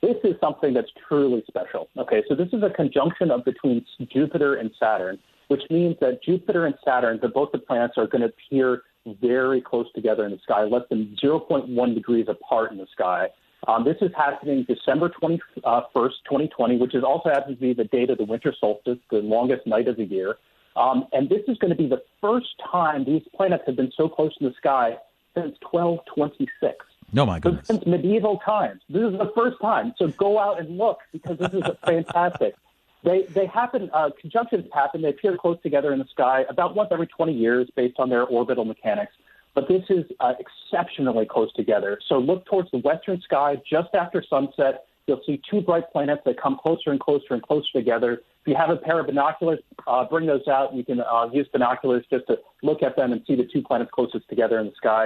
This 0.01 0.15
is 0.23 0.35
something 0.39 0.73
that's 0.73 0.89
truly 1.09 1.43
special. 1.45 1.89
Okay, 1.97 2.23
so 2.29 2.33
this 2.33 2.47
is 2.53 2.63
a 2.63 2.69
conjunction 2.69 3.31
of 3.31 3.43
between 3.43 3.85
Jupiter 4.11 4.55
and 4.55 4.71
Saturn, 4.79 5.19
which 5.49 5.61
means 5.69 5.97
that 5.99 6.23
Jupiter 6.23 6.65
and 6.65 6.73
Saturn, 6.85 7.19
the 7.21 7.27
both 7.27 7.51
the 7.51 7.57
planets, 7.59 7.95
are 7.97 8.07
going 8.07 8.21
to 8.21 8.29
appear 8.29 8.83
very 9.21 9.59
close 9.59 9.87
together 9.93 10.25
in 10.25 10.31
the 10.31 10.39
sky, 10.41 10.63
less 10.63 10.83
than 10.89 11.17
0.1 11.21 11.93
degrees 11.93 12.27
apart 12.29 12.71
in 12.71 12.77
the 12.77 12.87
sky. 12.93 13.27
Um, 13.67 13.83
this 13.83 13.97
is 14.01 14.09
happening 14.15 14.65
December 14.67 15.09
21st, 15.21 15.91
2020, 15.93 16.77
which 16.77 16.95
is 16.95 17.03
also 17.03 17.29
happens 17.29 17.57
to 17.57 17.61
be 17.61 17.73
the 17.73 17.83
date 17.83 18.09
of 18.09 18.17
the 18.17 18.23
winter 18.23 18.53
solstice, 18.57 18.97
the 19.11 19.17
longest 19.17 19.67
night 19.67 19.89
of 19.89 19.97
the 19.97 20.05
year. 20.05 20.37
Um, 20.79 21.05
and 21.11 21.27
this 21.27 21.41
is 21.49 21.57
going 21.57 21.71
to 21.71 21.75
be 21.75 21.87
the 21.87 22.01
first 22.21 22.47
time 22.71 23.03
these 23.03 23.21
planets 23.35 23.63
have 23.67 23.75
been 23.75 23.91
so 23.97 24.07
close 24.07 24.31
in 24.39 24.47
the 24.47 24.53
sky 24.53 24.97
since 25.35 25.57
1226. 25.71 26.85
No, 27.11 27.25
my 27.25 27.39
goodness. 27.39 27.67
Since 27.67 27.85
medieval 27.85 28.37
times. 28.45 28.81
This 28.89 29.03
is 29.03 29.17
the 29.17 29.29
first 29.35 29.59
time. 29.61 29.93
So 29.97 30.07
go 30.07 30.39
out 30.39 30.59
and 30.59 30.77
look 30.77 30.99
because 31.11 31.37
this 31.37 31.53
is 31.53 31.63
fantastic. 31.85 32.55
They 33.03 33.23
they 33.23 33.45
happen 33.45 33.89
uh, 33.93 34.11
conjunctions 34.19 34.67
happen. 34.73 35.01
They 35.01 35.09
appear 35.09 35.35
close 35.37 35.57
together 35.61 35.91
in 35.91 35.99
the 35.99 36.07
sky 36.11 36.45
about 36.49 36.75
once 36.75 36.89
every 36.91 37.07
20 37.07 37.33
years 37.33 37.69
based 37.75 37.99
on 37.99 38.09
their 38.09 38.23
orbital 38.23 38.63
mechanics. 38.63 39.13
But 39.55 39.67
this 39.67 39.83
is 39.89 40.05
uh, 40.19 40.33
exceptionally 40.39 41.25
close 41.25 41.51
together. 41.53 41.99
So 42.07 42.19
look 42.19 42.45
towards 42.45 42.71
the 42.71 42.77
western 42.77 43.19
sky 43.21 43.61
just 43.69 43.89
after 43.93 44.23
sunset. 44.29 44.85
You'll 45.09 45.21
see 45.25 45.41
two 45.49 45.61
bright 45.61 45.91
planets 45.91 46.21
that 46.25 46.39
come 46.39 46.55
closer 46.61 46.91
and 46.91 46.99
closer 46.99 47.33
and 47.33 47.41
closer 47.41 47.65
together. 47.73 48.13
If 48.41 48.47
you 48.47 48.55
have 48.55 48.69
a 48.69 48.75
pair 48.75 48.99
of 48.99 49.07
binoculars, 49.07 49.57
uh, 49.87 50.05
bring 50.05 50.27
those 50.27 50.47
out. 50.47 50.71
You 50.75 50.85
can 50.85 50.99
uh, 51.01 51.29
use 51.33 51.47
binoculars 51.51 52.05
just 52.11 52.27
to 52.27 52.37
look 52.61 52.83
at 52.83 52.95
them 52.95 53.11
and 53.11 53.23
see 53.25 53.33
the 53.33 53.49
two 53.51 53.63
planets 53.63 53.89
closest 53.91 54.29
together 54.29 54.59
in 54.59 54.67
the 54.67 54.71
sky. 54.77 55.05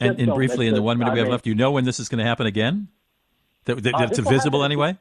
And, 0.00 0.10
Just 0.10 0.18
and 0.18 0.26
don't 0.26 0.34
briefly, 0.34 0.66
in 0.66 0.74
the 0.74 0.82
one 0.82 0.98
minute 0.98 1.12
we 1.14 1.20
have 1.20 1.28
left, 1.28 1.44
do 1.44 1.50
you 1.50 1.54
know 1.54 1.70
when 1.70 1.84
this 1.84 2.00
is 2.00 2.08
going 2.08 2.18
to 2.18 2.24
happen 2.24 2.46
again? 2.48 2.88
That, 3.66 3.80
that, 3.84 3.94
Uh, 3.94 3.98
that's 4.06 4.18
visible 4.18 4.64
anyway. 4.64 4.98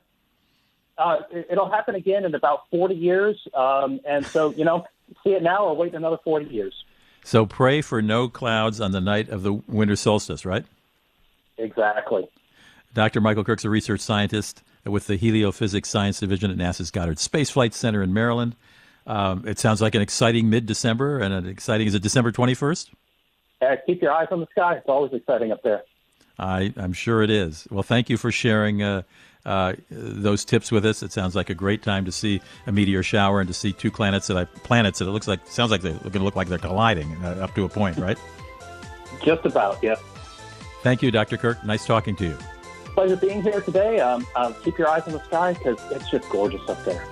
Uh, 0.95 1.21
it- 1.31 1.47
it'll 1.49 1.71
happen 1.71 1.95
again 1.95 2.23
in 2.23 2.35
about 2.35 2.69
40 2.69 2.93
years. 2.93 3.35
Um, 3.55 3.99
and 4.05 4.27
so, 4.27 4.51
you 4.55 4.63
know, 4.63 4.85
see 5.23 5.31
it 5.31 5.41
now 5.41 5.65
or 5.65 5.75
wait 5.75 5.95
another 5.95 6.17
40 6.23 6.45
years. 6.53 6.75
So 7.23 7.47
pray 7.47 7.81
for 7.81 7.99
no 8.03 8.29
clouds 8.29 8.79
on 8.79 8.91
the 8.91 9.01
night 9.01 9.29
of 9.29 9.41
the 9.41 9.53
winter 9.53 9.95
solstice, 9.95 10.45
right? 10.45 10.65
Exactly. 11.57 12.27
Dr. 12.95 13.19
Michael 13.19 13.43
Kirk's 13.43 13.65
a 13.65 13.69
research 13.69 13.99
scientist 13.99 14.63
with 14.85 15.05
the 15.07 15.17
Heliophysics 15.17 15.85
Science 15.85 16.19
Division 16.21 16.49
at 16.49 16.57
NASA's 16.57 16.91
Goddard 16.91 17.19
Space 17.19 17.49
Flight 17.49 17.73
Center 17.73 18.01
in 18.01 18.13
Maryland. 18.13 18.55
Um, 19.05 19.43
it 19.45 19.59
sounds 19.59 19.81
like 19.81 19.93
an 19.95 20.01
exciting 20.01 20.49
mid-December, 20.49 21.19
and 21.19 21.33
an 21.33 21.45
exciting 21.45 21.87
is 21.87 21.93
it 21.93 22.01
December 22.01 22.31
twenty 22.31 22.55
first? 22.55 22.89
Uh, 23.61 23.75
keep 23.85 24.01
your 24.01 24.11
eyes 24.11 24.29
on 24.31 24.39
the 24.39 24.47
sky. 24.51 24.75
It's 24.75 24.87
always 24.87 25.13
exciting 25.13 25.51
up 25.51 25.61
there. 25.61 25.83
I, 26.39 26.73
I'm 26.77 26.93
sure 26.93 27.21
it 27.21 27.29
is. 27.29 27.67
Well, 27.69 27.83
thank 27.83 28.09
you 28.09 28.17
for 28.17 28.31
sharing 28.31 28.81
uh, 28.81 29.03
uh, 29.45 29.73
those 29.89 30.43
tips 30.43 30.71
with 30.71 30.85
us. 30.85 31.03
It 31.03 31.11
sounds 31.11 31.35
like 31.35 31.49
a 31.49 31.53
great 31.53 31.83
time 31.83 32.05
to 32.05 32.11
see 32.11 32.41
a 32.65 32.71
meteor 32.71 33.03
shower 33.03 33.41
and 33.41 33.47
to 33.47 33.53
see 33.53 33.73
two 33.73 33.91
planets 33.91 34.27
that 34.27 34.37
I 34.37 34.45
planets 34.45 34.99
that 34.99 35.07
it 35.07 35.11
looks 35.11 35.27
like 35.27 35.45
sounds 35.47 35.69
like 35.69 35.81
they're 35.81 35.93
going 35.93 36.13
to 36.13 36.23
look 36.23 36.35
like 36.35 36.47
they're 36.47 36.57
colliding 36.57 37.15
uh, 37.23 37.39
up 37.41 37.53
to 37.55 37.65
a 37.65 37.69
point, 37.69 37.97
right? 37.97 38.17
Just 39.23 39.45
about, 39.45 39.83
yeah. 39.83 39.95
Thank 40.81 41.01
you, 41.01 41.11
Dr. 41.11 41.37
Kirk. 41.37 41.63
Nice 41.65 41.85
talking 41.85 42.15
to 42.17 42.25
you. 42.25 42.37
Pleasure 42.95 43.17
being 43.17 43.43
here 43.43 43.61
today. 43.61 43.99
Um, 43.99 44.25
uh, 44.35 44.53
keep 44.63 44.77
your 44.77 44.87
eyes 44.87 45.03
on 45.05 45.13
the 45.13 45.23
sky 45.25 45.53
because 45.53 45.77
it's 45.91 46.09
just 46.09 46.27
gorgeous 46.29 46.67
up 46.69 46.83
there. 46.85 47.05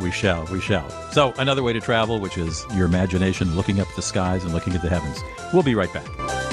We 0.00 0.10
shall, 0.10 0.44
we 0.46 0.60
shall. 0.60 0.88
So, 1.12 1.32
another 1.38 1.62
way 1.62 1.72
to 1.72 1.80
travel, 1.80 2.20
which 2.20 2.38
is 2.38 2.64
your 2.74 2.86
imagination 2.86 3.54
looking 3.56 3.80
up 3.80 3.88
at 3.88 3.96
the 3.96 4.02
skies 4.02 4.44
and 4.44 4.52
looking 4.52 4.74
at 4.74 4.82
the 4.82 4.88
heavens. 4.88 5.22
We'll 5.52 5.62
be 5.62 5.74
right 5.74 5.92
back. 5.92 6.06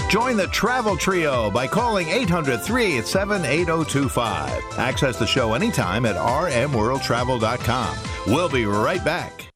Join 0.10 0.38
the 0.38 0.48
Travel 0.48 0.96
Trio 0.98 1.50
by 1.52 1.68
calling 1.68 2.08
800 2.08 2.62
387 2.62 3.44
8025. 3.44 4.64
Access 4.78 5.18
the 5.18 5.28
show 5.28 5.54
anytime 5.54 6.06
at 6.06 6.16
rmworldtravel.com. 6.16 7.98
We'll 8.28 8.50
be 8.50 8.66
right 8.66 9.04
back. 9.04 9.52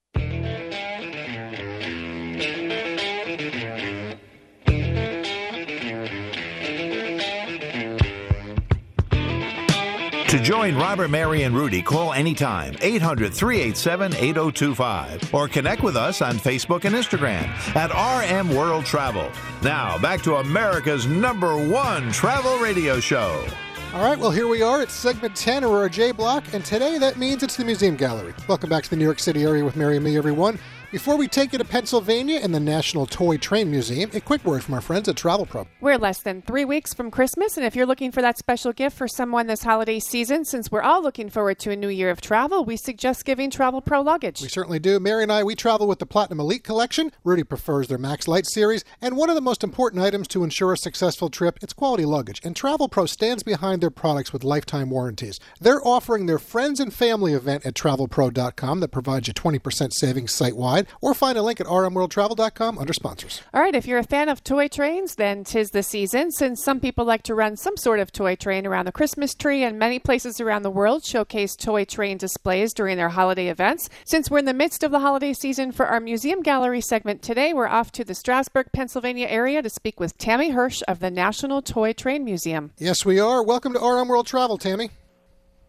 To 10.30 10.40
join 10.40 10.76
Robert, 10.76 11.10
Mary, 11.10 11.42
and 11.42 11.56
Rudy, 11.56 11.82
call 11.82 12.14
anytime 12.14 12.76
800 12.82 13.34
387 13.34 14.14
8025 14.14 15.34
or 15.34 15.48
connect 15.48 15.82
with 15.82 15.98
us 15.98 16.22
on 16.22 16.36
Facebook 16.36 16.86
and 16.86 16.94
Instagram 16.94 17.48
at 17.76 17.90
RM 17.90 18.56
World 18.56 18.86
Travel. 18.86 19.32
Now, 19.64 19.98
back 19.98 20.22
to 20.22 20.36
America's 20.36 21.08
number 21.08 21.58
one 21.58 22.12
travel 22.12 22.60
radio 22.60 23.00
show. 23.00 23.44
All 23.92 24.04
right, 24.04 24.20
well, 24.20 24.30
here 24.30 24.48
we 24.48 24.62
are 24.62 24.84
at 24.84 24.92
segment 24.92 25.36
10 25.36 25.64
of 25.64 25.72
our 25.72 25.90
J 25.90 26.12
block, 26.12 26.44
and 26.54 26.64
today 26.64 27.00
that 27.00 27.18
means 27.18 27.42
it's 27.42 27.56
the 27.56 27.66
Museum 27.66 27.96
Gallery. 27.96 28.36
Welcome 28.48 28.70
back 28.70 28.84
to 28.84 28.90
the 28.92 28.98
New 28.98 29.06
York 29.06 29.18
City 29.18 29.42
area 29.42 29.66
with 29.66 29.76
Mary 29.76 29.96
and 29.96 30.06
me, 30.06 30.16
everyone. 30.16 30.60
Before 30.92 31.18
we 31.18 31.28
take 31.28 31.52
you 31.54 31.60
to 31.60 31.66
Pennsylvania 31.66 32.40
and 32.42 32.52
the 32.52 32.60
National 32.60 33.06
Toy 33.06 33.38
Train 33.38 33.70
Museum, 33.70 34.10
a 34.16 34.20
quick 34.20 34.44
word 34.44 34.64
from 34.64 34.74
our 34.74 34.82
friends 34.82 35.08
at 35.08 35.16
Travel 35.16 35.46
Pro. 35.46 35.68
We're 35.82 36.00
less 36.00 36.24
than 36.24 36.42
three 36.42 36.66
weeks 36.66 36.96
from 36.96 37.12
Christmas, 37.12 37.58
and 37.58 37.66
if 37.66 37.76
you're 37.76 37.86
looking 37.86 38.12
for 38.12 38.24
that 38.24 38.40
special 38.40 38.74
gift 38.74 38.98
for 38.98 39.08
someone 39.08 39.46
this 39.46 39.62
holiday 39.62 40.00
season, 40.00 40.46
since 40.46 40.72
we're 40.72 40.82
all 40.82 41.04
looking 41.04 41.30
forward 41.30 41.60
to 41.60 41.70
a 41.70 41.76
new 41.76 41.90
year 41.90 42.10
of 42.10 42.22
travel, 42.22 42.66
we 42.66 42.76
suggest 42.76 43.24
giving 43.24 43.52
Travel 43.52 43.82
Pro 43.82 44.02
luggage. 44.02 44.42
We 44.42 44.48
certainly 44.48 44.80
do. 44.80 45.00
Mary 45.00 45.22
and 45.22 45.32
I, 45.32 45.44
we 45.44 45.54
travel 45.54 45.88
with 45.88 46.00
the 46.00 46.08
Platinum 46.08 46.40
Elite 46.40 46.64
Collection. 46.64 47.12
Rudy 47.24 47.44
prefers 47.44 47.88
their 47.88 48.00
Maxlite 48.00 48.48
series. 48.48 48.84
And 49.00 49.16
one 49.16 49.30
of 49.30 49.36
the 49.36 49.42
most 49.42 49.64
important 49.64 50.02
items 50.02 50.28
to 50.30 50.44
ensure 50.44 50.74
a 50.74 50.78
successful 50.78 51.30
trip, 51.30 51.60
it's 51.62 51.72
quality 51.72 52.06
luggage. 52.06 52.42
And 52.44 52.56
Travel 52.56 52.90
Pro 52.90 53.06
stands 53.06 53.44
behind 53.44 53.84
their 53.84 53.92
products 53.92 54.34
with 54.34 54.44
lifetime 54.44 54.90
warranties. 54.90 55.40
They're 55.62 55.88
offering 55.88 56.26
their 56.26 56.40
Friends 56.40 56.80
and 56.80 56.92
Family 56.92 57.34
event 57.34 57.64
at 57.64 57.76
travelpro.com 57.76 58.80
that 58.80 58.92
provides 58.92 59.28
you 59.28 59.36
20% 59.36 59.94
savings 59.94 60.34
site 60.34 60.56
wide, 60.80 60.94
or 61.02 61.14
find 61.14 61.38
a 61.38 61.42
link 61.42 61.60
at 61.60 61.68
rmworldtravel.com 61.68 62.78
under 62.78 62.94
sponsors. 62.94 63.42
All 63.54 63.62
right, 63.62 63.76
if 63.76 63.86
you're 63.86 64.00
a 64.00 64.04
fan 64.04 64.30
of 64.30 64.44
toy 64.44 64.68
trains, 64.68 65.16
then 65.16 65.44
tis 65.44 65.72
the 65.72 65.84
season, 65.84 66.32
since 66.32 66.64
some 66.64 66.80
people 66.80 67.06
like 67.06 67.24
to 67.24 67.36
run 67.36 67.58
some 67.58 67.78
sort 67.78 68.00
of 68.00 68.12
toy 68.12 68.36
train 68.36 68.66
around 68.66 68.86
the 68.86 68.92
Christmas 68.92 69.34
tree, 69.34 69.64
and 69.64 69.78
many 69.78 70.00
places 70.00 70.40
around 70.40 70.64
the 70.64 70.70
world 70.70 71.04
showcase 71.04 71.56
toy 71.56 71.86
train 71.86 72.18
displays 72.18 72.74
during 72.74 72.98
their 72.98 73.10
holiday 73.10 73.48
events. 73.48 73.90
Since 74.06 74.30
we're 74.30 74.40
in 74.40 74.46
the 74.46 74.54
midst 74.54 74.84
of 74.84 74.92
the 74.92 75.00
holiday 75.00 75.34
season 75.34 75.72
for 75.72 75.86
our 75.88 76.00
museum 76.00 76.42
gallery 76.42 76.82
segment 76.82 77.22
today, 77.22 77.54
we're 77.54 77.68
off 77.68 77.92
to 77.94 78.04
the 78.04 78.16
Strasburg, 78.16 78.68
Pennsylvania 78.74 79.28
area 79.28 79.62
to 79.62 79.70
speak 79.70 80.00
with 80.00 80.18
Tammy 80.18 80.52
Hirsch 80.52 80.82
of 80.88 81.00
the 81.00 81.12
National 81.12 81.62
Toy 81.62 81.94
Train 81.94 82.24
Museum. 82.24 82.72
Yes, 82.78 83.06
we 83.06 83.20
are. 83.20 83.44
Welcome 83.44 83.74
to 83.74 83.80
RM 83.80 84.08
World 84.08 84.28
Travel, 84.28 84.58
Tammy. 84.58 84.90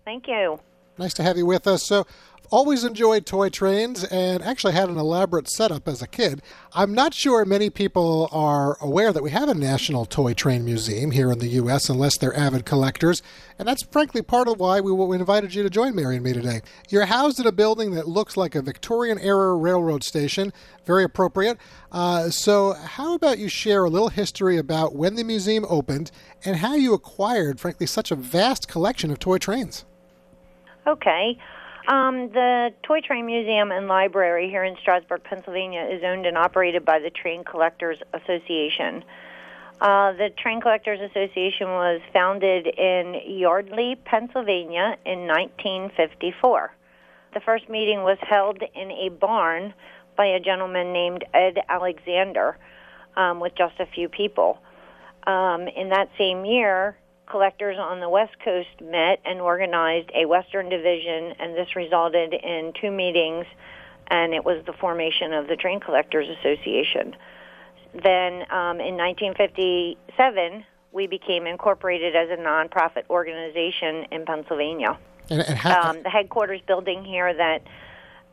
Thank 0.04 0.26
you. 0.28 0.60
Nice 0.98 1.14
to 1.14 1.22
have 1.22 1.38
you 1.38 1.46
with 1.46 1.66
us. 1.66 1.82
So, 1.82 2.00
I've 2.00 2.29
always 2.50 2.82
enjoyed 2.84 3.24
toy 3.24 3.48
trains 3.48 4.02
and 4.04 4.42
actually 4.42 4.72
had 4.72 4.88
an 4.88 4.98
elaborate 4.98 5.48
setup 5.48 5.86
as 5.86 6.02
a 6.02 6.06
kid. 6.06 6.42
I'm 6.74 6.92
not 6.92 7.14
sure 7.14 7.44
many 7.44 7.70
people 7.70 8.28
are 8.32 8.76
aware 8.80 9.12
that 9.12 9.22
we 9.22 9.30
have 9.30 9.48
a 9.48 9.54
National 9.54 10.04
Toy 10.04 10.34
Train 10.34 10.64
Museum 10.64 11.12
here 11.12 11.30
in 11.30 11.38
the 11.38 11.48
U.S., 11.48 11.88
unless 11.88 12.16
they're 12.16 12.36
avid 12.36 12.66
collectors. 12.66 13.22
And 13.58 13.68
that's 13.68 13.82
frankly 13.82 14.22
part 14.22 14.48
of 14.48 14.58
why 14.58 14.80
we 14.80 14.92
we 14.92 15.16
invited 15.16 15.54
you 15.54 15.62
to 15.62 15.70
join 15.70 15.94
Mary 15.94 16.16
and 16.16 16.24
me 16.24 16.32
today. 16.32 16.60
You're 16.88 17.06
housed 17.06 17.38
in 17.38 17.46
a 17.46 17.52
building 17.52 17.92
that 17.92 18.08
looks 18.08 18.36
like 18.36 18.54
a 18.54 18.62
Victorian 18.62 19.18
era 19.18 19.54
railroad 19.54 20.02
station, 20.02 20.52
very 20.84 21.04
appropriate. 21.04 21.58
Uh, 21.92 22.30
so, 22.30 22.72
how 22.72 23.14
about 23.14 23.38
you 23.38 23.48
share 23.48 23.84
a 23.84 23.90
little 23.90 24.08
history 24.08 24.58
about 24.58 24.94
when 24.94 25.14
the 25.14 25.24
museum 25.24 25.64
opened 25.68 26.10
and 26.44 26.56
how 26.56 26.74
you 26.74 26.94
acquired, 26.94 27.60
frankly, 27.60 27.86
such 27.86 28.10
a 28.10 28.16
vast 28.16 28.66
collection 28.66 29.10
of 29.10 29.18
toy 29.18 29.38
trains? 29.38 29.84
Okay. 30.86 31.38
Um, 31.88 32.28
the 32.32 32.70
Toy 32.82 33.00
Train 33.00 33.26
Museum 33.26 33.72
and 33.72 33.88
Library 33.88 34.48
here 34.50 34.64
in 34.64 34.76
Strasburg, 34.80 35.24
Pennsylvania, 35.24 35.88
is 35.90 36.02
owned 36.04 36.26
and 36.26 36.36
operated 36.36 36.84
by 36.84 36.98
the 36.98 37.10
Train 37.10 37.42
Collectors 37.44 37.98
Association. 38.12 39.02
Uh, 39.80 40.12
the 40.12 40.28
Train 40.36 40.60
Collectors 40.60 41.00
Association 41.00 41.68
was 41.68 42.02
founded 42.12 42.66
in 42.66 43.16
Yardley, 43.26 43.96
Pennsylvania 44.04 44.98
in 45.06 45.26
1954. 45.26 46.70
The 47.32 47.40
first 47.40 47.68
meeting 47.70 48.02
was 48.02 48.18
held 48.20 48.62
in 48.74 48.90
a 48.90 49.08
barn 49.08 49.72
by 50.16 50.26
a 50.26 50.40
gentleman 50.40 50.92
named 50.92 51.24
Ed 51.32 51.58
Alexander 51.68 52.58
um, 53.16 53.40
with 53.40 53.54
just 53.56 53.80
a 53.80 53.86
few 53.86 54.08
people. 54.08 54.58
Um, 55.26 55.66
in 55.68 55.88
that 55.90 56.10
same 56.18 56.44
year, 56.44 56.96
collectors 57.30 57.76
on 57.78 58.00
the 58.00 58.08
West 58.08 58.34
Coast 58.44 58.68
met 58.82 59.20
and 59.24 59.40
organized 59.40 60.10
a 60.14 60.26
Western 60.26 60.68
division, 60.68 61.34
and 61.38 61.54
this 61.54 61.76
resulted 61.76 62.34
in 62.34 62.72
two 62.80 62.90
meetings, 62.90 63.46
and 64.08 64.34
it 64.34 64.44
was 64.44 64.64
the 64.66 64.72
formation 64.72 65.32
of 65.32 65.46
the 65.46 65.56
Train 65.56 65.80
Collectors 65.80 66.28
Association. 66.38 67.14
Then 67.94 68.42
um, 68.50 68.80
in 68.80 68.96
1957, 68.96 70.64
we 70.92 71.06
became 71.06 71.46
incorporated 71.46 72.16
as 72.16 72.28
a 72.30 72.36
nonprofit 72.36 73.04
organization 73.08 74.06
in 74.10 74.24
Pennsylvania. 74.24 74.98
And, 75.30 75.42
and 75.42 75.58
how, 75.58 75.90
Um, 75.90 76.02
the 76.02 76.10
headquarters 76.10 76.60
building 76.66 77.04
here 77.04 77.32
that 77.32 77.62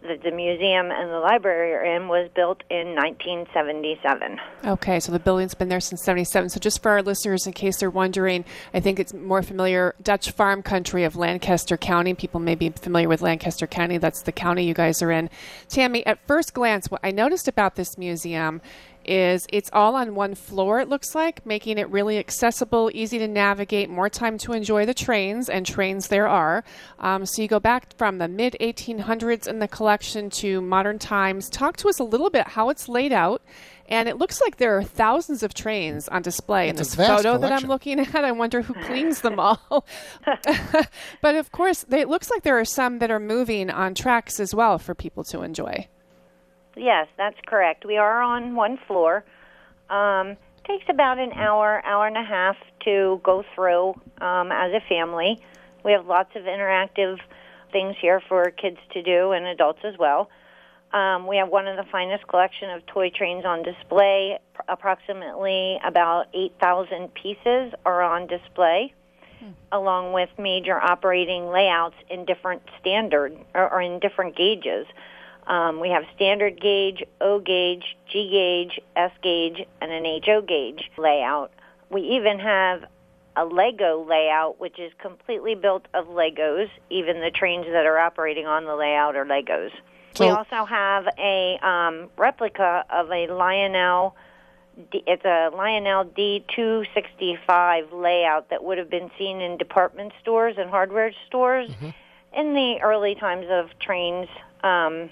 the, 0.02 0.18
the 0.24 0.32
museum 0.32 0.92
and 0.92 1.10
the 1.10 1.20
library 1.20 1.74
are 1.74 1.84
in 1.84 2.08
was 2.08 2.30
built 2.36 2.64
in 2.70 2.96
1977. 2.96 4.40
Okay, 4.66 5.00
so 5.00 5.12
the 5.12 5.20
building's 5.20 5.54
been 5.54 5.70
there 5.70 5.80
since 5.80 6.04
77. 6.04 6.50
So, 6.50 6.60
just 6.60 6.82
for 6.82 6.92
our 6.92 7.02
listeners, 7.02 7.48
in 7.48 7.54
case 7.54 7.78
they're 7.78 7.90
wondering, 7.90 8.46
I 8.74 8.80
think 8.80 9.00
it's 9.00 9.14
more 9.14 9.42
familiar 9.42 9.96
Dutch 10.02 10.32
farm 10.32 10.62
country 10.62 11.04
of 11.04 11.16
Lancaster 11.16 11.78
County. 11.78 12.14
People 12.14 12.40
may 12.40 12.56
be 12.56 12.70
familiar 12.70 13.10
with 13.10 13.22
Lancaster 13.22 13.68
County. 13.68 13.98
That's 13.98 14.22
the 14.22 14.32
county 14.32 14.66
you 14.66 14.74
guys 14.74 15.02
are 15.02 15.12
in. 15.12 15.30
Tammy, 15.68 16.06
at 16.06 16.26
first 16.28 16.54
glance, 16.54 16.90
what 16.92 17.02
I 17.04 17.12
noticed 17.12 17.48
about 17.48 17.76
this 17.76 17.98
museum 17.98 18.62
is 19.08 19.48
it's 19.52 19.70
all 19.74 19.96
on 19.96 20.16
one 20.16 20.36
floor, 20.36 20.80
it 20.80 20.90
looks 20.90 21.16
like, 21.16 21.46
making 21.46 21.78
it 21.78 21.90
really 21.90 22.18
accessible, 22.18 22.92
easy 22.94 23.18
to 23.20 23.28
navigate, 23.28 23.90
more 23.90 24.10
time 24.10 24.38
to 24.40 24.54
enjoy 24.54 24.86
the 24.86 24.94
trains, 24.94 25.50
and 25.50 25.66
trains 25.66 26.08
there 26.10 26.28
are. 26.28 26.64
Um, 27.00 27.26
so 27.26 27.42
you 27.42 27.48
go 27.48 27.60
back 27.60 27.96
from 27.98 28.18
the 28.18 28.28
mid 28.28 28.56
1800s 28.60 29.48
in 29.48 29.60
the 29.60 29.68
collection 29.68 30.30
to 30.32 30.62
modern 30.62 31.00
times. 31.00 31.50
Talk 31.50 31.78
to 31.78 31.90
us 31.90 32.00
a 32.00 32.04
little 32.04 32.30
bit 32.30 32.48
how 32.48 32.70
it's 32.70 32.88
laid 32.90 33.14
out. 33.14 33.42
And 33.90 34.10
it 34.10 34.18
looks 34.18 34.42
like 34.42 34.58
there 34.58 34.78
are 34.78 34.84
thousands 34.84 35.44
of 35.44 35.54
trains 35.54 36.10
on 36.10 36.22
display 36.22 36.68
in 36.68 36.72
It's 36.72 36.82
a 36.82 36.84
this 36.84 36.96
vast 36.96 37.24
photo 37.24 37.38
that 37.38 37.54
I'm 37.54 37.70
looking 37.70 38.02
at. 38.02 38.16
I 38.16 38.34
wonder 38.34 38.62
who 38.62 38.74
cleans 38.74 39.22
them 39.22 39.40
all. 39.40 39.86
but 41.22 41.36
of 41.36 41.52
course, 41.52 41.86
they, 41.88 42.02
it 42.02 42.10
looks 42.10 42.30
like 42.30 42.44
there 42.44 42.60
are 42.60 42.66
some 42.66 43.00
that 43.00 43.12
are 43.12 43.20
moving 43.20 43.70
on 43.70 43.96
tracks 43.96 44.40
as 44.42 44.54
well 44.54 44.78
for 44.78 44.94
people 44.94 45.24
to 45.26 45.42
enjoy. 45.42 45.88
Yes, 46.78 47.08
that's 47.18 47.38
correct. 47.46 47.86
We 47.86 47.98
are 47.98 48.22
on 48.22 48.56
one 48.56 48.78
floor. 48.88 49.24
Um, 49.90 50.38
takes 50.66 50.86
about 50.90 51.18
an 51.18 51.32
hour, 51.34 51.82
hour 51.86 52.08
and 52.08 52.18
a 52.18 52.24
half 52.24 52.58
to 52.86 53.20
go 53.24 53.44
through 53.56 53.90
um, 54.22 54.52
as 54.52 54.74
a 54.74 54.82
family. 54.88 55.40
We 55.84 55.94
have 55.94 56.06
lots 56.06 56.36
of 56.36 56.44
interactive 56.44 57.20
things 57.72 57.96
here 58.00 58.22
for 58.28 58.52
kids 58.52 58.78
to 58.92 59.02
do 59.02 59.32
and 59.32 59.46
adults 59.46 59.80
as 59.84 59.98
well. 59.98 60.30
Um, 60.94 61.28
we 61.28 61.38
have 61.38 61.50
one 61.50 61.68
of 61.68 61.76
the 61.76 61.90
finest 61.92 62.28
collection 62.28 62.70
of 62.70 62.86
toy 62.86 63.10
trains 63.10 63.46
on 63.46 63.64
display. 63.64 64.40
Approximately 64.68 65.80
about 65.86 66.28
8,000 66.34 67.14
pieces 67.14 67.74
are 67.86 68.02
on 68.02 68.28
display, 68.28 68.94
along 69.72 70.14
with 70.14 70.30
major 70.38 70.80
operating 70.80 71.48
layouts 71.48 71.96
in 72.10 72.26
different 72.26 72.62
standard 72.80 73.38
or, 73.54 73.72
or 73.74 73.82
in 73.82 74.00
different 74.00 74.36
gauges. 74.36 74.86
Um, 75.48 75.80
we 75.80 75.90
have 75.90 76.04
standard 76.16 76.60
gauge, 76.62 77.04
O 77.22 77.40
gauge, 77.40 77.96
G 78.12 78.30
gauge, 78.30 78.80
S 78.96 79.12
gauge, 79.24 79.66
and 79.82 79.92
an 79.92 80.04
HO 80.26 80.42
gauge 80.42 80.92
layout. 80.98 81.52
We 81.90 82.02
even 82.02 82.38
have 82.40 82.84
a 83.38 83.46
Lego 83.46 84.04
layout, 84.08 84.60
which 84.60 84.78
is 84.80 84.92
completely 85.02 85.56
built 85.56 85.86
of 85.94 86.08
Legos. 86.08 86.70
Even 86.90 87.22
the 87.22 87.32
trains 87.32 87.66
that 87.68 87.86
are 87.86 87.98
operating 87.98 88.46
on 88.46 88.66
the 88.66 88.76
layout 88.76 89.16
are 89.16 89.26
Legos. 89.26 89.72
we 90.20 90.26
also 90.36 90.66
have 90.66 91.08
a 91.18 91.58
um, 91.66 92.10
replica 92.18 92.84
of 92.90 93.10
a 93.12 93.28
Lionel. 93.28 94.16
D- 94.92 95.04
It's 95.08 95.24
a 95.24 95.50
Lionel 95.56 96.06
D265 96.06 97.94
layout 97.94 98.50
that 98.50 98.64
would 98.64 98.78
have 98.78 98.90
been 98.90 99.10
seen 99.18 99.42
in 99.42 99.58
department 99.58 100.14
stores 100.22 100.56
and 100.58 100.70
hardware 100.70 101.12
stores 101.28 101.70
in 102.36 102.54
the 102.54 102.80
early 102.84 103.16
times 103.16 103.46
of 103.50 103.70
trains. 103.80 104.28
Um, 104.64 105.10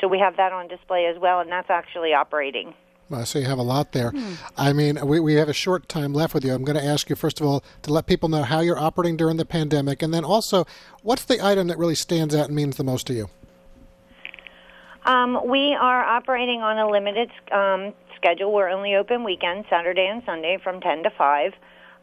so 0.00 0.08
we 0.08 0.18
have 0.18 0.36
that 0.36 0.52
on 0.52 0.68
display 0.68 1.06
as 1.06 1.20
well, 1.20 1.40
and 1.40 1.50
that's 1.50 1.70
actually 1.70 2.12
operating. 2.12 2.74
Uh, 3.12 3.24
so 3.24 3.38
you 3.38 3.44
have 3.44 3.58
a 3.58 3.62
lot 3.62 3.92
there. 3.92 4.12
I 4.56 4.72
mean, 4.72 4.98
we, 5.06 5.20
we 5.20 5.34
have 5.34 5.48
a 5.48 5.52
short 5.52 5.88
time 5.88 6.14
left 6.14 6.34
with 6.34 6.44
you. 6.44 6.54
I'm 6.54 6.64
going 6.64 6.78
to 6.78 6.84
ask 6.84 7.10
you, 7.10 7.16
first 7.16 7.40
of 7.40 7.46
all, 7.46 7.62
to 7.82 7.92
let 7.92 8.06
people 8.06 8.28
know 8.28 8.42
how 8.42 8.60
you're 8.60 8.78
operating 8.78 9.16
during 9.16 9.36
the 9.36 9.44
pandemic, 9.44 10.02
and 10.02 10.12
then 10.12 10.24
also, 10.24 10.66
what's 11.02 11.24
the 11.24 11.44
item 11.44 11.66
that 11.68 11.78
really 11.78 11.94
stands 11.94 12.34
out 12.34 12.46
and 12.46 12.56
means 12.56 12.76
the 12.76 12.84
most 12.84 13.06
to 13.08 13.14
you? 13.14 13.28
Um, 15.04 15.46
we 15.46 15.76
are 15.78 16.02
operating 16.02 16.62
on 16.62 16.78
a 16.78 16.88
limited 16.88 17.30
um, 17.52 17.92
schedule. 18.16 18.52
We're 18.52 18.70
only 18.70 18.94
open 18.94 19.22
weekends, 19.22 19.66
Saturday 19.68 20.06
and 20.06 20.22
Sunday, 20.24 20.58
from 20.62 20.80
10 20.80 21.02
to 21.02 21.10
5. 21.10 21.52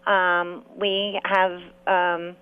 Um, 0.05 0.63
we 0.75 1.19
have 1.25 1.61
um, 1.87 2.35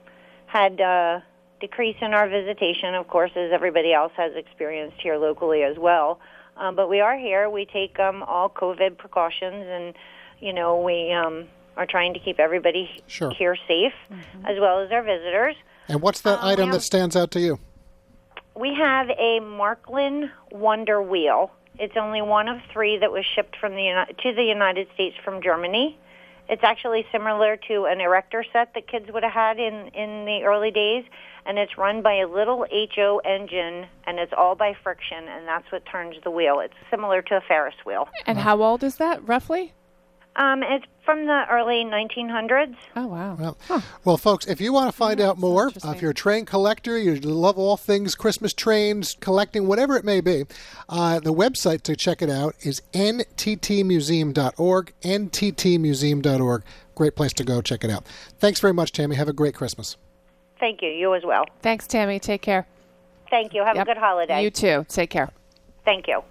had 0.48 0.80
a 0.82 1.24
decrease 1.60 1.98
in 2.02 2.14
our 2.14 2.28
visitation, 2.28 2.96
of 2.96 3.08
course, 3.08 3.32
as 3.36 3.52
everybody 3.52 3.94
else 3.94 4.12
has 4.18 4.32
experienced 4.36 4.98
here 5.02 5.18
locally 5.18 5.64
as 5.64 5.78
well. 5.78 6.20
Um, 6.58 6.76
but 6.76 6.90
we 6.90 7.00
are 7.00 7.18
here. 7.18 7.50
We 7.50 7.66
take 7.66 8.00
um, 8.00 8.24
all 8.24 8.50
COVID 8.50 8.98
precautions, 8.98 9.66
and 9.68 9.94
you 10.40 10.54
know 10.54 10.82
we 10.82 11.12
um, 11.12 11.46
are 11.78 11.86
trying 11.86 12.14
to 12.14 12.20
keep 12.20 12.40
everybody 12.40 12.90
Sure. 13.08 13.32
here 13.32 13.56
safe, 13.68 13.94
as 14.46 14.60
well 14.60 14.80
as 14.82 14.92
our 14.92 15.02
visitors. 15.04 15.56
And 15.88 16.02
what's 16.02 16.22
that 16.22 16.40
Um, 16.40 16.46
item 16.46 16.66
have- 16.66 16.74
that 16.76 16.82
stands 16.82 17.16
out 17.16 17.32
to 17.32 17.40
you? 17.40 17.60
We 18.56 18.74
have 18.76 19.10
a 19.10 19.40
Marklin 19.40 20.30
Wonder 20.52 21.02
Wheel. 21.02 21.52
It's 21.78 21.96
only 21.96 22.22
one 22.22 22.50
of 22.50 22.60
three 22.74 22.98
that 22.98 23.10
was 23.10 23.26
shipped 23.26 23.56
from 23.56 23.74
the 23.76 23.84
Uni- 23.84 24.14
to 24.22 24.34
the 24.34 24.44
United 24.44 24.88
States 24.96 25.16
from 25.24 25.42
Germany, 25.42 25.98
It's 26.50 26.64
actually 26.64 27.06
similar 27.12 27.58
to 27.68 27.86
an 27.86 28.02
erector 28.02 28.44
set 28.52 28.74
that 28.74 28.88
kids 28.88 29.06
would 29.14 29.24
have 29.24 29.32
had 29.32 29.60
in 29.60 29.90
in 29.94 30.26
the 30.26 30.42
early 30.46 30.72
days, 30.72 31.06
and 31.46 31.60
it's 31.60 31.78
run 31.78 32.02
by 32.02 32.16
a 32.16 32.28
little 32.28 32.66
HO 32.96 33.22
engine, 33.24 33.88
and 34.08 34.18
it's 34.18 34.34
all 34.36 34.56
by 34.56 34.74
friction, 34.84 35.28
and 35.28 35.48
that's 35.48 35.72
what 35.72 35.86
turns 35.86 36.16
the 36.24 36.32
wheel. 36.32 36.60
It's 36.60 36.74
similar 36.90 37.22
to 37.22 37.38
a 37.38 37.42
Ferris 37.48 37.76
wheel. 37.86 38.10
And 38.26 38.40
how 38.40 38.62
old 38.64 38.84
is 38.84 38.96
that, 38.96 39.28
roughly? 39.28 39.74
Um, 40.40 40.64
it's 40.64 40.86
from 41.04 41.26
the 41.26 41.44
early 41.52 41.84
1900s. 41.84 42.76
Oh 42.96 43.08
wow! 43.08 43.36
Well, 43.38 43.58
well, 44.06 44.16
folks, 44.18 44.48
if 44.48 44.62
you 44.62 44.72
want 44.72 44.90
to 44.90 44.96
find 44.96 45.20
out 45.20 45.38
more, 45.38 45.68
uh, 45.84 45.92
if 45.94 46.02
you're 46.02 46.12
a 46.12 46.16
train 46.16 46.46
collector, 46.46 46.98
you 46.98 47.16
love 47.16 47.58
all 47.58 47.76
things 47.76 48.16
Christmas 48.16 48.54
trains, 48.54 49.18
collecting, 49.20 49.68
whatever 49.68 49.98
it 49.98 50.06
may 50.06 50.22
be, 50.22 50.46
uh, 50.88 51.20
the 51.20 51.34
website 51.34 51.82
to 51.84 51.96
check 51.96 52.22
it 52.22 52.30
out 52.30 52.56
is 52.62 52.82
nttmuseum.org. 52.94 54.94
nttmuseum.org. 55.02 56.64
Great 56.96 57.16
place 57.16 57.34
to 57.34 57.44
go. 57.44 57.62
Check 57.62 57.84
it 57.84 57.90
out. 57.92 58.06
Thanks 58.40 58.60
very 58.62 58.74
much, 58.74 58.92
Tammy. 58.94 59.16
Have 59.18 59.28
a 59.28 59.34
great 59.34 59.56
Christmas. 59.56 59.98
Thank 60.60 60.82
you. 60.82 60.90
You 60.90 61.16
as 61.16 61.24
well. 61.26 61.44
Thanks, 61.62 61.86
Tammy. 61.88 62.20
Take 62.20 62.42
care. 62.42 62.66
Thank 63.30 63.54
you. 63.54 63.64
Have 63.66 63.76
Yep. 63.76 63.88
a 63.88 63.94
good 63.94 63.98
holiday. 63.98 64.44
You 64.44 64.52
too. 64.52 64.86
Take 64.88 65.10
care. 65.10 65.30
Thank 65.86 66.08
you. 66.08 66.22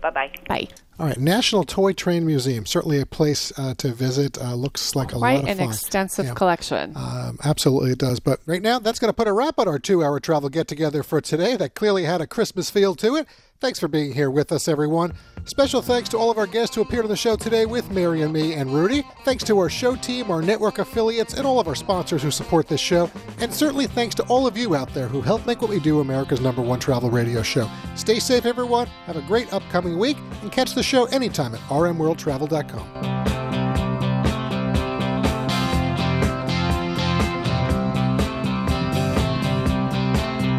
Bye 0.00 0.10
bye 0.10 0.30
bye. 0.48 0.68
All 1.00 1.06
right, 1.06 1.18
National 1.18 1.62
Toy 1.62 1.92
Train 1.92 2.26
Museum, 2.26 2.66
certainly 2.66 3.00
a 3.00 3.06
place 3.06 3.56
uh, 3.56 3.72
to 3.74 3.92
visit. 3.92 4.36
Uh, 4.36 4.54
looks 4.56 4.96
like 4.96 5.12
a 5.12 5.16
Quite 5.18 5.34
lot 5.34 5.42
of 5.44 5.48
an 5.50 5.58
fun. 5.58 5.68
extensive 5.68 6.26
Yeah. 6.26 6.34
collection. 6.34 6.92
Um, 6.96 7.38
absolutely, 7.44 7.92
it 7.92 7.98
does. 7.98 8.18
But 8.18 8.40
right 8.46 8.60
now, 8.60 8.80
that's 8.80 8.98
going 8.98 9.08
to 9.08 9.12
put 9.14 9.28
a 9.28 9.32
wrap 9.32 9.60
on 9.60 9.68
our 9.68 9.78
two 9.78 10.02
hour 10.02 10.18
travel 10.18 10.48
get 10.48 10.66
together 10.66 11.04
for 11.04 11.20
today. 11.20 11.54
That 11.56 11.76
clearly 11.76 12.02
had 12.04 12.20
a 12.20 12.26
Christmas 12.26 12.68
feel 12.68 12.96
to 12.96 13.14
it. 13.14 13.28
Thanks 13.60 13.80
for 13.80 13.88
being 13.88 14.12
here 14.12 14.30
with 14.30 14.52
us, 14.52 14.68
everyone. 14.68 15.14
Special 15.44 15.82
thanks 15.82 16.08
to 16.10 16.16
all 16.16 16.30
of 16.30 16.38
our 16.38 16.46
guests 16.46 16.76
who 16.76 16.80
appeared 16.80 17.04
on 17.04 17.10
the 17.10 17.16
show 17.16 17.34
today 17.34 17.66
with 17.66 17.90
Mary 17.90 18.22
and 18.22 18.32
me 18.32 18.54
and 18.54 18.72
Rudy. 18.72 19.02
Thanks 19.24 19.42
to 19.44 19.58
our 19.58 19.68
show 19.68 19.96
team, 19.96 20.30
our 20.30 20.40
network 20.40 20.78
affiliates, 20.78 21.34
and 21.34 21.44
all 21.44 21.58
of 21.58 21.66
our 21.66 21.74
sponsors 21.74 22.22
who 22.22 22.30
support 22.30 22.68
this 22.68 22.80
show. 22.80 23.10
And 23.38 23.52
certainly 23.52 23.88
thanks 23.88 24.14
to 24.16 24.22
all 24.24 24.46
of 24.46 24.56
you 24.56 24.76
out 24.76 24.94
there 24.94 25.08
who 25.08 25.20
help 25.20 25.44
make 25.44 25.60
what 25.60 25.70
we 25.70 25.80
do 25.80 25.98
America's 25.98 26.40
number 26.40 26.62
one 26.62 26.78
travel 26.78 27.10
radio 27.10 27.42
show. 27.42 27.68
Stay 27.96 28.20
safe, 28.20 28.46
everyone. 28.46 28.86
Have 29.06 29.16
a 29.16 29.22
great 29.22 29.52
upcoming 29.52 29.98
week 29.98 30.18
and 30.42 30.52
catch 30.52 30.74
the 30.74 30.82
show 30.82 31.06
anytime 31.06 31.52
at 31.52 31.60
rmworldtravel.com. 31.62 33.47